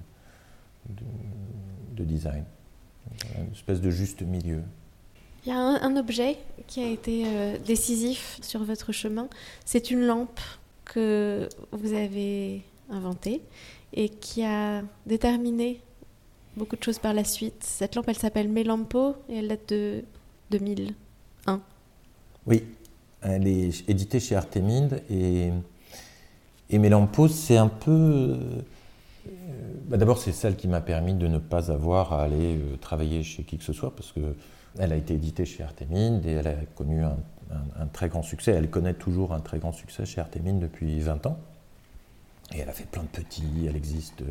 de 0.88 2.04
design. 2.04 2.44
Une 3.36 3.52
espèce 3.52 3.80
de 3.80 3.90
juste 3.90 4.22
milieu. 4.22 4.62
Il 5.44 5.50
y 5.50 5.52
a 5.52 5.58
un, 5.58 5.96
objet 5.96 6.38
qui 6.66 6.80
a 6.80 6.88
été 6.88 7.24
euh, 7.26 7.58
décisif 7.58 8.38
sur 8.40 8.64
votre 8.64 8.92
chemin. 8.92 9.28
C'est 9.66 9.90
une 9.90 10.06
lampe 10.06 10.40
que 10.86 11.48
vous 11.72 11.92
avez 11.92 12.62
inventée 12.88 13.42
et 13.92 14.08
qui 14.08 14.42
a 14.42 14.82
déterminé 15.04 15.80
beaucoup 16.56 16.76
de 16.76 16.82
choses 16.82 16.98
par 16.98 17.12
la 17.12 17.24
suite. 17.24 17.62
Cette 17.62 17.94
lampe, 17.94 18.08
elle 18.08 18.16
s'appelle 18.16 18.48
Melampo 18.48 19.16
et 19.28 19.36
elle 19.36 19.48
date 19.48 19.68
de 19.68 20.04
2001. 20.50 21.60
Oui, 22.46 22.64
elle 23.20 23.46
est 23.46 23.88
éditée 23.88 24.20
chez 24.20 24.36
Artemide 24.36 25.02
et, 25.10 25.50
et 26.70 26.78
Melampo, 26.78 27.28
c'est 27.28 27.58
un 27.58 27.68
peu... 27.68 28.38
Bah, 29.86 29.98
d'abord, 29.98 30.16
c'est 30.16 30.32
celle 30.32 30.56
qui 30.56 30.66
m'a 30.66 30.80
permis 30.80 31.12
de 31.12 31.26
ne 31.26 31.38
pas 31.38 31.70
avoir 31.70 32.14
à 32.14 32.22
aller 32.22 32.56
euh, 32.56 32.76
travailler 32.76 33.22
chez 33.22 33.44
qui 33.44 33.58
que 33.58 33.64
ce 33.64 33.74
soit 33.74 33.94
parce 33.94 34.12
que 34.12 34.34
elle 34.78 34.92
a 34.92 34.96
été 34.96 35.14
éditée 35.14 35.44
chez 35.44 35.62
Artemide 35.62 36.24
et 36.26 36.32
elle 36.32 36.48
a 36.48 36.54
connu 36.74 37.02
un, 37.04 37.16
très 37.92 38.08
grand 38.08 38.22
succès. 38.22 38.52
Elle 38.52 38.70
connaît 38.70 38.94
toujours 38.94 39.32
un 39.32 39.40
très 39.40 39.58
grand 39.58 39.72
succès 39.72 40.06
chez 40.06 40.20
Artemide 40.20 40.58
depuis 40.58 40.98
20 41.00 41.26
ans. 41.26 41.38
Et 42.54 42.60
elle 42.60 42.68
a 42.68 42.72
fait 42.72 42.86
plein 42.86 43.02
de 43.02 43.08
petits. 43.08 43.66
Elle 43.68 43.76
existe 43.76 44.24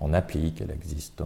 en 0.00 0.14
applique, 0.14 0.60
elle 0.62 0.70
existe 0.70 1.20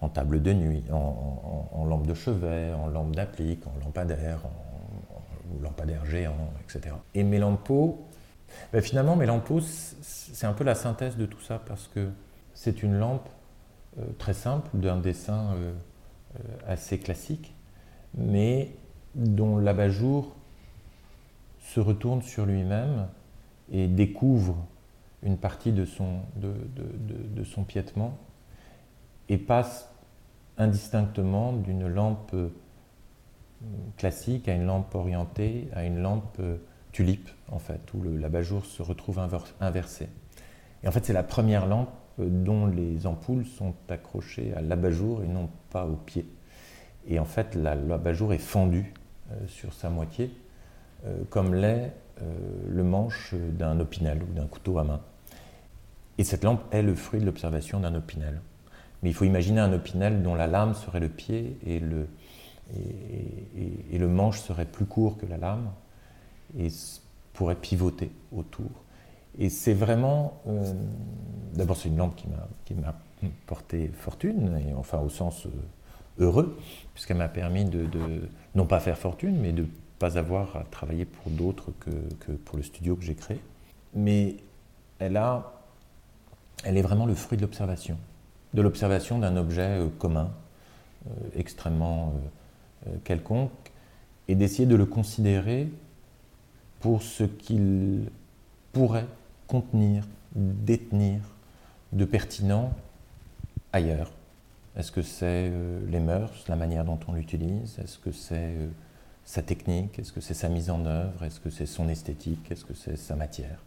en, 0.00 0.08
table 0.08 0.40
de 0.40 0.52
nuit, 0.52 0.82
en, 0.90 1.84
lampe 1.84 2.06
de 2.06 2.14
chevet, 2.14 2.72
en 2.72 2.86
lampe 2.86 3.14
d'applique, 3.14 3.66
en 3.66 3.84
lampadaire, 3.84 4.40
en, 4.46 5.62
lampadaire 5.62 6.06
géant, 6.06 6.50
etc. 6.62 6.94
Et 7.14 7.22
Mélampo, 7.22 8.06
ben 8.72 8.80
finalement, 8.80 9.16
Mélampo, 9.16 9.60
c'est 9.60 10.46
un 10.46 10.54
peu 10.54 10.64
la 10.64 10.74
synthèse 10.74 11.16
de 11.16 11.26
tout 11.26 11.40
ça 11.40 11.60
parce 11.66 11.86
que 11.88 12.08
c'est 12.60 12.82
une 12.82 12.98
lampe 12.98 13.26
euh, 13.98 14.04
très 14.18 14.34
simple, 14.34 14.68
d'un 14.74 14.98
dessin 14.98 15.54
euh, 15.54 15.72
euh, 16.34 16.38
assez 16.66 16.98
classique, 16.98 17.54
mais 18.12 18.76
dont 19.14 19.56
l'abat-jour 19.56 20.36
se 21.58 21.80
retourne 21.80 22.20
sur 22.20 22.44
lui-même 22.44 23.08
et 23.72 23.88
découvre 23.88 24.58
une 25.22 25.38
partie 25.38 25.72
de 25.72 25.86
son, 25.86 26.20
de, 26.36 27.44
son 27.44 27.64
piétement 27.64 28.18
et 29.30 29.38
passe 29.38 29.88
indistinctement 30.58 31.54
d'une 31.54 31.88
lampe 31.88 32.34
classique 33.96 34.48
à 34.48 34.54
une 34.54 34.66
lampe 34.66 34.94
orientée, 34.94 35.68
à 35.72 35.84
une 35.84 36.02
lampe 36.02 36.40
tulipe, 36.92 37.30
en 37.50 37.58
fait, 37.58 37.80
où 37.94 38.02
l'abat-jour 38.02 38.66
se 38.66 38.82
retrouve 38.82 39.18
inversé. 39.60 40.08
Et 40.82 40.88
en 40.88 40.90
fait, 40.90 41.04
c'est 41.04 41.12
la 41.12 41.22
première 41.22 41.66
lampe 41.66 41.90
dont 42.28 42.66
les 42.66 43.06
ampoules 43.06 43.46
sont 43.46 43.74
accrochées 43.88 44.52
à 44.54 44.60
l'abat-jour 44.60 45.22
et 45.22 45.26
non 45.26 45.48
pas 45.70 45.86
au 45.86 45.96
pied. 45.96 46.26
Et 47.06 47.18
en 47.18 47.24
fait, 47.24 47.54
l'abat-jour 47.54 48.32
est 48.32 48.38
fendu 48.38 48.92
euh, 49.32 49.46
sur 49.46 49.72
sa 49.72 49.90
moitié, 49.90 50.30
euh, 51.06 51.22
comme 51.30 51.54
l'est 51.54 51.92
euh, 52.22 52.24
le 52.68 52.84
manche 52.84 53.34
d'un 53.34 53.80
opinel 53.80 54.22
ou 54.22 54.32
d'un 54.32 54.46
couteau 54.46 54.78
à 54.78 54.84
main. 54.84 55.00
Et 56.18 56.24
cette 56.24 56.44
lampe 56.44 56.62
est 56.72 56.82
le 56.82 56.94
fruit 56.94 57.20
de 57.20 57.26
l'observation 57.26 57.80
d'un 57.80 57.94
opinel. 57.94 58.40
Mais 59.02 59.10
il 59.10 59.14
faut 59.14 59.24
imaginer 59.24 59.60
un 59.60 59.72
opinel 59.72 60.22
dont 60.22 60.34
la 60.34 60.46
lame 60.46 60.74
serait 60.74 61.00
le 61.00 61.08
pied 61.08 61.58
et 61.64 61.80
le, 61.80 62.06
et, 62.74 63.98
le 63.98 64.08
manche 64.08 64.40
serait 64.40 64.66
plus 64.66 64.84
court 64.84 65.16
que 65.16 65.24
la 65.24 65.38
lame 65.38 65.70
et 66.58 66.68
pourrait 67.32 67.54
pivoter 67.54 68.10
autour. 68.32 68.70
Et 69.38 69.48
c'est 69.48 69.74
vraiment. 69.74 70.42
D'abord, 71.54 71.76
c'est 71.76 71.88
une 71.88 71.96
lampe 71.96 72.16
qui 72.64 72.74
m'a 72.74 72.94
porté 73.46 73.88
fortune, 73.88 74.58
et 74.66 74.74
enfin 74.74 74.98
au 75.00 75.08
sens 75.08 75.46
heureux, 76.20 76.56
puisqu'elle 76.94 77.16
m'a 77.16 77.28
permis 77.28 77.64
de, 77.64 77.88
non 78.54 78.66
pas 78.66 78.80
faire 78.80 78.98
fortune, 78.98 79.36
mais 79.40 79.52
de 79.52 79.66
pas 79.98 80.18
avoir 80.18 80.56
à 80.56 80.64
travailler 80.64 81.04
pour 81.04 81.30
d'autres 81.30 81.72
que, 81.80 82.32
pour 82.32 82.56
le 82.56 82.62
studio 82.62 82.96
que 82.96 83.02
j'ai 83.02 83.14
créé. 83.14 83.40
Mais 83.94 84.36
elle, 84.98 85.16
a, 85.16 85.52
elle 86.64 86.76
est 86.76 86.82
vraiment 86.82 87.06
le 87.06 87.14
fruit 87.14 87.36
de 87.36 87.42
l'observation, 87.42 87.98
de 88.54 88.62
l'observation 88.62 89.18
d'un 89.18 89.36
objet 89.36 89.78
euh, 89.78 89.88
commun, 89.98 90.30
euh, 91.06 91.10
extrêmement 91.34 92.14
euh, 92.86 92.90
quelconque, 93.04 93.50
et 94.28 94.34
d'essayer 94.34 94.66
de 94.66 94.76
le 94.76 94.86
considérer 94.86 95.68
pour 96.78 97.02
ce 97.02 97.24
qu'il 97.24 98.10
pourrait 98.72 99.08
contenir, 99.50 100.06
détenir 100.36 101.20
de 101.92 102.04
pertinent 102.04 102.72
ailleurs. 103.72 104.12
Est-ce 104.76 104.92
que 104.92 105.02
c'est 105.02 105.50
euh, 105.50 105.80
les 105.90 105.98
mœurs, 105.98 106.44
la 106.48 106.54
manière 106.54 106.84
dont 106.84 107.00
on 107.08 107.14
l'utilise? 107.14 107.76
Est-ce 107.82 107.98
que 107.98 108.12
c'est 108.12 108.36
euh, 108.36 108.68
sa 109.24 109.42
technique? 109.42 109.98
Est-ce 109.98 110.12
que 110.12 110.20
c'est 110.20 110.34
sa 110.34 110.48
mise 110.48 110.70
en 110.70 110.86
œuvre? 110.86 111.24
Est-ce 111.24 111.40
que 111.40 111.50
c'est 111.50 111.66
son 111.66 111.88
esthétique? 111.88 112.48
Est-ce 112.52 112.64
que 112.64 112.74
c'est 112.74 112.96
sa 112.96 113.16
matière? 113.16 113.58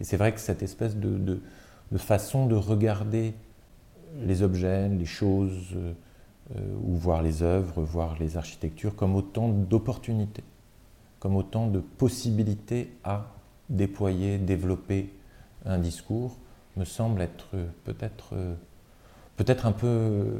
Et 0.00 0.04
c'est 0.04 0.16
vrai 0.16 0.32
que 0.32 0.40
cette 0.40 0.62
espèce 0.62 0.96
de, 0.96 1.42
façon 1.98 2.46
de 2.46 2.54
regarder 2.54 3.34
les 4.22 4.40
objets, 4.40 4.88
les 4.88 5.04
choses, 5.04 5.74
euh, 5.76 5.92
ou 6.82 6.94
voir 6.94 7.20
les 7.20 7.42
œuvres, 7.42 7.82
voir 7.82 8.16
les 8.18 8.38
architectures 8.38 8.96
comme 8.96 9.14
autant 9.16 9.50
d'opportunités, 9.50 10.44
comme 11.18 11.36
autant 11.36 11.66
de 11.66 11.80
possibilités 11.80 12.90
à 13.04 13.26
déployer, 13.70 14.38
développer 14.38 15.12
un 15.64 15.78
discours, 15.78 16.36
me 16.76 16.84
semble 16.84 17.22
être 17.22 17.48
peut-être 17.84 18.34
peut-être 19.40 19.64
un 19.64 19.72
peu 19.72 19.86
euh, 19.86 20.38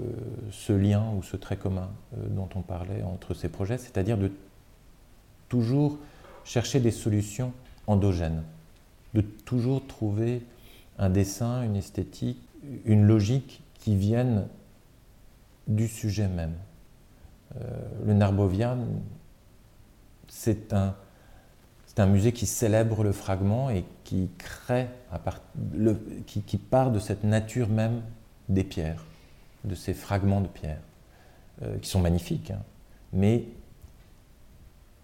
ce 0.51 0.75
lien 0.75 1.11
ou 1.17 1.23
ce 1.23 1.39
trait 1.39 1.57
commun 1.57 1.89
euh, 2.19 2.29
dont 2.29 2.51
on 2.55 2.61
parlait 2.61 3.03
entre 3.03 3.33
ces 3.33 3.49
projets, 3.49 3.79
c'est-à-dire 3.79 4.19
de 4.19 4.31
toujours 5.49 5.97
chercher 6.45 6.81
des 6.81 6.91
solutions 6.91 7.55
endogènes, 7.87 8.43
de 9.15 9.23
toujours 9.23 9.87
trouver 9.87 10.43
un 10.99 11.09
dessin, 11.09 11.63
une 11.63 11.77
esthétique, 11.77 12.47
une 12.85 13.07
logique 13.07 13.63
qui 13.79 13.97
viennent 13.97 14.47
du 15.67 15.89
sujet 15.89 16.29
même. 16.29 16.53
Euh, 17.57 17.65
le 18.05 18.13
Narbovian, 18.13 18.81
c'est 20.29 20.75
un, 20.75 20.95
un 22.01 22.07
musée 22.07 22.33
qui 22.33 22.47
célèbre 22.47 23.05
le 23.05 23.13
fragment 23.13 23.71
et 23.71 23.85
qui 24.05 24.31
crée, 24.39 24.89
part, 25.25 25.41
qui, 26.27 26.59
part 26.59 26.91
de 26.91 26.99
cette 26.99 27.25
nature 27.25 27.69
même 27.69 28.03
des 28.49 28.65
pierres, 28.65 29.05
de 29.65 29.75
ces 29.75 29.95
fragments 29.95 30.41
de 30.41 30.49
pierres, 30.49 30.83
euh, 31.63 31.79
qui 31.79 31.89
sont 31.89 32.01
magnifiques. 32.01 32.51
Hein. 32.51 32.63
Mais 33.13 33.45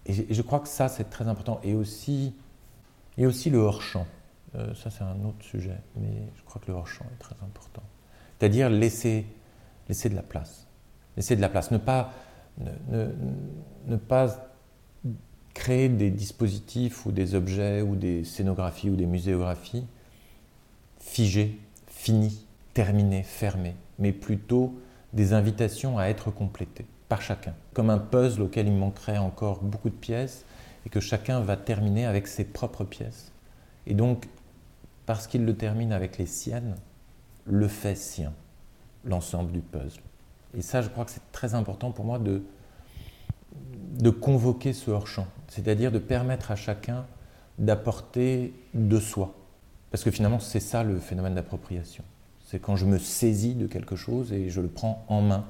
et 0.07 0.33
je 0.33 0.41
crois 0.41 0.59
que 0.59 0.69
ça, 0.69 0.87
c'est 0.87 1.09
très 1.09 1.27
important. 1.27 1.59
Et 1.63 1.75
aussi, 1.75 2.33
Et 3.17 3.25
aussi 3.25 3.49
le 3.49 3.57
hors-champ. 3.57 4.07
Euh, 4.55 4.73
ça, 4.73 4.89
c'est 4.89 5.03
un 5.03 5.25
autre 5.25 5.43
sujet, 5.43 5.77
mais 5.97 6.29
je 6.35 6.43
crois 6.43 6.61
que 6.61 6.71
le 6.71 6.77
hors-champ 6.77 7.05
est 7.13 7.19
très 7.19 7.35
important. 7.43 7.83
C'est-à-dire 8.39 8.69
laisser, 8.69 9.25
laisser 9.89 10.09
de 10.09 10.15
la 10.15 10.21
place. 10.21 10.65
Laisser 11.17 11.35
de 11.35 11.41
la 11.41 11.49
place. 11.49 11.71
Ne 11.71 11.77
pas, 11.77 12.13
ne, 12.89 13.07
ne 13.87 13.95
pas 13.97 14.46
créer 15.57 15.89
des 15.89 16.11
dispositifs 16.11 17.07
ou 17.07 17.11
des 17.11 17.33
objets 17.33 17.81
ou 17.81 17.95
des 17.95 18.23
scénographies 18.23 18.91
ou 18.91 18.95
des 18.95 19.07
muséographies 19.07 19.87
figés, 20.99 21.59
finis, 21.87 22.45
terminés, 22.75 23.23
fermés, 23.23 23.75
mais 23.97 24.11
plutôt 24.11 24.79
des 25.13 25.33
invitations 25.33 25.97
à 25.97 26.05
être 26.05 26.29
complétées 26.29 26.85
par 27.09 27.23
chacun, 27.23 27.55
comme 27.73 27.89
un 27.89 27.97
puzzle 27.97 28.43
auquel 28.43 28.67
il 28.67 28.73
manquerait 28.73 29.17
encore 29.17 29.63
beaucoup 29.63 29.89
de 29.89 29.95
pièces 29.95 30.45
et 30.85 30.89
que 30.89 30.99
chacun 30.99 31.39
va 31.39 31.57
terminer 31.57 32.05
avec 32.05 32.27
ses 32.27 32.45
propres 32.45 32.83
pièces. 32.83 33.31
Et 33.87 33.95
donc, 33.95 34.27
parce 35.07 35.25
qu'il 35.25 35.43
le 35.43 35.55
termine 35.55 35.91
avec 35.91 36.19
les 36.19 36.27
siennes, 36.27 36.75
le 37.45 37.67
fait 37.67 37.95
sien, 37.95 38.31
l'ensemble 39.05 39.51
du 39.51 39.61
puzzle. 39.61 40.01
Et 40.55 40.61
ça, 40.61 40.83
je 40.83 40.89
crois 40.89 41.03
que 41.03 41.11
c'est 41.11 41.31
très 41.31 41.55
important 41.55 41.91
pour 41.91 42.05
moi 42.05 42.19
de, 42.19 42.43
de 43.99 44.09
convoquer 44.09 44.73
ce 44.73 44.91
hors-champ, 44.91 45.27
c'est-à-dire 45.47 45.91
de 45.91 45.99
permettre 45.99 46.51
à 46.51 46.55
chacun 46.55 47.05
d'apporter 47.57 48.53
de 48.73 48.99
soi. 48.99 49.33
Parce 49.91 50.03
que 50.03 50.11
finalement, 50.11 50.39
c'est 50.39 50.59
ça 50.59 50.83
le 50.83 50.99
phénomène 50.99 51.35
d'appropriation. 51.35 52.03
C'est 52.45 52.59
quand 52.59 52.75
je 52.75 52.85
me 52.85 52.97
saisis 52.97 53.55
de 53.55 53.67
quelque 53.67 53.95
chose 53.95 54.31
et 54.31 54.49
je 54.49 54.61
le 54.61 54.67
prends 54.67 55.03
en 55.07 55.21
main. 55.21 55.45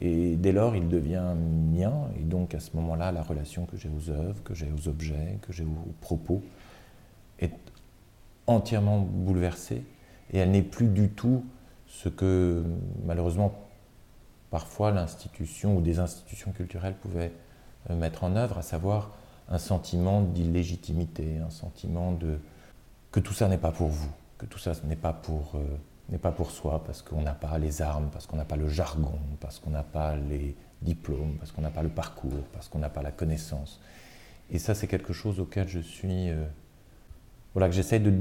Et 0.00 0.36
dès 0.36 0.52
lors, 0.52 0.76
il 0.76 0.88
devient 0.88 1.34
mien. 1.36 2.08
Et 2.18 2.22
donc, 2.22 2.54
à 2.54 2.60
ce 2.60 2.70
moment-là, 2.76 3.12
la 3.12 3.22
relation 3.22 3.66
que 3.66 3.76
j'ai 3.76 3.88
aux 3.88 4.10
œuvres, 4.10 4.42
que 4.42 4.54
j'ai 4.54 4.68
aux 4.70 4.88
objets, 4.88 5.38
que 5.42 5.52
j'ai 5.52 5.64
aux 5.64 5.92
propos, 6.00 6.42
est 7.38 7.52
entièrement 8.46 9.00
bouleversée. 9.00 9.82
Et 10.32 10.38
elle 10.38 10.50
n'est 10.50 10.62
plus 10.62 10.88
du 10.88 11.08
tout 11.08 11.44
ce 11.86 12.08
que, 12.08 12.64
malheureusement, 13.04 13.52
parfois 14.50 14.90
l'institution 14.90 15.76
ou 15.76 15.80
des 15.80 15.98
institutions 15.98 16.52
culturelles 16.52 16.96
pouvaient 16.96 17.32
euh, 17.88 17.96
mettre 17.96 18.24
en 18.24 18.36
œuvre, 18.36 18.58
à 18.58 18.62
savoir 18.62 19.12
un 19.48 19.58
sentiment 19.58 20.22
d'illégitimité, 20.22 21.38
un 21.38 21.50
sentiment 21.50 22.12
de 22.12 22.38
que 23.12 23.20
tout 23.20 23.32
ça 23.32 23.48
n'est 23.48 23.58
pas 23.58 23.72
pour 23.72 23.88
vous, 23.88 24.10
que 24.38 24.46
tout 24.46 24.58
ça 24.58 24.72
n'est 24.84 24.96
pas 24.96 25.12
pour 25.12 25.52
euh, 25.56 25.64
n'est 26.10 26.18
pas 26.18 26.32
pour 26.32 26.50
soi 26.50 26.82
parce 26.84 27.02
qu'on 27.02 27.22
n'a 27.22 27.34
pas 27.34 27.58
les 27.58 27.82
armes, 27.82 28.10
parce 28.12 28.26
qu'on 28.26 28.36
n'a 28.36 28.44
pas 28.44 28.56
le 28.56 28.68
jargon, 28.68 29.18
parce 29.40 29.58
qu'on 29.58 29.70
n'a 29.70 29.82
pas 29.82 30.16
les 30.16 30.56
diplômes, 30.82 31.36
parce 31.38 31.52
qu'on 31.52 31.62
n'a 31.62 31.70
pas 31.70 31.82
le 31.82 31.88
parcours, 31.88 32.44
parce 32.52 32.68
qu'on 32.68 32.78
n'a 32.78 32.88
pas 32.88 33.02
la 33.02 33.12
connaissance. 33.12 33.80
Et 34.50 34.58
ça, 34.58 34.74
c'est 34.74 34.88
quelque 34.88 35.12
chose 35.12 35.38
auquel 35.38 35.68
je 35.68 35.78
suis, 35.78 36.30
euh, 36.30 36.44
voilà, 37.54 37.68
que 37.68 37.74
j'essaie 37.74 38.00
de 38.00 38.12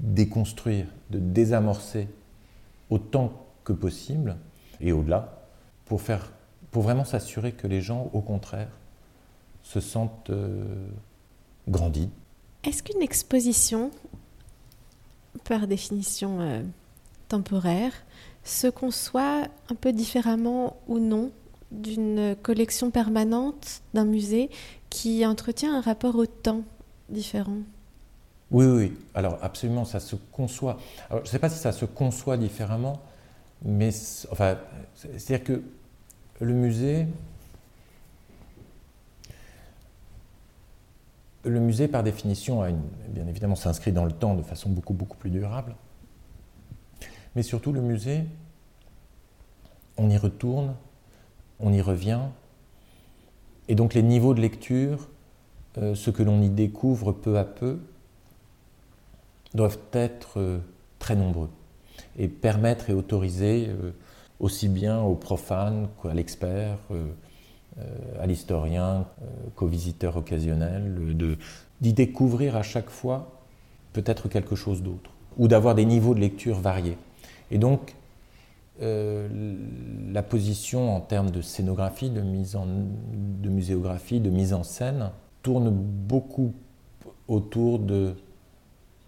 déconstruire, 0.00 0.86
de 1.10 1.18
désamorcer 1.20 2.08
autant 2.90 3.46
que 3.62 3.72
possible 3.72 4.36
et 4.80 4.92
au-delà, 4.92 5.43
pour 5.84 6.00
faire 6.02 6.30
pour 6.70 6.82
vraiment 6.82 7.04
s'assurer 7.04 7.52
que 7.52 7.68
les 7.68 7.80
gens, 7.80 8.10
au 8.12 8.20
contraire, 8.20 8.68
se 9.62 9.78
sentent 9.78 10.30
euh, 10.30 10.64
grandis. 11.68 12.10
Est-ce 12.64 12.82
qu'une 12.82 13.00
exposition, 13.00 13.92
par 15.44 15.68
définition 15.68 16.40
euh, 16.40 16.62
temporaire, 17.28 17.92
se 18.42 18.66
conçoit 18.66 19.42
un 19.70 19.76
peu 19.76 19.92
différemment 19.92 20.76
ou 20.88 20.98
non 20.98 21.30
d'une 21.70 22.34
collection 22.42 22.90
permanente 22.90 23.82
d'un 23.94 24.04
musée 24.04 24.50
qui 24.90 25.24
entretient 25.24 25.76
un 25.76 25.80
rapport 25.80 26.16
au 26.16 26.26
temps 26.26 26.62
différent? 27.08 27.58
Oui, 28.50 28.66
oui, 28.66 28.92
alors 29.14 29.38
absolument, 29.42 29.84
ça 29.84 30.00
se 30.00 30.16
conçoit. 30.32 30.78
Alors, 31.08 31.24
je 31.24 31.28
ne 31.28 31.32
sais 31.32 31.38
pas 31.38 31.50
si 31.50 31.58
ça 31.58 31.70
se 31.70 31.84
conçoit 31.84 32.36
différemment, 32.36 33.00
mais 33.64 33.90
enfin, 34.30 34.58
c'est-à-dire 34.94 35.42
que 35.42 35.62
le 36.40 36.52
musée, 36.52 37.06
le 41.44 41.60
musée 41.60 41.88
par 41.88 42.02
définition 42.02 42.60
a 42.60 42.68
une, 42.68 42.82
bien 43.08 43.26
évidemment 43.26 43.56
s'inscrit 43.56 43.92
dans 43.92 44.04
le 44.04 44.12
temps 44.12 44.34
de 44.34 44.42
façon 44.42 44.68
beaucoup 44.68 44.92
beaucoup 44.92 45.16
plus 45.16 45.30
durable, 45.30 45.74
mais 47.34 47.42
surtout 47.42 47.72
le 47.72 47.80
musée, 47.80 48.24
on 49.96 50.10
y 50.10 50.18
retourne, 50.18 50.74
on 51.58 51.72
y 51.72 51.80
revient, 51.80 52.20
et 53.68 53.74
donc 53.74 53.94
les 53.94 54.02
niveaux 54.02 54.34
de 54.34 54.42
lecture, 54.42 55.08
euh, 55.78 55.94
ce 55.94 56.10
que 56.10 56.22
l'on 56.22 56.42
y 56.42 56.50
découvre 56.50 57.12
peu 57.12 57.38
à 57.38 57.44
peu, 57.44 57.78
doivent 59.54 59.78
être 59.92 60.38
euh, 60.38 60.58
très 60.98 61.16
nombreux 61.16 61.48
et 62.18 62.28
permettre 62.28 62.90
et 62.90 62.92
autoriser 62.92 63.68
euh, 63.68 63.92
aussi 64.40 64.68
bien 64.68 65.00
aux 65.00 65.14
profanes 65.14 65.88
qu'à 66.02 66.14
l'expert, 66.14 66.78
euh, 66.90 67.06
euh, 67.78 68.22
à 68.22 68.26
l'historien, 68.26 69.06
euh, 69.22 69.26
qu'au 69.54 69.66
visiteur 69.66 70.16
occasionnel, 70.16 70.94
d'y 71.80 71.92
découvrir 71.92 72.56
à 72.56 72.62
chaque 72.62 72.90
fois 72.90 73.40
peut-être 73.92 74.28
quelque 74.28 74.56
chose 74.56 74.82
d'autre, 74.82 75.10
ou 75.38 75.48
d'avoir 75.48 75.74
des 75.74 75.84
niveaux 75.84 76.14
de 76.14 76.20
lecture 76.20 76.60
variés. 76.60 76.98
Et 77.50 77.58
donc, 77.58 77.94
la 78.80 80.22
position 80.24 80.96
en 80.96 81.00
termes 81.00 81.30
de 81.30 81.40
scénographie, 81.40 82.10
de, 82.10 82.20
mise 82.20 82.56
en, 82.56 82.66
de 82.66 83.48
muséographie, 83.48 84.18
de 84.18 84.30
mise 84.30 84.52
en 84.52 84.64
scène, 84.64 85.10
tourne 85.42 85.70
beaucoup 85.70 86.52
autour 87.28 87.78
de, 87.78 88.16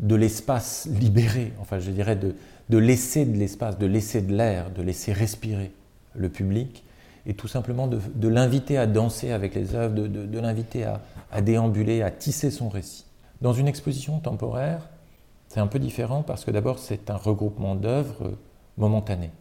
de 0.00 0.14
l'espace 0.14 0.88
libéré, 1.00 1.52
enfin 1.60 1.78
je 1.78 1.90
dirais 1.90 2.16
de, 2.16 2.34
de 2.68 2.78
laisser 2.78 3.24
de 3.24 3.36
l'espace, 3.36 3.78
de 3.78 3.86
laisser 3.86 4.20
de 4.20 4.34
l'air, 4.34 4.70
de 4.70 4.82
laisser 4.82 5.12
respirer 5.12 5.72
le 6.14 6.28
public, 6.28 6.84
et 7.26 7.34
tout 7.34 7.48
simplement 7.48 7.88
de, 7.88 8.28
l'inviter 8.28 8.78
à 8.78 8.86
danser 8.86 9.32
avec 9.32 9.54
les 9.54 9.74
œuvres, 9.74 9.94
de, 9.94 10.38
l'inviter 10.38 10.84
à, 10.84 11.40
déambuler, 11.40 12.02
à 12.02 12.10
tisser 12.10 12.52
son 12.52 12.68
récit. 12.68 13.04
Dans 13.40 13.52
une 13.52 13.66
exposition 13.66 14.20
temporaire, 14.20 14.88
c'est 15.48 15.60
un 15.60 15.66
peu 15.66 15.80
différent 15.80 16.22
parce 16.22 16.44
que 16.44 16.52
d'abord 16.52 16.78
c'est 16.78 17.10
un 17.10 17.16
regroupement 17.16 17.74
d'œuvres 17.74 18.34
momentanées, 18.76 19.32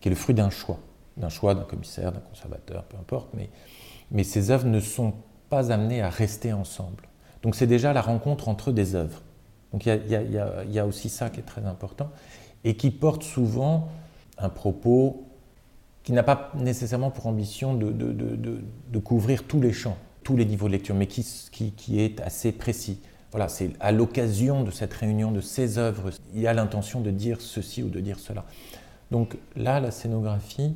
qui 0.00 0.08
est 0.08 0.10
le 0.10 0.16
fruit 0.16 0.34
d'un 0.34 0.50
choix, 0.50 0.78
d'un 1.18 1.28
choix 1.28 1.54
d'un 1.54 1.64
commissaire, 1.64 2.10
d'un 2.10 2.20
conservateur, 2.20 2.84
peu 2.84 2.96
importe, 2.96 3.28
mais, 3.34 3.50
mais 4.10 4.24
ces 4.24 4.50
œuvres 4.50 4.66
ne 4.66 4.80
sont 4.80 5.12
pas 5.50 5.70
amenées 5.70 6.00
à 6.00 6.08
rester 6.08 6.54
ensemble. 6.54 7.04
Donc 7.42 7.54
c'est 7.54 7.66
déjà 7.66 7.92
la 7.92 8.00
rencontre 8.00 8.48
entre 8.48 8.72
des 8.72 8.94
œuvres. 8.94 9.22
Donc 9.72 9.86
il 9.86 10.10
y, 10.10 10.78
a 10.78 10.86
aussi 10.86 11.08
ça 11.08 11.30
qui 11.30 11.40
est 11.40 11.44
très 11.44 11.64
important 11.64 12.10
et 12.64 12.76
qui 12.76 12.90
porte 12.90 13.22
souvent 13.22 13.88
un 14.38 14.48
propos 14.48 15.24
qui 16.02 16.12
n'a 16.12 16.22
pas 16.22 16.50
nécessairement 16.54 17.10
pour 17.10 17.26
ambition 17.26 17.74
de, 17.74 18.98
couvrir 18.98 19.44
tous 19.44 19.60
les 19.60 19.72
champs, 19.72 19.96
tous 20.24 20.36
les 20.36 20.44
niveaux 20.44 20.66
de 20.66 20.72
lecture, 20.72 20.94
mais 20.94 21.06
qui, 21.06 21.26
qui, 21.52 21.72
qui 21.72 22.00
est 22.00 22.20
assez 22.20 22.52
précis. 22.52 23.00
Voilà, 23.30 23.48
c'est 23.48 23.70
à 23.78 23.92
l'occasion 23.92 24.64
de 24.64 24.72
cette 24.72 24.92
réunion 24.92 25.30
de 25.30 25.40
ces 25.40 25.78
œuvres, 25.78 26.10
il 26.34 26.40
y 26.40 26.48
a 26.48 26.52
l'intention 26.52 27.00
de 27.00 27.10
dire 27.10 27.40
ceci 27.40 27.82
ou 27.82 27.88
de 27.88 28.00
dire 28.00 28.18
cela. 28.18 28.44
Donc 29.12 29.36
là, 29.54 29.78
la 29.78 29.92
scénographie 29.92 30.74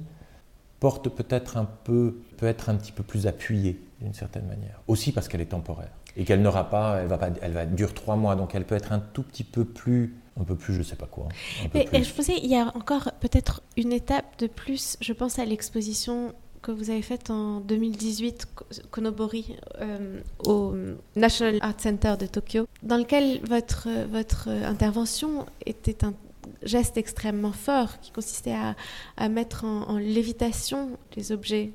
porte 0.79 1.09
peut-être 1.09 1.57
un 1.57 1.65
peu, 1.65 2.21
peut 2.37 2.47
être 2.47 2.69
un 2.69 2.77
petit 2.77 2.93
peu 2.93 3.03
plus 3.03 3.27
appuyée 3.27 3.81
d'une 4.01 4.15
certaine 4.15 4.47
manière, 4.47 4.83
aussi 4.87 5.11
parce 5.11 5.27
qu'elle 5.27 5.41
est 5.41 5.47
temporaire 5.47 5.91
et 6.17 6.25
qu'elle 6.25 6.43
n'aura 6.43 6.71
pas, 6.71 6.99
elle 7.01 7.09
va 7.09 7.19
pas, 7.19 7.31
elle 7.43 7.53
va 7.53 7.67
durer 7.67 7.93
trois 7.93 8.17
mois, 8.17 8.37
donc 8.37 8.55
elle 8.55 8.65
peut 8.65 8.75
être 8.75 8.93
un 8.93 9.01
tout 9.01 9.23
petit 9.23 9.45
peu 9.45 9.65
plus, 9.65 10.15
un 10.41 10.45
peu 10.45 10.55
plus, 10.55 10.75
je 10.75 10.83
sais 10.83 10.97
pas 10.97 11.07
quoi. 11.07 11.29
Mais 11.75 11.89
je 11.93 12.13
pensais, 12.13 12.39
il 12.43 12.51
y 12.51 12.57
a 12.57 12.73
encore 12.77 13.11
peut-être 13.21 13.63
une 13.77 13.93
étape 13.93 14.39
de 14.39 14.47
plus. 14.47 14.97
Je 15.01 15.13
pense 15.13 15.39
à 15.39 15.45
l'exposition 15.45 16.35
que 16.63 16.73
vous 16.73 16.91
avez 16.91 17.03
faite 17.03 17.31
en 17.31 17.61
2018, 17.61 18.47
Konobori, 18.91 19.57
euh, 19.81 20.21
au 20.47 20.75
National 21.15 21.59
Art 21.61 21.79
Center 21.79 22.15
de 22.19 22.27
Tokyo, 22.27 22.67
dans 22.83 22.97
lequel 22.97 23.41
votre, 23.47 23.89
votre 24.11 24.49
intervention 24.49 25.47
était 25.67 26.05
un 26.05 26.15
geste 26.63 26.97
extrêmement 26.97 27.53
fort 27.53 28.01
qui 28.01 28.13
consistait 28.13 28.55
à, 28.55 28.77
à 29.17 29.29
mettre 29.29 29.65
en, 29.65 29.91
en, 29.91 29.99
lévitation 29.99 30.91
les 31.17 31.33
objets 31.33 31.71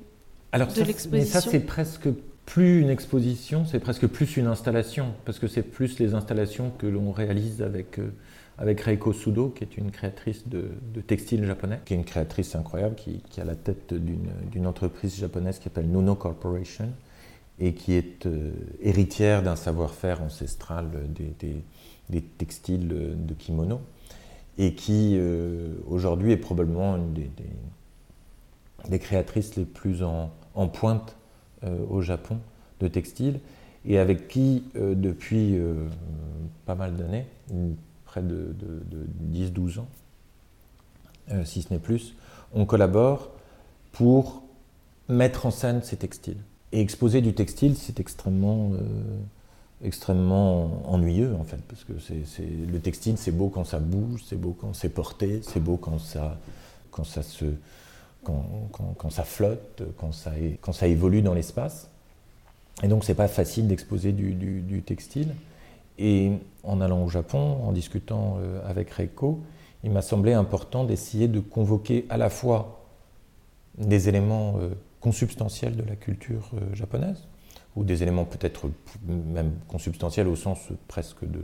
Alors 0.50 0.72
de 0.72 0.82
l'exposition. 0.82 1.18
Mais 1.18 1.24
ça, 1.24 1.40
c'est 1.40 1.60
presque 1.60 2.08
plus 2.50 2.80
une 2.80 2.90
exposition, 2.90 3.64
c'est 3.64 3.78
presque 3.78 4.08
plus 4.08 4.36
une 4.36 4.48
installation, 4.48 5.14
parce 5.24 5.38
que 5.38 5.46
c'est 5.46 5.62
plus 5.62 6.00
les 6.00 6.14
installations 6.14 6.72
que 6.78 6.86
l'on 6.88 7.12
réalise 7.12 7.62
avec, 7.62 8.00
euh, 8.00 8.10
avec 8.58 8.80
Reiko 8.80 9.12
Sudo, 9.12 9.50
qui 9.50 9.62
est 9.62 9.76
une 9.76 9.92
créatrice 9.92 10.48
de, 10.48 10.64
de 10.92 11.00
textile 11.00 11.44
japonais, 11.44 11.78
qui 11.84 11.94
est 11.94 11.96
une 11.96 12.04
créatrice 12.04 12.56
incroyable, 12.56 12.96
qui, 12.96 13.22
qui 13.30 13.40
a 13.40 13.44
la 13.44 13.54
tête 13.54 13.94
d'une 13.94 14.66
entreprise 14.66 15.16
japonaise 15.16 15.58
qui 15.58 15.64
s'appelle 15.64 15.86
Nuno 15.86 16.16
Corporation, 16.16 16.88
et 17.60 17.72
qui 17.72 17.92
est 17.92 18.26
euh, 18.26 18.50
héritière 18.82 19.44
d'un 19.44 19.54
savoir-faire 19.54 20.20
ancestral 20.20 20.88
des, 21.14 21.54
des, 22.08 22.22
textiles 22.36 22.88
de 22.88 23.34
kimono, 23.34 23.80
et 24.58 24.74
qui 24.74 25.14
euh, 25.16 25.74
aujourd'hui 25.86 26.32
est 26.32 26.36
probablement 26.36 26.96
une 26.96 27.12
des, 27.12 27.30
des, 28.88 28.98
créatrices 28.98 29.54
les 29.54 29.64
plus 29.64 30.02
en, 30.02 30.32
en 30.56 30.66
pointe 30.66 31.14
au 31.88 32.00
Japon 32.00 32.38
de 32.80 32.88
textile 32.88 33.40
et 33.84 33.98
avec 33.98 34.28
qui, 34.28 34.64
depuis 34.74 35.58
pas 36.66 36.74
mal 36.74 36.96
d'années, 36.96 37.26
près 38.04 38.22
de, 38.22 38.54
10-12 39.32 39.80
ans, 39.80 39.88
si 41.44 41.62
ce 41.62 41.72
n'est 41.72 41.80
plus, 41.80 42.14
on 42.54 42.64
collabore 42.64 43.30
pour 43.92 44.42
mettre 45.08 45.46
en 45.46 45.50
scène 45.50 45.82
ces 45.82 45.96
textiles. 45.96 46.38
Et 46.72 46.80
exposer 46.80 47.20
du 47.20 47.34
textile, 47.34 47.76
c'est 47.76 47.98
extrêmement, 47.98 48.70
euh, 48.74 48.78
extrêmement 49.84 50.88
ennuyeux 50.90 51.34
en 51.34 51.44
fait, 51.44 51.60
parce 51.68 51.84
que 51.84 51.92
le 51.92 52.78
textile, 52.78 53.18
c'est 53.18 53.32
beau 53.32 53.48
quand 53.48 53.64
ça 53.64 53.80
bouge, 53.80 54.22
c'est 54.28 54.40
beau 54.40 54.56
quand 54.58 54.72
c'est 54.72 54.88
porté, 54.88 55.40
c'est 55.42 55.60
beau 55.60 55.76
quand 55.76 55.98
ça, 55.98 56.38
quand 56.92 57.04
ça 57.04 57.22
se, 57.22 57.46
quand, 58.22 59.10
ça 59.10 59.24
flotte, 59.24 59.82
quand 59.98 60.12
ça, 60.72 60.86
évolue 60.86 61.22
dans 61.22 61.34
l'espace. 61.34 61.88
Et 62.82 62.88
donc, 62.88 63.04
c'est 63.04 63.14
pas 63.14 63.28
facile 63.28 63.68
d'exposer 63.68 64.12
du, 64.12 64.32
du, 64.32 64.82
textile. 64.82 65.34
Et 65.98 66.32
en 66.64 66.80
allant 66.80 67.04
au 67.04 67.08
Japon, 67.08 67.58
en 67.62 67.72
discutant 67.72 68.38
euh, 68.40 68.60
avec 68.68 68.90
Reiko, 68.90 69.40
il 69.84 69.90
m'a 69.90 70.02
semblé 70.02 70.32
important 70.32 70.84
d'essayer 70.84 71.28
de 71.28 71.40
convoquer 71.40 72.06
à 72.08 72.16
la 72.16 72.30
fois 72.30 72.86
des 73.76 74.08
éléments 74.08 74.54
euh, 74.60 74.70
consubstantiels 75.00 75.76
de 75.76 75.82
la 75.82 75.96
culture 75.96 76.50
euh, 76.54 76.74
japonaise, 76.74 77.26
ou 77.76 77.84
des 77.84 78.02
éléments 78.02 78.24
peut-être 78.24 78.70
même 79.06 79.52
consubstantiels 79.68 80.26
au 80.26 80.36
sens 80.36 80.58
presque 80.88 81.24
de 81.24 81.40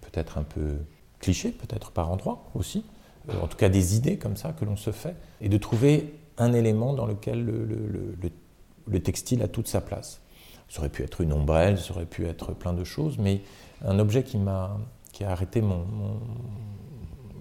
peut-être 0.00 0.38
un 0.38 0.44
peu 0.44 0.76
cliché, 1.18 1.50
peut-être 1.50 1.90
par 1.90 2.10
endroit 2.10 2.44
aussi, 2.54 2.84
en 3.28 3.46
tout 3.46 3.56
cas 3.56 3.68
des 3.68 3.96
idées 3.96 4.18
comme 4.18 4.36
ça 4.36 4.52
que 4.52 4.64
l'on 4.64 4.76
se 4.76 4.90
fait, 4.90 5.16
et 5.40 5.48
de 5.48 5.58
trouver 5.58 6.14
un 6.38 6.52
élément 6.52 6.92
dans 6.92 7.06
lequel 7.06 7.44
le, 7.44 9.00
textile 9.00 9.42
a 9.42 9.48
toute 9.48 9.68
sa 9.68 9.80
place. 9.80 10.20
Ça 10.68 10.80
aurait 10.80 10.88
pu 10.88 11.02
être 11.02 11.20
une 11.20 11.32
ombrelle, 11.32 11.78
ça 11.78 11.92
aurait 11.92 12.06
pu 12.06 12.26
être 12.26 12.52
plein 12.52 12.72
de 12.72 12.84
choses, 12.84 13.18
mais 13.18 13.42
un 13.84 13.98
objet 13.98 14.22
qui 14.22 14.38
m'a 14.38 14.78
qui 15.12 15.24
a 15.24 15.30
arrêté 15.30 15.60
mon, 15.60 15.84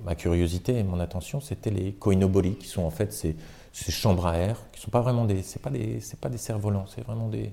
ma 0.04 0.16
curiosité 0.16 0.78
et 0.78 0.84
mon 0.84 1.00
attention, 1.00 1.40
c'était 1.40 1.70
les 1.70 1.94
koinobori, 1.94 2.56
qui 2.56 2.68
sont 2.68 2.84
en 2.84 2.90
fait 2.90 3.14
ces, 3.14 3.36
ces 3.72 3.92
chambres 3.92 4.28
à 4.28 4.38
air, 4.38 4.58
qui 4.72 4.82
sont 4.82 4.92
pas 4.92 5.02
vraiment 5.02 5.26
des, 5.26 5.42
c'est 5.42 5.62
pas 5.62 5.70
des, 5.70 6.00
pas 6.20 6.30
des 6.30 6.38
cerfs-volants, 6.38 6.86
c'est 6.94 7.02
vraiment 7.02 7.30
des, 7.30 7.52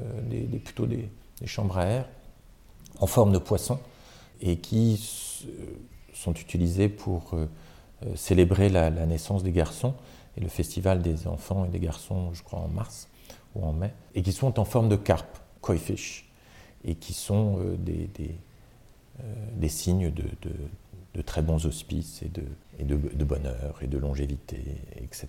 euh, 0.00 0.20
des, 0.28 0.58
plutôt 0.58 0.86
des, 0.86 1.08
chambres 1.46 1.78
à 1.78 1.86
air 1.86 2.08
en 2.98 3.06
forme 3.06 3.32
de 3.32 3.38
poisson 3.38 3.78
et 4.42 4.58
qui 4.58 5.46
sont 6.20 6.34
utilisés 6.34 6.88
pour 6.88 7.34
euh, 7.34 7.46
euh, 8.04 8.14
célébrer 8.14 8.68
la, 8.68 8.90
naissance 8.90 9.42
des 9.42 9.52
garçons 9.52 9.94
et 10.36 10.40
le 10.40 10.48
festival 10.48 11.02
des 11.02 11.26
enfants 11.26 11.64
et 11.64 11.68
des 11.68 11.80
garçons, 11.80 12.32
je 12.34 12.42
crois 12.42 12.60
en 12.60 12.68
mars 12.68 13.08
ou 13.54 13.64
en 13.64 13.72
mai, 13.72 13.92
et 14.14 14.22
qui 14.22 14.32
sont 14.32 14.60
en 14.60 14.64
forme 14.64 14.88
de 14.88 14.96
carpe, 14.96 15.38
koi 15.60 15.76
fish, 15.76 16.30
et 16.84 16.94
qui 16.94 17.12
sont 17.12 17.58
des, 17.78 18.08
des, 18.14 18.36
des, 19.56 19.68
signes 19.68 20.10
de, 20.10 20.22
de, 20.42 20.54
de 21.14 21.22
très 21.22 21.42
bons 21.42 21.66
auspices 21.66 22.22
et 22.22 22.28
de, 22.28 22.44
et 22.78 22.84
de, 22.84 23.24
bonheur 23.24 23.78
et 23.82 23.86
de 23.86 23.98
longévité, 23.98 24.62
etc. 24.98 25.28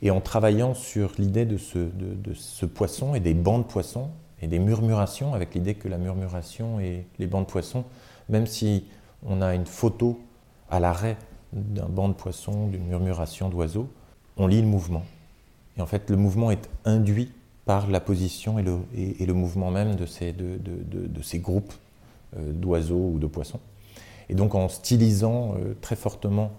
Et 0.00 0.10
en 0.10 0.20
travaillant 0.20 0.74
sur 0.74 1.12
l'idée 1.18 1.44
de 1.44 1.56
ce, 1.56 1.78
de, 1.78 2.34
ce, 2.34 2.66
poisson 2.66 3.14
et 3.14 3.20
des 3.20 3.34
bancs 3.34 3.66
de 3.66 3.72
poissons 3.72 4.10
et 4.40 4.46
des 4.46 4.58
murmurations, 4.58 5.34
avec 5.34 5.54
l'idée 5.54 5.74
que 5.74 5.88
la 5.88 5.98
murmuration 5.98 6.78
et 6.78 7.06
les 7.18 7.26
bancs 7.26 7.46
de 7.46 7.50
poissons, 7.50 7.84
même 8.28 8.46
si 8.46 8.84
on 9.24 9.42
a 9.42 9.54
une 9.54 9.66
photo 9.66 10.20
à 10.70 10.80
l'arrêt 10.80 11.16
d'un 11.52 11.86
banc 11.86 12.08
de 12.08 12.14
poissons, 12.14 12.66
d'une 12.68 12.86
murmuration 12.86 13.48
d'oiseaux, 13.48 13.88
on 14.36 14.46
lit 14.46 14.60
le 14.60 14.66
mouvement. 14.66 15.04
Et 15.76 15.80
en 15.80 15.86
fait, 15.86 16.10
le 16.10 16.16
mouvement 16.16 16.50
est 16.50 16.68
induit 16.84 17.30
par 17.64 17.88
la 17.88 18.00
position 18.00 18.58
et 18.58 18.62
le, 18.62 19.34
mouvement 19.34 19.70
même 19.70 19.94
de 19.94 20.06
ces, 20.06 20.32
de, 20.32 20.58
de 20.58 21.22
ces 21.22 21.38
groupes 21.38 21.72
euh, 22.36 22.52
d'oiseaux 22.52 23.10
ou 23.14 23.18
de 23.18 23.26
poissons. 23.26 23.60
Et 24.28 24.34
donc 24.34 24.54
en 24.54 24.68
stylisant 24.68 25.54
euh, 25.54 25.74
très 25.80 25.96
fortement 25.96 26.50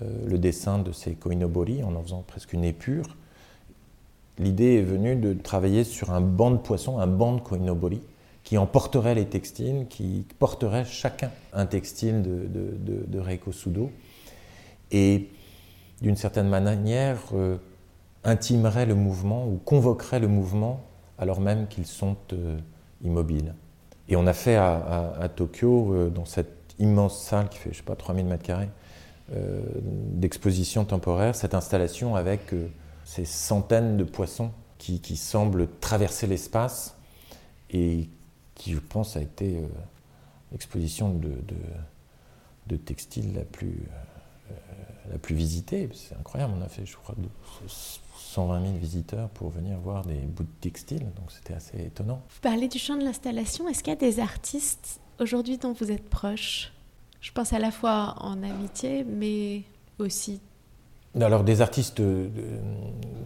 euh, 0.00 0.26
le 0.26 0.38
dessin 0.38 0.78
de 0.78 0.92
ces 0.92 1.14
koinobori, 1.14 1.82
en 1.82 1.94
en 1.94 2.02
faisant 2.02 2.24
presque 2.26 2.52
une 2.52 2.64
épure, 2.64 3.16
l'idée 4.38 4.76
est 4.76 4.82
venue 4.82 5.16
de 5.16 5.34
travailler 5.34 5.84
sur 5.84 6.12
un 6.12 6.20
banc 6.20 6.50
de 6.50 6.56
poissons, 6.56 6.98
un 6.98 7.06
banc 7.06 7.34
de 7.34 7.40
koinobori, 7.40 8.00
qui 8.48 8.56
emporterait 8.56 9.14
les 9.14 9.26
textiles, 9.26 9.84
qui 9.90 10.24
porterait 10.38 10.86
chacun 10.86 11.30
un 11.52 11.66
textile 11.66 12.22
de, 12.22 12.46
de, 12.46 13.04
de, 13.06 13.18
Reiko 13.18 13.52
Sudo, 13.52 13.92
et 14.90 15.28
d'une 16.00 16.16
certaine 16.16 16.48
manière 16.48 17.18
euh, 17.34 17.58
intimerait 18.24 18.86
le 18.86 18.94
mouvement 18.94 19.46
ou 19.46 19.60
convoquerait 19.62 20.20
le 20.20 20.28
mouvement 20.28 20.80
alors 21.18 21.42
même 21.42 21.66
qu'ils 21.66 21.86
sont 21.86 22.16
immobiles. 23.04 23.54
Et 24.08 24.16
on 24.16 24.26
a 24.26 24.32
fait 24.32 24.56
à, 24.56 25.12
à 25.20 25.28
Tokyo, 25.28 26.08
dans 26.14 26.24
cette 26.24 26.74
immense 26.78 27.20
salle 27.20 27.48
qui 27.48 27.58
fait, 27.58 27.70
je 27.72 27.78
sais 27.78 27.82
pas, 27.82 27.96
3000 27.96 28.24
mètres 28.24 28.44
carrés 28.44 28.70
euh, 29.36 29.60
d'exposition 29.82 30.86
temporaire, 30.86 31.34
cette 31.34 31.52
installation 31.52 32.16
avec 32.16 32.54
euh, 32.54 32.68
ces 33.04 33.26
centaines 33.26 33.98
de 33.98 34.04
poissons 34.04 34.52
qui, 34.78 35.16
semblent 35.16 35.68
traverser 35.80 36.26
l'espace 36.26 36.96
et 37.70 38.08
qui, 38.58 38.72
je 38.72 38.78
pense, 38.78 39.16
a 39.16 39.22
été 39.22 39.56
euh, 39.56 39.66
l'exposition 40.52 41.14
de, 41.14 41.32
de, 42.66 42.76
textile 42.76 43.34
la 43.34 43.44
plus, 43.44 43.82
la 45.10 45.18
plus 45.18 45.34
visitée. 45.34 45.88
C'est 45.94 46.14
incroyable, 46.14 46.52
on 46.58 46.62
a 46.62 46.68
fait, 46.68 46.84
je 46.84 46.96
crois, 46.96 47.14
120 47.66 48.60
000 48.60 48.74
visiteurs 48.74 49.28
pour 49.30 49.48
venir 49.48 49.78
voir 49.78 50.04
des 50.04 50.18
bouts 50.18 50.42
de 50.42 50.48
textile, 50.60 51.00
donc 51.16 51.30
c'était 51.30 51.54
assez 51.54 51.78
étonnant. 51.86 52.22
Vous 52.28 52.40
parlez 52.42 52.68
du 52.68 52.78
champ 52.78 52.96
de 52.96 53.04
l'installation, 53.04 53.68
est-ce 53.68 53.82
qu'il 53.82 53.92
y 53.92 53.96
a 53.96 53.98
des 53.98 54.20
artistes 54.20 55.00
aujourd'hui 55.18 55.56
dont 55.56 55.72
vous 55.72 55.90
êtes 55.90 56.08
proche? 56.08 56.72
Je 57.20 57.32
pense 57.32 57.52
à 57.52 57.58
la 57.58 57.70
fois 57.70 58.14
en 58.18 58.42
amitié, 58.42 59.04
mais 59.04 59.62
aussi. 59.98 60.40
Alors, 61.20 61.42
des 61.42 61.60
artistes 61.60 62.00
euh, 62.00 62.28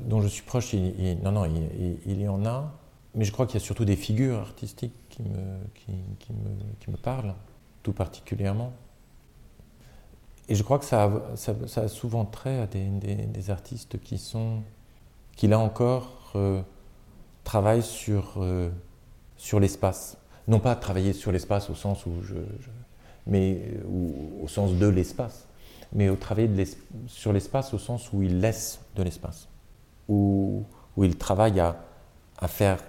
dont 0.07 0.23
je 0.23 0.29
suis 0.29 0.42
proche, 0.42 0.73
il, 0.73 1.18
non, 1.23 1.33
non, 1.33 1.45
il, 1.45 2.21
y 2.21 2.29
en 2.29 2.47
a, 2.47 2.73
mais 3.14 3.25
je 3.25 3.33
crois 3.33 3.47
qu'il 3.47 3.61
y 3.61 3.62
a 3.62 3.64
surtout 3.64 3.85
des 3.85 3.97
figures 3.97 4.38
artistiques 4.38 4.95
qui 5.12 5.22
me, 5.22 5.59
qui, 6.81 6.90
parlent, 7.03 7.35
tout 7.83 7.92
particulièrement. 7.92 8.72
Et 10.48 10.55
je 10.55 10.62
crois 10.62 10.79
que 10.79 10.85
ça 10.85 11.11
a, 11.77 11.88
souvent 11.88 12.25
trait 12.25 12.59
à 12.59 12.66
des, 12.66 13.51
artistes 13.51 14.01
qui 14.01 14.18
sont, 14.18 14.62
qui 15.37 15.46
là 15.46 15.59
encore, 15.59 16.33
euh, 16.35 16.61
travaillent 17.44 17.83
sur, 17.83 18.35
euh, 18.38 18.70
sur 19.37 19.61
l'espace 19.61 20.16
non 20.48 20.59
pas 20.59 20.75
travailler 20.75 21.12
sur 21.12 21.33
l'espace 21.33 21.70
au 21.70 21.75
sens 21.75 22.07
où 22.07 22.22
je, 22.22 22.35
mais 23.27 23.62
au 24.42 24.48
sens 24.48 24.75
de 24.75 24.87
l'espace, 24.87 25.46
mais 25.92 26.09
au 26.09 26.16
travailler 26.16 26.66
sur 27.07 27.33
l'espace 27.33 27.75
au 27.75 27.79
sens 27.79 28.12
où 28.12 28.22
il 28.22 28.40
laisse 28.40 28.81
de 28.96 29.03
l'espace, 29.03 29.48
où, 30.09 30.64
où 30.96 31.05
il 31.05 31.16
travaille 31.16 31.61
à, 31.61 31.77
à, 32.38 32.48
faire 32.48 32.83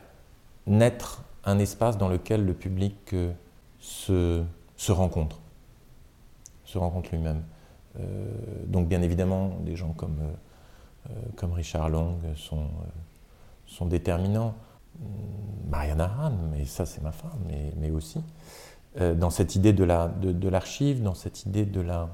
naître 0.65 1.23
un 1.45 1.59
espace 1.59 1.97
dans 1.97 2.07
lequel 2.07 2.45
le 2.45 2.53
public 2.53 3.13
euh, 3.13 3.31
se, 3.79 4.43
se 4.77 4.91
rencontre, 4.91 5.39
se 6.63 6.77
rencontre 6.77 7.09
lui-même. 7.11 7.43
Euh, 7.99 8.25
donc 8.65 8.87
bien 8.87 9.01
évidemment, 9.01 9.59
des 9.61 9.75
gens 9.75 9.93
comme, 9.93 10.17
euh, 11.09 11.53
Richard 11.53 11.89
Long 11.89 12.17
sont, 12.35 13.85
déterminants. 13.85 14.55
Mariana 15.69 16.05
Hahn, 16.19 16.37
mais 16.51 16.65
ça 16.65 16.85
c'est 16.85 17.01
ma 17.01 17.11
femme, 17.11 17.39
mais, 17.77 17.89
aussi, 17.89 18.21
dans 18.95 19.31
cette 19.31 19.55
idée 19.55 19.73
de 19.73 19.83
l'archive, 20.47 21.01
dans 21.01 21.15
cette 21.15 21.45
idée 21.47 21.65
de 21.65 21.81
la, 21.81 22.09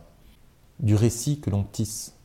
du 0.79 0.95
récit 0.95 1.41
que 1.41 1.49
l'on 1.49 1.63
tisse, 1.63 2.15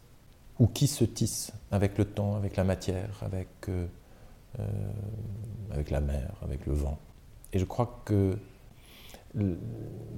ou 0.60 0.68
qui 0.68 0.86
se 0.86 1.04
tisse 1.04 1.52
avec 1.72 1.98
le 1.98 2.04
temps, 2.04 2.36
avec 2.36 2.56
la 2.56 2.62
matière, 2.62 3.20
avec, 3.22 3.68
avec 5.70 5.90
la 5.90 6.00
mer, 6.00 6.32
avec 6.42 6.66
le 6.66 6.72
vent. 6.72 6.98
Et 7.52 7.58
je 7.58 7.64
crois 7.64 8.00
que 8.04 8.36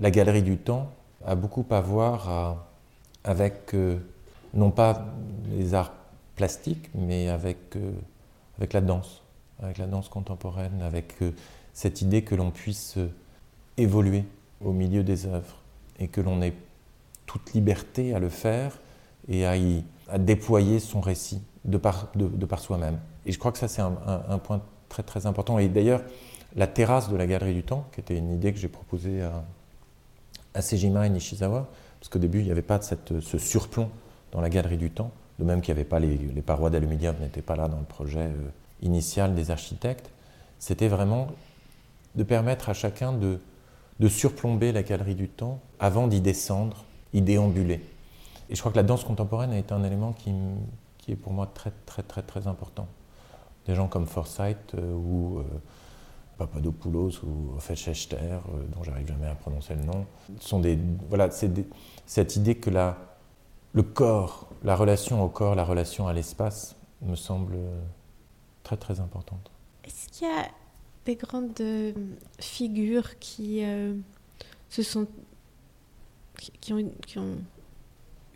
la 0.01 0.11
galerie 0.11 0.43
du 0.43 0.59
temps 0.59 0.93
a 1.25 1.35
beaucoup 1.35 1.65
à 1.71 1.81
voir 1.81 2.67
avec, 3.25 3.75
non 4.55 4.71
pas 4.71 5.07
les 5.51 5.75
arts 5.75 5.93
plastiques, 6.35 6.91
mais 6.95 7.29
avec, 7.29 7.77
avec 8.59 8.73
la 8.73 8.81
danse 8.81 9.23
avec 9.63 9.79
la 9.79 9.87
danse 9.87 10.09
contemporaine, 10.09 10.83
avec 10.83 11.15
euh, 11.23 11.33
cette 11.73 12.03
idée 12.03 12.23
que 12.23 12.35
l'on 12.35 12.51
puisse 12.51 12.97
euh, 12.99 13.09
évoluer 13.77 14.25
au 14.65 14.73
milieu 14.73 15.03
des 15.03 15.27
œuvres 15.27 15.63
et 15.99 16.09
que 16.09 16.21
l'on 16.21 16.43
ait 16.43 16.55
toute 17.27 17.53
liberté 17.55 18.15
à 18.15 18.19
le 18.19 18.29
faire 18.29 18.79
et 19.29 19.47
à, 19.47 19.57
y, 19.57 19.83
à 20.09 20.19
déployer 20.19 20.81
son 20.81 21.01
récit 21.01 21.43
de 21.65 21.79
par, 21.79 22.09
de, 22.15 22.47
par 22.47 22.61
soi-même. 22.61 22.99
Et 23.25 23.33
je 23.33 23.39
crois 23.39 23.53
que 23.53 23.59
ça, 23.59 23.69
c'est 23.69 23.83
un, 23.83 24.39
point 24.39 24.61
très 24.89 25.03
très 25.03 25.27
important. 25.27 25.59
Et 25.59 25.69
d'ailleurs, 25.69 26.03
la 26.55 26.67
terrasse 26.67 27.11
de 27.11 27.17
la 27.17 27.27
Galerie 27.27 27.55
du 27.55 27.63
Temps, 27.63 27.87
qui 27.93 28.01
était 28.01 28.17
une 28.17 28.33
idée 28.33 28.53
que 28.53 28.59
j'ai 28.59 28.69
proposée 28.69 29.23
à, 29.23 29.45
à 30.55 30.63
Sejima 30.63 31.07
et 31.07 31.11
Nishizawa, 31.11 31.69
parce 31.99 32.09
qu'au 32.09 32.19
début, 32.19 32.41
il 32.41 32.45
n'y 32.45 32.53
avait 32.53 32.63
pas 32.63 32.81
cette, 32.81 33.21
ce 33.21 33.39
surplomb 33.39 33.91
dans 34.33 34.41
la 34.41 34.49
Galerie 34.49 34.77
du 34.77 34.91
Temps, 34.91 35.11
de 35.39 35.45
même 35.45 35.61
qu'il 35.61 35.75
n'y 35.75 35.81
avait 35.81 35.89
pas 35.89 35.99
les, 35.99 36.17
les 36.17 36.43
parois 36.43 36.71
d'aluminium 36.71 37.17
n'étaient 37.21 37.43
pas 37.43 37.57
là 37.57 37.69
dans 37.69 37.79
le 37.79 37.85
projet. 37.85 38.21
Euh, 38.21 38.51
initiale 38.83 39.35
des 39.35 39.51
architectes, 39.51 40.11
c'était 40.59 40.89
vraiment 40.89 41.29
de 42.15 42.23
permettre 42.23 42.69
à 42.69 42.75
chacun 42.75 43.13
de, 43.13 43.39
de 44.01 44.09
surplomber 44.09 44.73
la 44.73 44.83
galerie 44.83 45.15
du 45.15 45.29
temps 45.29 45.61
avant 45.79 46.07
d'y 46.07 46.21
descendre, 46.21 46.85
y 47.13 47.23
déambuler. 47.23 47.81
Et 48.49 48.55
je 48.55 48.61
crois 48.61 48.73
que 48.73 48.77
la 48.77 48.83
danse 48.83 49.05
contemporaine 49.05 49.53
a 49.53 49.59
été 49.59 49.73
un 49.73 49.83
élément 49.83 50.13
qui, 50.13 50.33
est 51.09 51.17
pour 51.17 51.33
moi 51.33 51.47
très 51.47 51.73
très 51.85 52.03
très 52.03 52.23
très 52.23 52.47
important. 52.47 52.89
Des 53.67 53.75
gens 53.75 53.89
comme 53.89 54.07
Forsyth 54.07 54.75
euh, 54.75 54.93
ou 54.93 55.39
euh, 55.39 55.43
Papadopoulos 56.39 57.25
ou 57.25 57.59
Fetchester, 57.59 58.17
euh, 58.19 58.39
dont 58.75 58.83
j'arrive 58.83 59.09
jamais 59.09 59.27
à 59.27 59.35
prononcer 59.35 59.75
le 59.75 59.83
nom, 59.83 60.07
sont 60.41 60.61
des 60.61 60.79
voilà, 61.09 61.31
c'est 61.31 61.51
cette 62.07 62.37
idée 62.37 62.57
que 62.57 62.71
la, 62.71 62.97
le 63.73 63.83
corps, 63.83 64.49
la 64.63 64.77
relation 64.77 65.23
au 65.23 65.29
corps, 65.29 65.55
la 65.55 65.65
relation 65.65 66.07
à 66.07 66.13
l'espace 66.13 66.77
me 67.03 67.17
semble 67.17 67.57
très 68.63 68.77
très 68.77 69.01
importante. 69.01 69.51
Est-ce 69.85 70.09
qu'il 70.09 70.29
y 70.29 70.31
a 70.31 70.47
des 71.05 71.17
grandes 71.17 71.63
figures 72.41 73.19
qui 73.19 73.63
se 74.69 74.83
sont 74.83 75.07
qui 76.61 76.73
ont, 76.73 76.91
qui 77.07 77.19
ont 77.19 77.37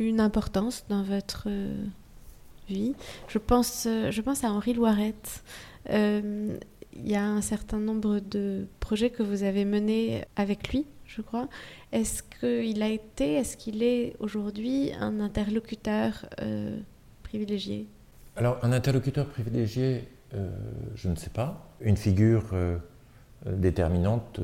une 0.01 0.19
importance 0.21 0.85
dans 0.89 1.03
votre 1.03 1.45
euh, 1.47 1.75
vie. 2.69 2.95
Je 3.29 3.39
pense, 3.39 3.87
euh, 3.87 4.11
je 4.11 4.21
pense 4.23 4.43
à 4.43 4.51
Henri 4.51 4.73
Loirette. 4.73 5.45
Euh, 5.91 6.57
il 6.95 7.09
y 7.09 7.15
a 7.15 7.25
un 7.25 7.43
certain 7.43 7.79
nombre 7.79 8.19
de 8.19 8.67
projets 8.81 9.11
que 9.11 9.23
vous 9.23 9.45
avez 9.45 9.65
menés 9.65 10.25
avec 10.37 10.71
lui, 10.71 10.87
je 11.07 11.23
crois. 11.23 11.49
Est-ce 11.93 12.23
qu'il 12.23 12.83
a 12.83 12.89
été, 12.89 13.35
est-ce 13.35 13.57
qu'il 13.57 13.83
est 13.83 14.17
aujourd'hui 14.19 14.91
un 14.99 15.21
interlocuteur 15.21 16.27
privilégié? 17.23 17.87
Alors, 18.37 18.59
un 18.63 18.73
interlocuteur 18.73 19.27
privilégié, 19.27 20.09
je 20.97 21.09
ne 21.09 21.15
sais 21.15 21.31
pas. 21.31 21.71
Une 21.81 21.97
figure 21.97 22.43
déterminante, 23.47 24.41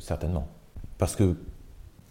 certainement. 0.00 0.48
Parce 0.98 1.14
que 1.14 1.36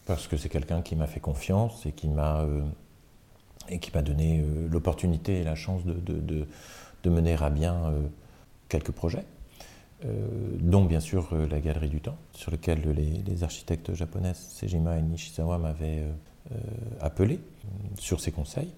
parce 0.08 0.28
que 0.28 0.38
c'est 0.38 0.50
quelqu'un 0.50 0.82
qui 0.82 0.96
m'a 0.96 1.06
fait 1.06 1.20
confiance 1.20 1.86
et 1.86 1.92
qui 1.92 2.08
m'a 2.08 2.42
euh, 2.42 4.02
donné 4.02 4.40
euh, 4.40 4.68
l'opportunité 4.70 5.42
et 5.42 5.44
la 5.44 5.56
chance 5.56 5.84
de, 5.86 6.48
mener 7.06 7.36
à 7.42 7.50
bien 7.50 7.76
euh, 7.86 8.02
quelques 8.68 8.92
projets, 8.92 9.24
dont 10.60 10.84
bien 10.84 11.00
sûr 11.00 11.34
la 11.50 11.62
Galerie 11.62 11.88
du 11.88 12.02
Temps, 12.02 12.18
sur 12.34 12.52
lequel 12.52 12.82
les, 12.82 13.24
les 13.26 13.44
architectes 13.44 13.94
japonais 13.94 14.34
Sejima 14.34 14.98
et 14.98 15.02
Nishizawa 15.02 15.58
m'avaient 15.58 16.04
appelé 17.00 17.40
sur 17.98 18.20
ses 18.20 18.32
conseils. 18.32 18.74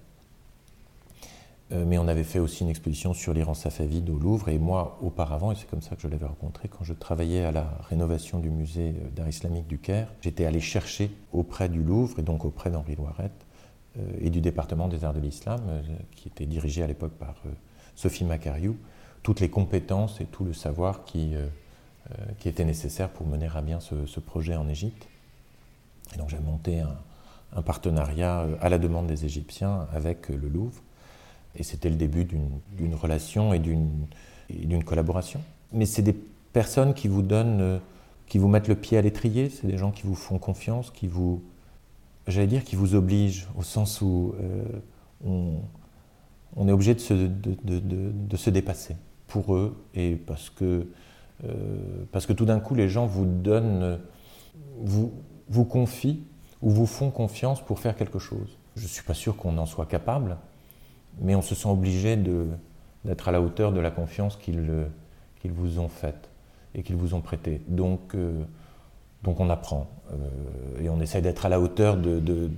Euh, 1.72 1.84
mais 1.86 1.98
on 1.98 2.08
avait 2.08 2.24
fait 2.24 2.40
aussi 2.40 2.64
une 2.64 2.70
exposition 2.70 3.14
sur 3.14 3.32
l'Iran 3.32 3.54
Safavid 3.54 4.08
au 4.10 4.18
Louvre, 4.18 4.48
et 4.48 4.58
moi, 4.58 4.98
auparavant, 5.02 5.52
et 5.52 5.54
c'est 5.54 5.68
comme 5.68 5.82
ça 5.82 5.94
que 5.94 6.02
je 6.02 6.08
l'avais 6.08 6.26
rencontré, 6.26 6.68
quand 6.68 6.82
je 6.82 6.92
travaillais 6.92 7.44
à 7.44 7.52
la 7.52 7.78
rénovation 7.88 8.40
du 8.40 8.50
musée 8.50 8.94
euh, 8.96 9.10
d'art 9.14 9.28
islamique 9.28 9.68
du 9.68 9.78
Caire, 9.78 10.08
j'étais 10.20 10.46
allé 10.46 10.60
chercher 10.60 11.10
auprès 11.32 11.68
du 11.68 11.82
Louvre, 11.82 12.18
et 12.18 12.22
donc 12.22 12.44
auprès 12.44 12.70
d'Henri 12.70 12.96
Loirette, 12.96 13.46
euh, 13.98 14.00
et 14.20 14.30
du 14.30 14.40
département 14.40 14.88
des 14.88 15.04
arts 15.04 15.14
de 15.14 15.20
l'islam, 15.20 15.60
qui 16.16 16.28
était 16.28 16.46
dirigé 16.46 16.82
à 16.82 16.86
l'époque 16.86 17.12
par 17.12 17.36
Sophie 17.94 18.24
Macariou, 18.24 18.76
toutes 19.22 19.40
les 19.40 19.50
compétences 19.50 20.20
et 20.20 20.24
tout 20.24 20.44
le 20.44 20.52
savoir 20.52 21.04
qui, 21.04 21.34
était 22.44 22.64
nécessaire 22.64 23.10
pour 23.10 23.26
mener 23.26 23.48
à 23.54 23.60
bien 23.60 23.78
ce, 23.80 24.20
projet 24.20 24.56
en 24.56 24.68
Égypte. 24.68 25.06
Et 26.14 26.18
donc 26.18 26.30
j'ai 26.30 26.38
monté 26.38 26.82
un 27.54 27.62
partenariat 27.62 28.46
à 28.60 28.68
la 28.68 28.78
demande 28.78 29.06
des 29.06 29.24
Égyptiens 29.24 29.86
avec 29.92 30.28
le 30.28 30.48
Louvre 30.48 30.80
et 31.56 31.62
c'était 31.62 31.90
le 31.90 31.96
début 31.96 32.24
d'une 32.24 32.94
relation 32.94 33.52
et 33.52 33.58
d'une 33.58 34.84
collaboration. 34.84 35.40
Mais 35.72 35.86
c'est 35.86 36.02
des 36.02 36.16
personnes 36.52 36.94
qui 36.94 37.08
vous 37.08 37.22
donnent, 37.22 37.60
euh, 37.60 37.78
qui 38.26 38.38
vous 38.38 38.48
mettent 38.48 38.68
le 38.68 38.74
pied 38.74 38.98
à 38.98 39.02
l'étrier, 39.02 39.50
c'est 39.50 39.66
des 39.66 39.78
gens 39.78 39.90
qui 39.90 40.02
vous 40.02 40.14
font 40.14 40.38
confiance, 40.38 40.90
qui 40.90 41.06
vous, 41.06 41.42
j'allais 42.26 42.46
dire, 42.46 42.64
qui 42.64 42.76
vous 42.76 42.94
obligent, 42.94 43.46
au 43.56 43.62
sens 43.62 44.00
où 44.00 44.34
euh, 44.40 45.60
on, 46.56 46.68
est 46.68 46.72
obligé 46.72 46.94
de 46.94 47.00
se, 47.00 47.14
de, 47.14 47.56
de, 47.64 47.80
de, 47.80 48.36
se, 48.36 48.50
dépasser 48.50 48.96
pour 49.26 49.54
eux, 49.54 49.76
et 49.94 50.16
parce 50.16 50.50
que, 50.50 50.88
euh, 51.44 52.04
parce 52.12 52.26
que 52.26 52.32
tout 52.32 52.44
d'un 52.44 52.60
coup, 52.60 52.74
les 52.74 52.88
gens 52.88 53.06
vous 53.06 53.24
donnent, 53.24 53.98
vous, 54.80 55.12
vous 55.48 55.64
confient 55.64 56.22
ou 56.62 56.70
vous 56.70 56.86
font 56.86 57.10
confiance 57.10 57.64
pour 57.64 57.78
faire 57.78 57.96
quelque 57.96 58.18
chose. 58.18 58.58
Je 58.76 58.82
ne 58.82 58.88
suis 58.88 59.02
pas 59.02 59.14
sûr 59.14 59.36
qu'on 59.36 59.56
en 59.58 59.66
soit 59.66 59.86
capable, 59.86 60.36
mais 61.20 61.34
on 61.34 61.42
se 61.42 61.54
sent 61.54 61.68
obligé 61.68 62.16
d'être 63.04 63.28
à 63.28 63.32
la 63.32 63.40
hauteur 63.40 63.72
de 63.72 63.80
la 63.80 63.90
confiance 63.90 64.36
qu'ils 64.36 64.62
vous 65.44 65.78
ont 65.78 65.88
faite 65.88 66.28
et 66.74 66.82
qu'ils 66.82 66.96
vous 66.96 67.14
ont 67.14 67.20
prêtée. 67.20 67.60
Donc, 67.68 68.14
euh, 68.14 68.42
donc 69.22 69.40
on 69.40 69.50
apprend 69.50 69.88
euh, 70.12 70.82
et 70.82 70.88
on 70.88 71.00
essaie 71.00 71.22
d'être 71.22 71.46
à 71.46 71.48
la 71.48 71.60
hauteur 71.60 71.96
de, 71.96 72.20
de, 72.20 72.48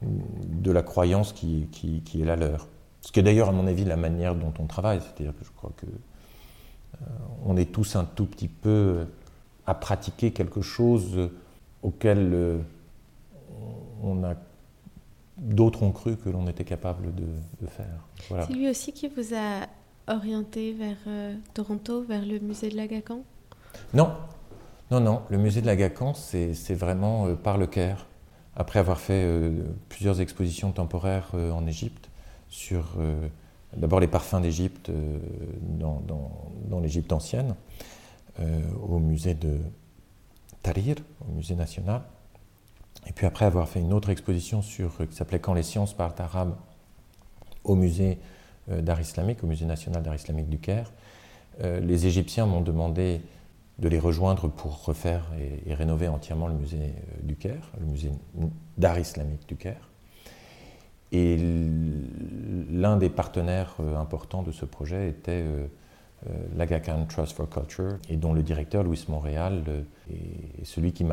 de, 0.00 0.72
la 0.72 0.82
croyance 0.82 1.32
qui, 1.32 1.68
qui, 1.70 2.22
est 2.22 2.24
la 2.24 2.36
leur. 2.36 2.68
Ce 3.00 3.12
qui 3.12 3.20
est 3.20 3.22
d'ailleurs, 3.22 3.48
à 3.48 3.52
mon 3.52 3.66
avis, 3.66 3.84
la 3.84 3.96
manière 3.96 4.34
dont 4.34 4.52
on 4.58 4.66
travaille. 4.66 5.00
C'est-à-dire 5.00 5.36
que 5.38 5.44
je 5.44 5.50
crois 5.50 5.72
que 5.76 5.86
euh, 5.86 7.06
on 7.44 7.56
est 7.56 7.70
tous 7.70 7.96
un 7.96 8.04
tout 8.04 8.26
petit 8.26 8.48
peu 8.48 9.06
à 9.66 9.74
pratiquer 9.74 10.32
quelque 10.32 10.60
chose 10.60 11.30
auquel 11.82 12.60
on 14.02 14.24
a 14.24 14.34
d'autres 15.36 15.82
ont 15.82 15.92
cru 15.92 16.16
que 16.16 16.28
l'on 16.28 16.46
était 16.46 16.64
capable 16.64 17.14
de, 17.14 17.66
faire. 17.66 18.06
C'est 18.46 18.52
lui 18.52 18.68
aussi 18.68 18.92
qui 18.92 19.08
vous 19.08 19.34
a 19.34 19.66
orienté 20.08 20.72
vers 20.72 20.96
euh, 21.06 21.34
Toronto, 21.54 22.02
vers 22.02 22.24
le 22.24 22.38
musée 22.40 22.68
de 22.68 22.76
l'Agacan 22.76 23.22
Non, 23.94 24.12
non, 24.90 25.00
non. 25.00 25.22
Le 25.30 25.38
musée 25.38 25.60
de 25.60 25.66
l'Agacan, 25.66 26.14
c'est 26.14 26.74
vraiment 26.74 27.26
euh, 27.26 27.34
par 27.34 27.58
le 27.58 27.66
Caire. 27.66 28.06
Après 28.54 28.78
avoir 28.78 29.00
fait 29.00 29.24
euh, 29.24 29.62
plusieurs 29.88 30.20
expositions 30.20 30.72
temporaires 30.72 31.30
en 31.34 31.66
Égypte 31.66 32.10
sur 32.50 32.98
d'abord 33.74 33.98
les 33.98 34.08
parfums 34.08 34.42
d'Égypte 34.42 34.90
dans, 35.62 36.02
dans 36.68 36.80
l'Égypte 36.80 37.10
ancienne, 37.14 37.54
au 38.38 38.98
musée 38.98 39.32
de 39.32 39.56
Tahrir, 40.62 40.96
au 41.26 41.32
musée 41.32 41.54
national. 41.54 42.02
Et 43.06 43.12
puis 43.12 43.26
après 43.26 43.44
avoir 43.44 43.68
fait 43.68 43.80
une 43.80 43.92
autre 43.92 44.10
exposition 44.10 44.62
sur, 44.62 44.96
qui 45.08 45.16
s'appelait 45.16 45.40
Quand 45.40 45.54
les 45.54 45.62
sciences 45.62 45.94
parlent 45.94 46.14
arabe 46.18 46.54
au 47.64 47.74
musée 47.74 48.18
euh, 48.70 48.80
d'art 48.80 49.00
islamique, 49.00 49.42
au 49.42 49.46
musée 49.46 49.66
national 49.66 50.02
d'art 50.02 50.14
islamique 50.14 50.48
du 50.48 50.58
Caire, 50.58 50.92
euh, 51.62 51.80
les 51.80 52.06
Égyptiens 52.06 52.46
m'ont 52.46 52.60
demandé 52.60 53.20
de 53.78 53.88
les 53.88 53.98
rejoindre 53.98 54.48
pour 54.48 54.84
refaire 54.84 55.24
et, 55.66 55.74
rénover 55.74 56.06
entièrement 56.06 56.46
le 56.46 56.54
musée 56.54 56.78
euh, 56.78 57.22
du 57.22 57.36
Caire, 57.36 57.70
le 57.80 57.86
musée 57.86 58.10
d'art 58.78 58.98
islamique 58.98 59.48
du 59.48 59.56
Caire. 59.56 59.88
Et 61.10 61.36
l'un 62.70 62.96
des 62.96 63.10
partenaires 63.10 63.74
importants 63.98 64.42
de 64.42 64.50
ce 64.50 64.64
projet 64.64 65.10
était 65.10 65.44
l'Aga 66.56 66.80
Khan 66.80 67.04
Trust 67.06 67.36
for 67.36 67.50
Culture, 67.50 67.98
et 68.08 68.16
dont 68.16 68.32
le 68.32 68.42
directeur, 68.42 68.82
Louis 68.82 69.04
Montréal, 69.10 69.62
est 70.10 70.64
celui 70.64 70.94
qui 70.94 71.04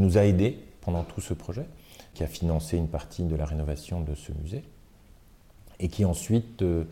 nous 0.00 0.16
a 0.16 0.24
aidés 0.24 0.58
pendant 0.86 1.02
tout 1.02 1.20
ce 1.20 1.34
projet, 1.34 1.66
qui 2.14 2.22
a 2.22 2.28
financé 2.28 2.76
une 2.78 2.86
partie 2.86 3.24
de 3.24 3.34
la 3.34 3.44
rénovation 3.44 4.00
de 4.00 4.14
ce 4.14 4.30
musée, 4.40 4.62
et 5.80 5.88
qui 5.88 6.04
ensuite 6.04 6.62
euh, 6.62 6.84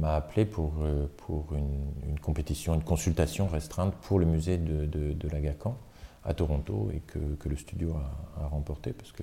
m'a 0.00 0.16
appelé 0.16 0.46
pour, 0.46 0.72
euh, 0.80 1.06
pour 1.18 1.54
une, 1.54 2.18
compétition, 2.18 2.74
une 2.74 2.82
consultation 2.82 3.46
restreinte 3.46 3.94
pour 3.94 4.18
le 4.18 4.24
musée 4.24 4.56
de, 4.56 4.86
de, 4.86 5.28
l'Agacan 5.28 5.76
à 6.24 6.32
Toronto, 6.32 6.90
et 6.94 7.00
que, 7.00 7.18
que 7.38 7.50
le 7.50 7.56
studio 7.56 7.94
a, 8.40 8.46
remporté, 8.46 8.94
parce 8.94 9.12
que 9.12 9.22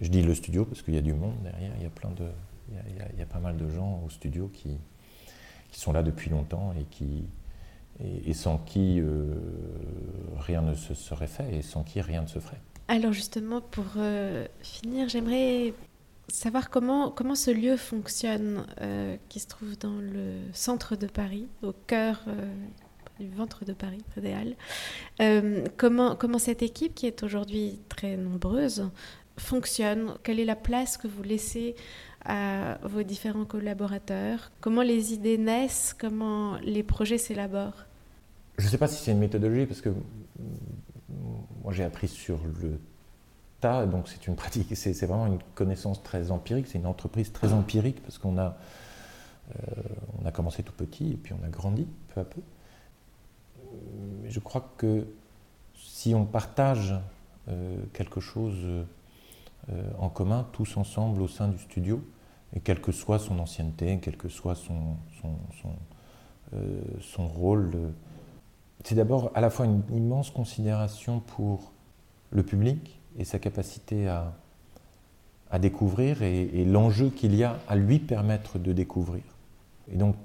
je 0.00 0.08
dis 0.08 0.22
le 0.22 0.34
studio 0.34 0.64
parce 0.64 0.82
qu'il 0.82 0.94
y 0.94 0.98
a 0.98 1.02
du 1.02 1.14
monde 1.14 1.36
derrière, 1.44 1.70
il 1.76 1.84
y 1.84 1.86
a 1.86 1.90
plein 1.90 2.10
de, 2.10 2.26
il 2.72 3.18
y 3.18 3.22
a, 3.22 3.26
pas 3.26 3.38
mal 3.38 3.56
de 3.56 3.68
gens 3.70 4.02
au 4.04 4.10
studio 4.10 4.50
qui, 4.52 4.76
qui 5.70 5.78
sont 5.78 5.92
là 5.92 6.02
depuis 6.02 6.30
longtemps 6.30 6.74
et 6.76 6.82
qui, 6.90 7.26
et, 8.00 8.34
sans 8.34 8.58
qui 8.58 8.98
euh, 8.98 9.34
rien 10.36 10.62
ne 10.62 10.74
se 10.74 10.94
serait 10.94 11.28
fait 11.28 11.54
et 11.54 11.62
sans 11.62 11.84
qui 11.84 12.00
rien 12.00 12.22
ne 12.22 12.26
se 12.26 12.40
ferait. 12.40 12.60
Alors 12.88 13.12
justement, 13.12 13.60
pour 13.60 13.86
euh, 13.96 14.46
finir, 14.62 15.08
j'aimerais 15.08 15.72
savoir 16.28 16.68
comment, 16.68 17.10
comment 17.10 17.34
ce 17.34 17.50
lieu 17.50 17.76
fonctionne, 17.76 18.66
euh, 18.80 19.16
qui 19.28 19.40
se 19.40 19.46
trouve 19.46 19.78
dans 19.78 19.98
le 19.98 20.34
centre 20.52 20.94
de 20.94 21.06
Paris, 21.06 21.48
au 21.62 21.72
cœur 21.86 22.22
euh, 22.28 22.46
du 23.18 23.30
ventre 23.30 23.64
de 23.64 23.72
Paris, 23.72 24.02
près 24.10 24.20
des 24.20 24.32
Halles. 24.32 25.70
comment, 25.76 26.14
comment 26.14 26.38
cette 26.38 26.62
équipe, 26.62 26.94
qui 26.94 27.06
est 27.06 27.22
aujourd'hui 27.22 27.80
très 27.88 28.16
nombreuse, 28.16 28.90
fonctionne? 29.38 30.14
Quelle 30.22 30.38
est 30.40 30.44
la 30.44 30.56
place 30.56 30.98
que 30.98 31.08
vous 31.08 31.22
laissez 31.22 31.76
à 32.26 32.78
vos 32.82 33.02
différents 33.02 33.46
collaborateurs? 33.46 34.50
Comment 34.60 34.82
les 34.82 35.14
idées 35.14 35.38
naissent? 35.38 35.94
Comment 35.98 36.58
les 36.58 36.82
projets 36.82 37.18
s'élaborent? 37.18 37.86
Je 38.58 38.66
ne 38.66 38.70
sais 38.70 38.78
pas 38.78 38.88
si 38.88 39.02
c'est 39.02 39.12
une 39.12 39.18
méthodologie, 39.18 39.66
parce 39.66 39.80
que 39.80 39.90
moi 41.64 41.72
j'ai 41.72 41.84
appris 41.84 42.08
sur 42.08 42.38
le 42.60 42.78
tas, 43.60 43.86
donc 43.86 44.08
c'est 44.08 44.26
une 44.26 44.36
pratique, 44.36 44.76
c'est 44.76 44.92
vraiment 45.06 45.26
une 45.26 45.38
connaissance 45.54 46.02
très 46.02 46.30
empirique, 46.30 46.66
c'est 46.68 46.78
une 46.78 46.86
entreprise 46.86 47.32
très 47.32 47.52
empirique 47.52 48.02
parce 48.02 48.18
qu'on 48.18 48.38
a, 48.38 48.56
euh, 49.56 50.26
a 50.26 50.30
commencé 50.30 50.62
tout 50.62 50.74
petit 50.74 51.12
et 51.12 51.16
puis 51.16 51.32
on 51.32 51.44
a 51.44 51.48
grandi 51.48 51.88
peu 52.14 52.20
à 52.20 52.24
peu. 52.24 52.40
je 54.28 54.40
crois 54.40 54.70
que 54.76 55.06
si 55.74 56.14
on 56.14 56.26
partage 56.26 56.94
euh, 57.48 57.76
quelque 57.94 58.20
chose 58.20 58.58
euh, 58.64 59.90
en 59.98 60.10
commun, 60.10 60.46
tous 60.52 60.76
ensemble 60.76 61.22
au 61.22 61.28
sein 61.28 61.48
du 61.48 61.58
studio, 61.58 62.02
et 62.54 62.60
quelle 62.60 62.80
que 62.80 62.92
soit 62.92 63.18
son 63.18 63.38
ancienneté, 63.38 63.98
quel 64.00 64.16
que 64.16 64.28
soit 64.28 64.54
son, 64.54 64.96
son, 65.20 65.36
son, 67.00 67.26
rôle, 67.26 67.72
c'est 68.82 68.94
d'abord 68.94 69.30
à 69.34 69.40
la 69.40 69.50
fois 69.50 69.66
une 69.66 69.82
immense 69.92 70.30
considération 70.30 71.20
pour 71.20 71.72
le 72.30 72.42
public 72.42 73.00
et 73.16 73.24
sa 73.24 73.38
capacité 73.38 74.08
à, 74.08 74.34
à 75.50 75.58
découvrir 75.58 76.22
et, 76.22 76.64
l'enjeu 76.64 77.10
qu'il 77.10 77.34
y 77.34 77.44
a 77.44 77.60
à 77.68 77.76
lui 77.76 78.00
permettre 78.00 78.58
de 78.58 78.72
découvrir. 78.72 79.22
Et 79.88 79.96
donc, 79.96 80.16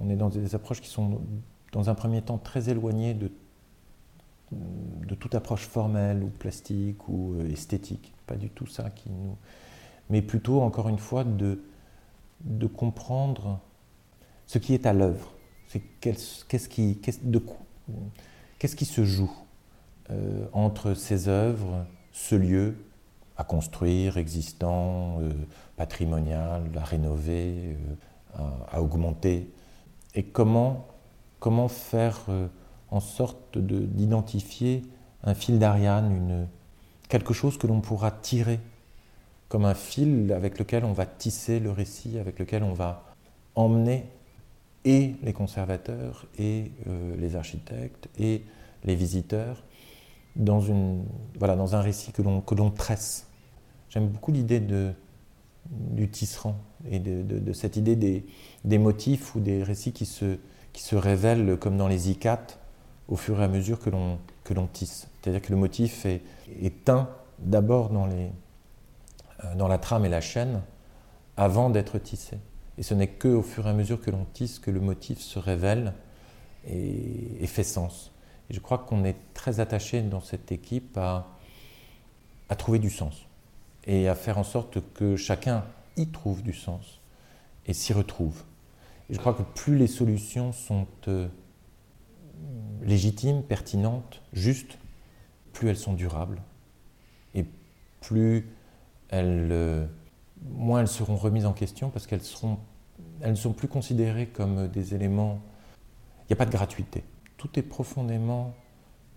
on 0.00 0.10
est 0.10 0.16
dans 0.16 0.28
des 0.28 0.54
approches 0.54 0.80
qui 0.80 0.88
sont, 0.88 1.20
dans 1.70 1.88
un 1.88 1.94
premier 1.94 2.20
temps, 2.20 2.38
très 2.38 2.68
éloignées 2.68 3.14
de, 3.14 3.30
de 4.50 5.14
toute 5.14 5.34
approche 5.36 5.66
formelle 5.66 6.24
ou 6.24 6.28
plastique 6.28 7.08
ou 7.08 7.34
euh, 7.34 7.48
esthétique. 7.48 8.12
Pas 8.26 8.34
du 8.34 8.50
tout 8.50 8.66
ça 8.66 8.90
qui 8.90 9.10
nous. 9.10 9.36
Mais 10.10 10.20
plutôt, 10.20 10.62
encore 10.62 10.88
une 10.88 10.98
fois, 10.98 11.22
de, 11.22 11.62
de 12.40 12.66
comprendre 12.66 13.60
ce 14.46 14.58
qui 14.58 14.74
est 14.74 14.86
à 14.86 14.92
l'œuvre. 14.92 15.32
C'est 15.68 15.80
qu'est-ce 16.00 16.68
qui, 16.68 17.00
qui 18.76 18.84
se 18.84 19.04
joue 19.04 19.32
euh, 20.10 20.46
entre 20.52 20.94
ces 20.94 21.28
œuvres, 21.28 21.86
ce 22.12 22.34
lieu 22.34 22.76
à 23.36 23.44
construire, 23.44 24.18
existant, 24.18 25.20
euh, 25.20 25.30
patrimonial, 25.76 26.62
à 26.76 26.84
rénover, 26.84 27.76
euh, 28.38 28.42
à, 28.70 28.82
augmenter, 28.82 29.50
et 30.14 30.22
comment, 30.22 30.86
comment 31.40 31.68
faire 31.68 32.20
en 32.90 33.00
sorte 33.00 33.58
d'identifier 33.58 34.82
un 35.24 35.34
fil 35.34 35.58
d'Ariane, 35.58 36.46
quelque 37.08 37.32
chose 37.32 37.56
que 37.56 37.66
l'on 37.66 37.80
pourra 37.80 38.10
tirer 38.10 38.60
comme 39.48 39.64
un 39.64 39.74
fil 39.74 40.32
avec 40.32 40.58
lequel 40.58 40.84
on 40.84 40.92
va 40.92 41.06
tisser 41.06 41.60
le 41.60 41.70
récit, 41.70 42.18
avec 42.18 42.38
lequel 42.38 42.62
on 42.62 42.72
va 42.72 43.04
emmener 43.54 44.06
et 44.84 45.14
les 45.22 45.32
conservateurs 45.32 46.26
et 46.38 46.72
les 47.18 47.36
architectes 47.36 48.08
et 48.18 48.42
les 48.84 48.94
visiteurs 48.94 49.62
dans, 50.36 50.60
une, 50.60 51.04
voilà, 51.38 51.56
dans 51.56 51.74
un 51.76 51.80
récit 51.80 52.12
que 52.12 52.22
l'on 52.22 52.70
tresse. 52.70 53.26
J'aime 53.88 54.08
beaucoup 54.08 54.32
l'idée 54.32 54.60
du 55.70 56.08
tisserand 56.08 56.56
et 56.90 56.98
de, 56.98 57.22
de, 57.22 57.52
cette 57.52 57.76
idée 57.76 57.96
des, 57.96 58.24
des, 58.64 58.78
motifs 58.78 59.34
ou 59.34 59.40
des 59.40 59.62
récits 59.62 59.92
qui 59.92 60.06
se, 60.06 60.38
qui 60.72 60.82
se 60.82 60.96
révèlent 60.96 61.56
comme 61.58 61.76
dans 61.76 61.88
les 61.88 62.10
icates 62.10 62.58
au 63.08 63.16
fur 63.16 63.40
et 63.40 63.44
à 63.44 63.48
mesure 63.48 63.78
que 63.80 63.90
l'on 63.90 64.66
tisse. 64.72 65.08
C'est-à-dire 65.20 65.42
que 65.42 65.52
le 65.52 65.58
motif 65.58 66.06
est, 66.06 66.22
est 66.62 66.84
teint 66.84 67.10
d'abord 67.38 67.90
dans, 67.90 68.06
les, 68.06 68.30
euh, 69.44 69.54
dans 69.56 69.68
la 69.68 69.78
trame 69.78 70.04
et 70.04 70.08
la 70.08 70.20
chaîne 70.20 70.62
avant 71.36 71.70
d'être 71.70 71.98
tissé. 71.98 72.38
Et 72.78 72.82
ce 72.82 72.94
n'est 72.94 73.08
qu'au 73.08 73.42
fur 73.42 73.66
et 73.66 73.70
à 73.70 73.74
mesure 73.74 74.00
que 74.00 74.10
l'on 74.10 74.24
tisse 74.24 74.58
que 74.58 74.70
le 74.70 74.80
motif 74.80 75.20
se 75.20 75.38
révèle 75.38 75.94
et, 76.66 77.42
et 77.42 77.46
fait 77.46 77.64
sens 77.64 78.12
je 78.52 78.60
crois 78.60 78.78
qu'on 78.78 79.04
est 79.04 79.16
très 79.34 79.60
attaché 79.60 80.02
dans 80.02 80.20
cette 80.20 80.52
équipe 80.52 80.96
à, 80.98 81.26
à 82.48 82.56
trouver 82.56 82.78
du 82.78 82.90
sens 82.90 83.26
et 83.86 84.08
à 84.08 84.14
faire 84.14 84.38
en 84.38 84.44
sorte 84.44 84.78
que 84.92 85.16
chacun 85.16 85.64
y 85.96 86.08
trouve 86.08 86.42
du 86.42 86.52
sens 86.52 87.00
et 87.66 87.72
s'y 87.72 87.92
retrouve. 87.92 88.42
Et 89.08 89.14
je 89.14 89.18
crois 89.18 89.32
que 89.34 89.42
plus 89.42 89.76
les 89.76 89.86
solutions 89.86 90.52
sont 90.52 90.86
euh, 91.08 91.28
légitimes, 92.82 93.42
pertinentes, 93.42 94.22
justes, 94.32 94.78
plus 95.52 95.68
elles 95.68 95.76
sont 95.76 95.94
durables 95.94 96.40
et 97.34 97.46
plus 98.00 98.48
elles, 99.08 99.48
euh, 99.50 99.86
moins 100.50 100.80
elles 100.80 100.88
seront 100.88 101.16
remises 101.16 101.46
en 101.46 101.52
question 101.52 101.90
parce 101.90 102.06
qu'elles 102.06 102.22
seront, 102.22 102.58
elles 103.20 103.30
ne 103.32 103.36
sont 103.36 103.52
plus 103.52 103.68
considérées 103.68 104.26
comme 104.26 104.68
des 104.68 104.94
éléments. 104.94 105.40
Il 106.22 106.26
n'y 106.30 106.34
a 106.34 106.36
pas 106.36 106.46
de 106.46 106.52
gratuité 106.52 107.04
tout 107.42 107.58
est 107.58 107.62
profondément 107.62 108.54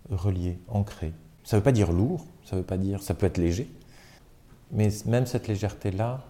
relié, 0.10 0.58
ancré. 0.68 1.14
Ça 1.44 1.56
ne 1.56 1.60
veut 1.60 1.64
pas 1.64 1.72
dire 1.72 1.92
lourd, 1.92 2.26
ça 2.44 2.56
veut 2.56 2.64
pas 2.64 2.78
dire, 2.78 3.04
ça 3.04 3.14
peut 3.14 3.28
être 3.28 3.38
léger, 3.38 3.70
mais 4.72 4.90
même 5.06 5.28
cette 5.28 5.48
légèreté-là 5.48 6.26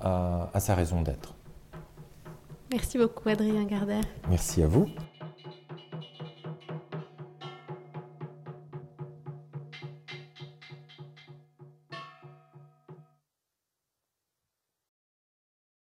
a, 0.00 0.50
a, 0.52 0.60
sa 0.60 0.74
raison 0.74 1.00
d'être. 1.00 1.34
Merci 2.70 2.98
beaucoup 2.98 3.26
Adrien 3.30 3.64
Gardère. 3.64 4.04
Merci 4.28 4.62
à 4.62 4.66
vous. 4.66 4.86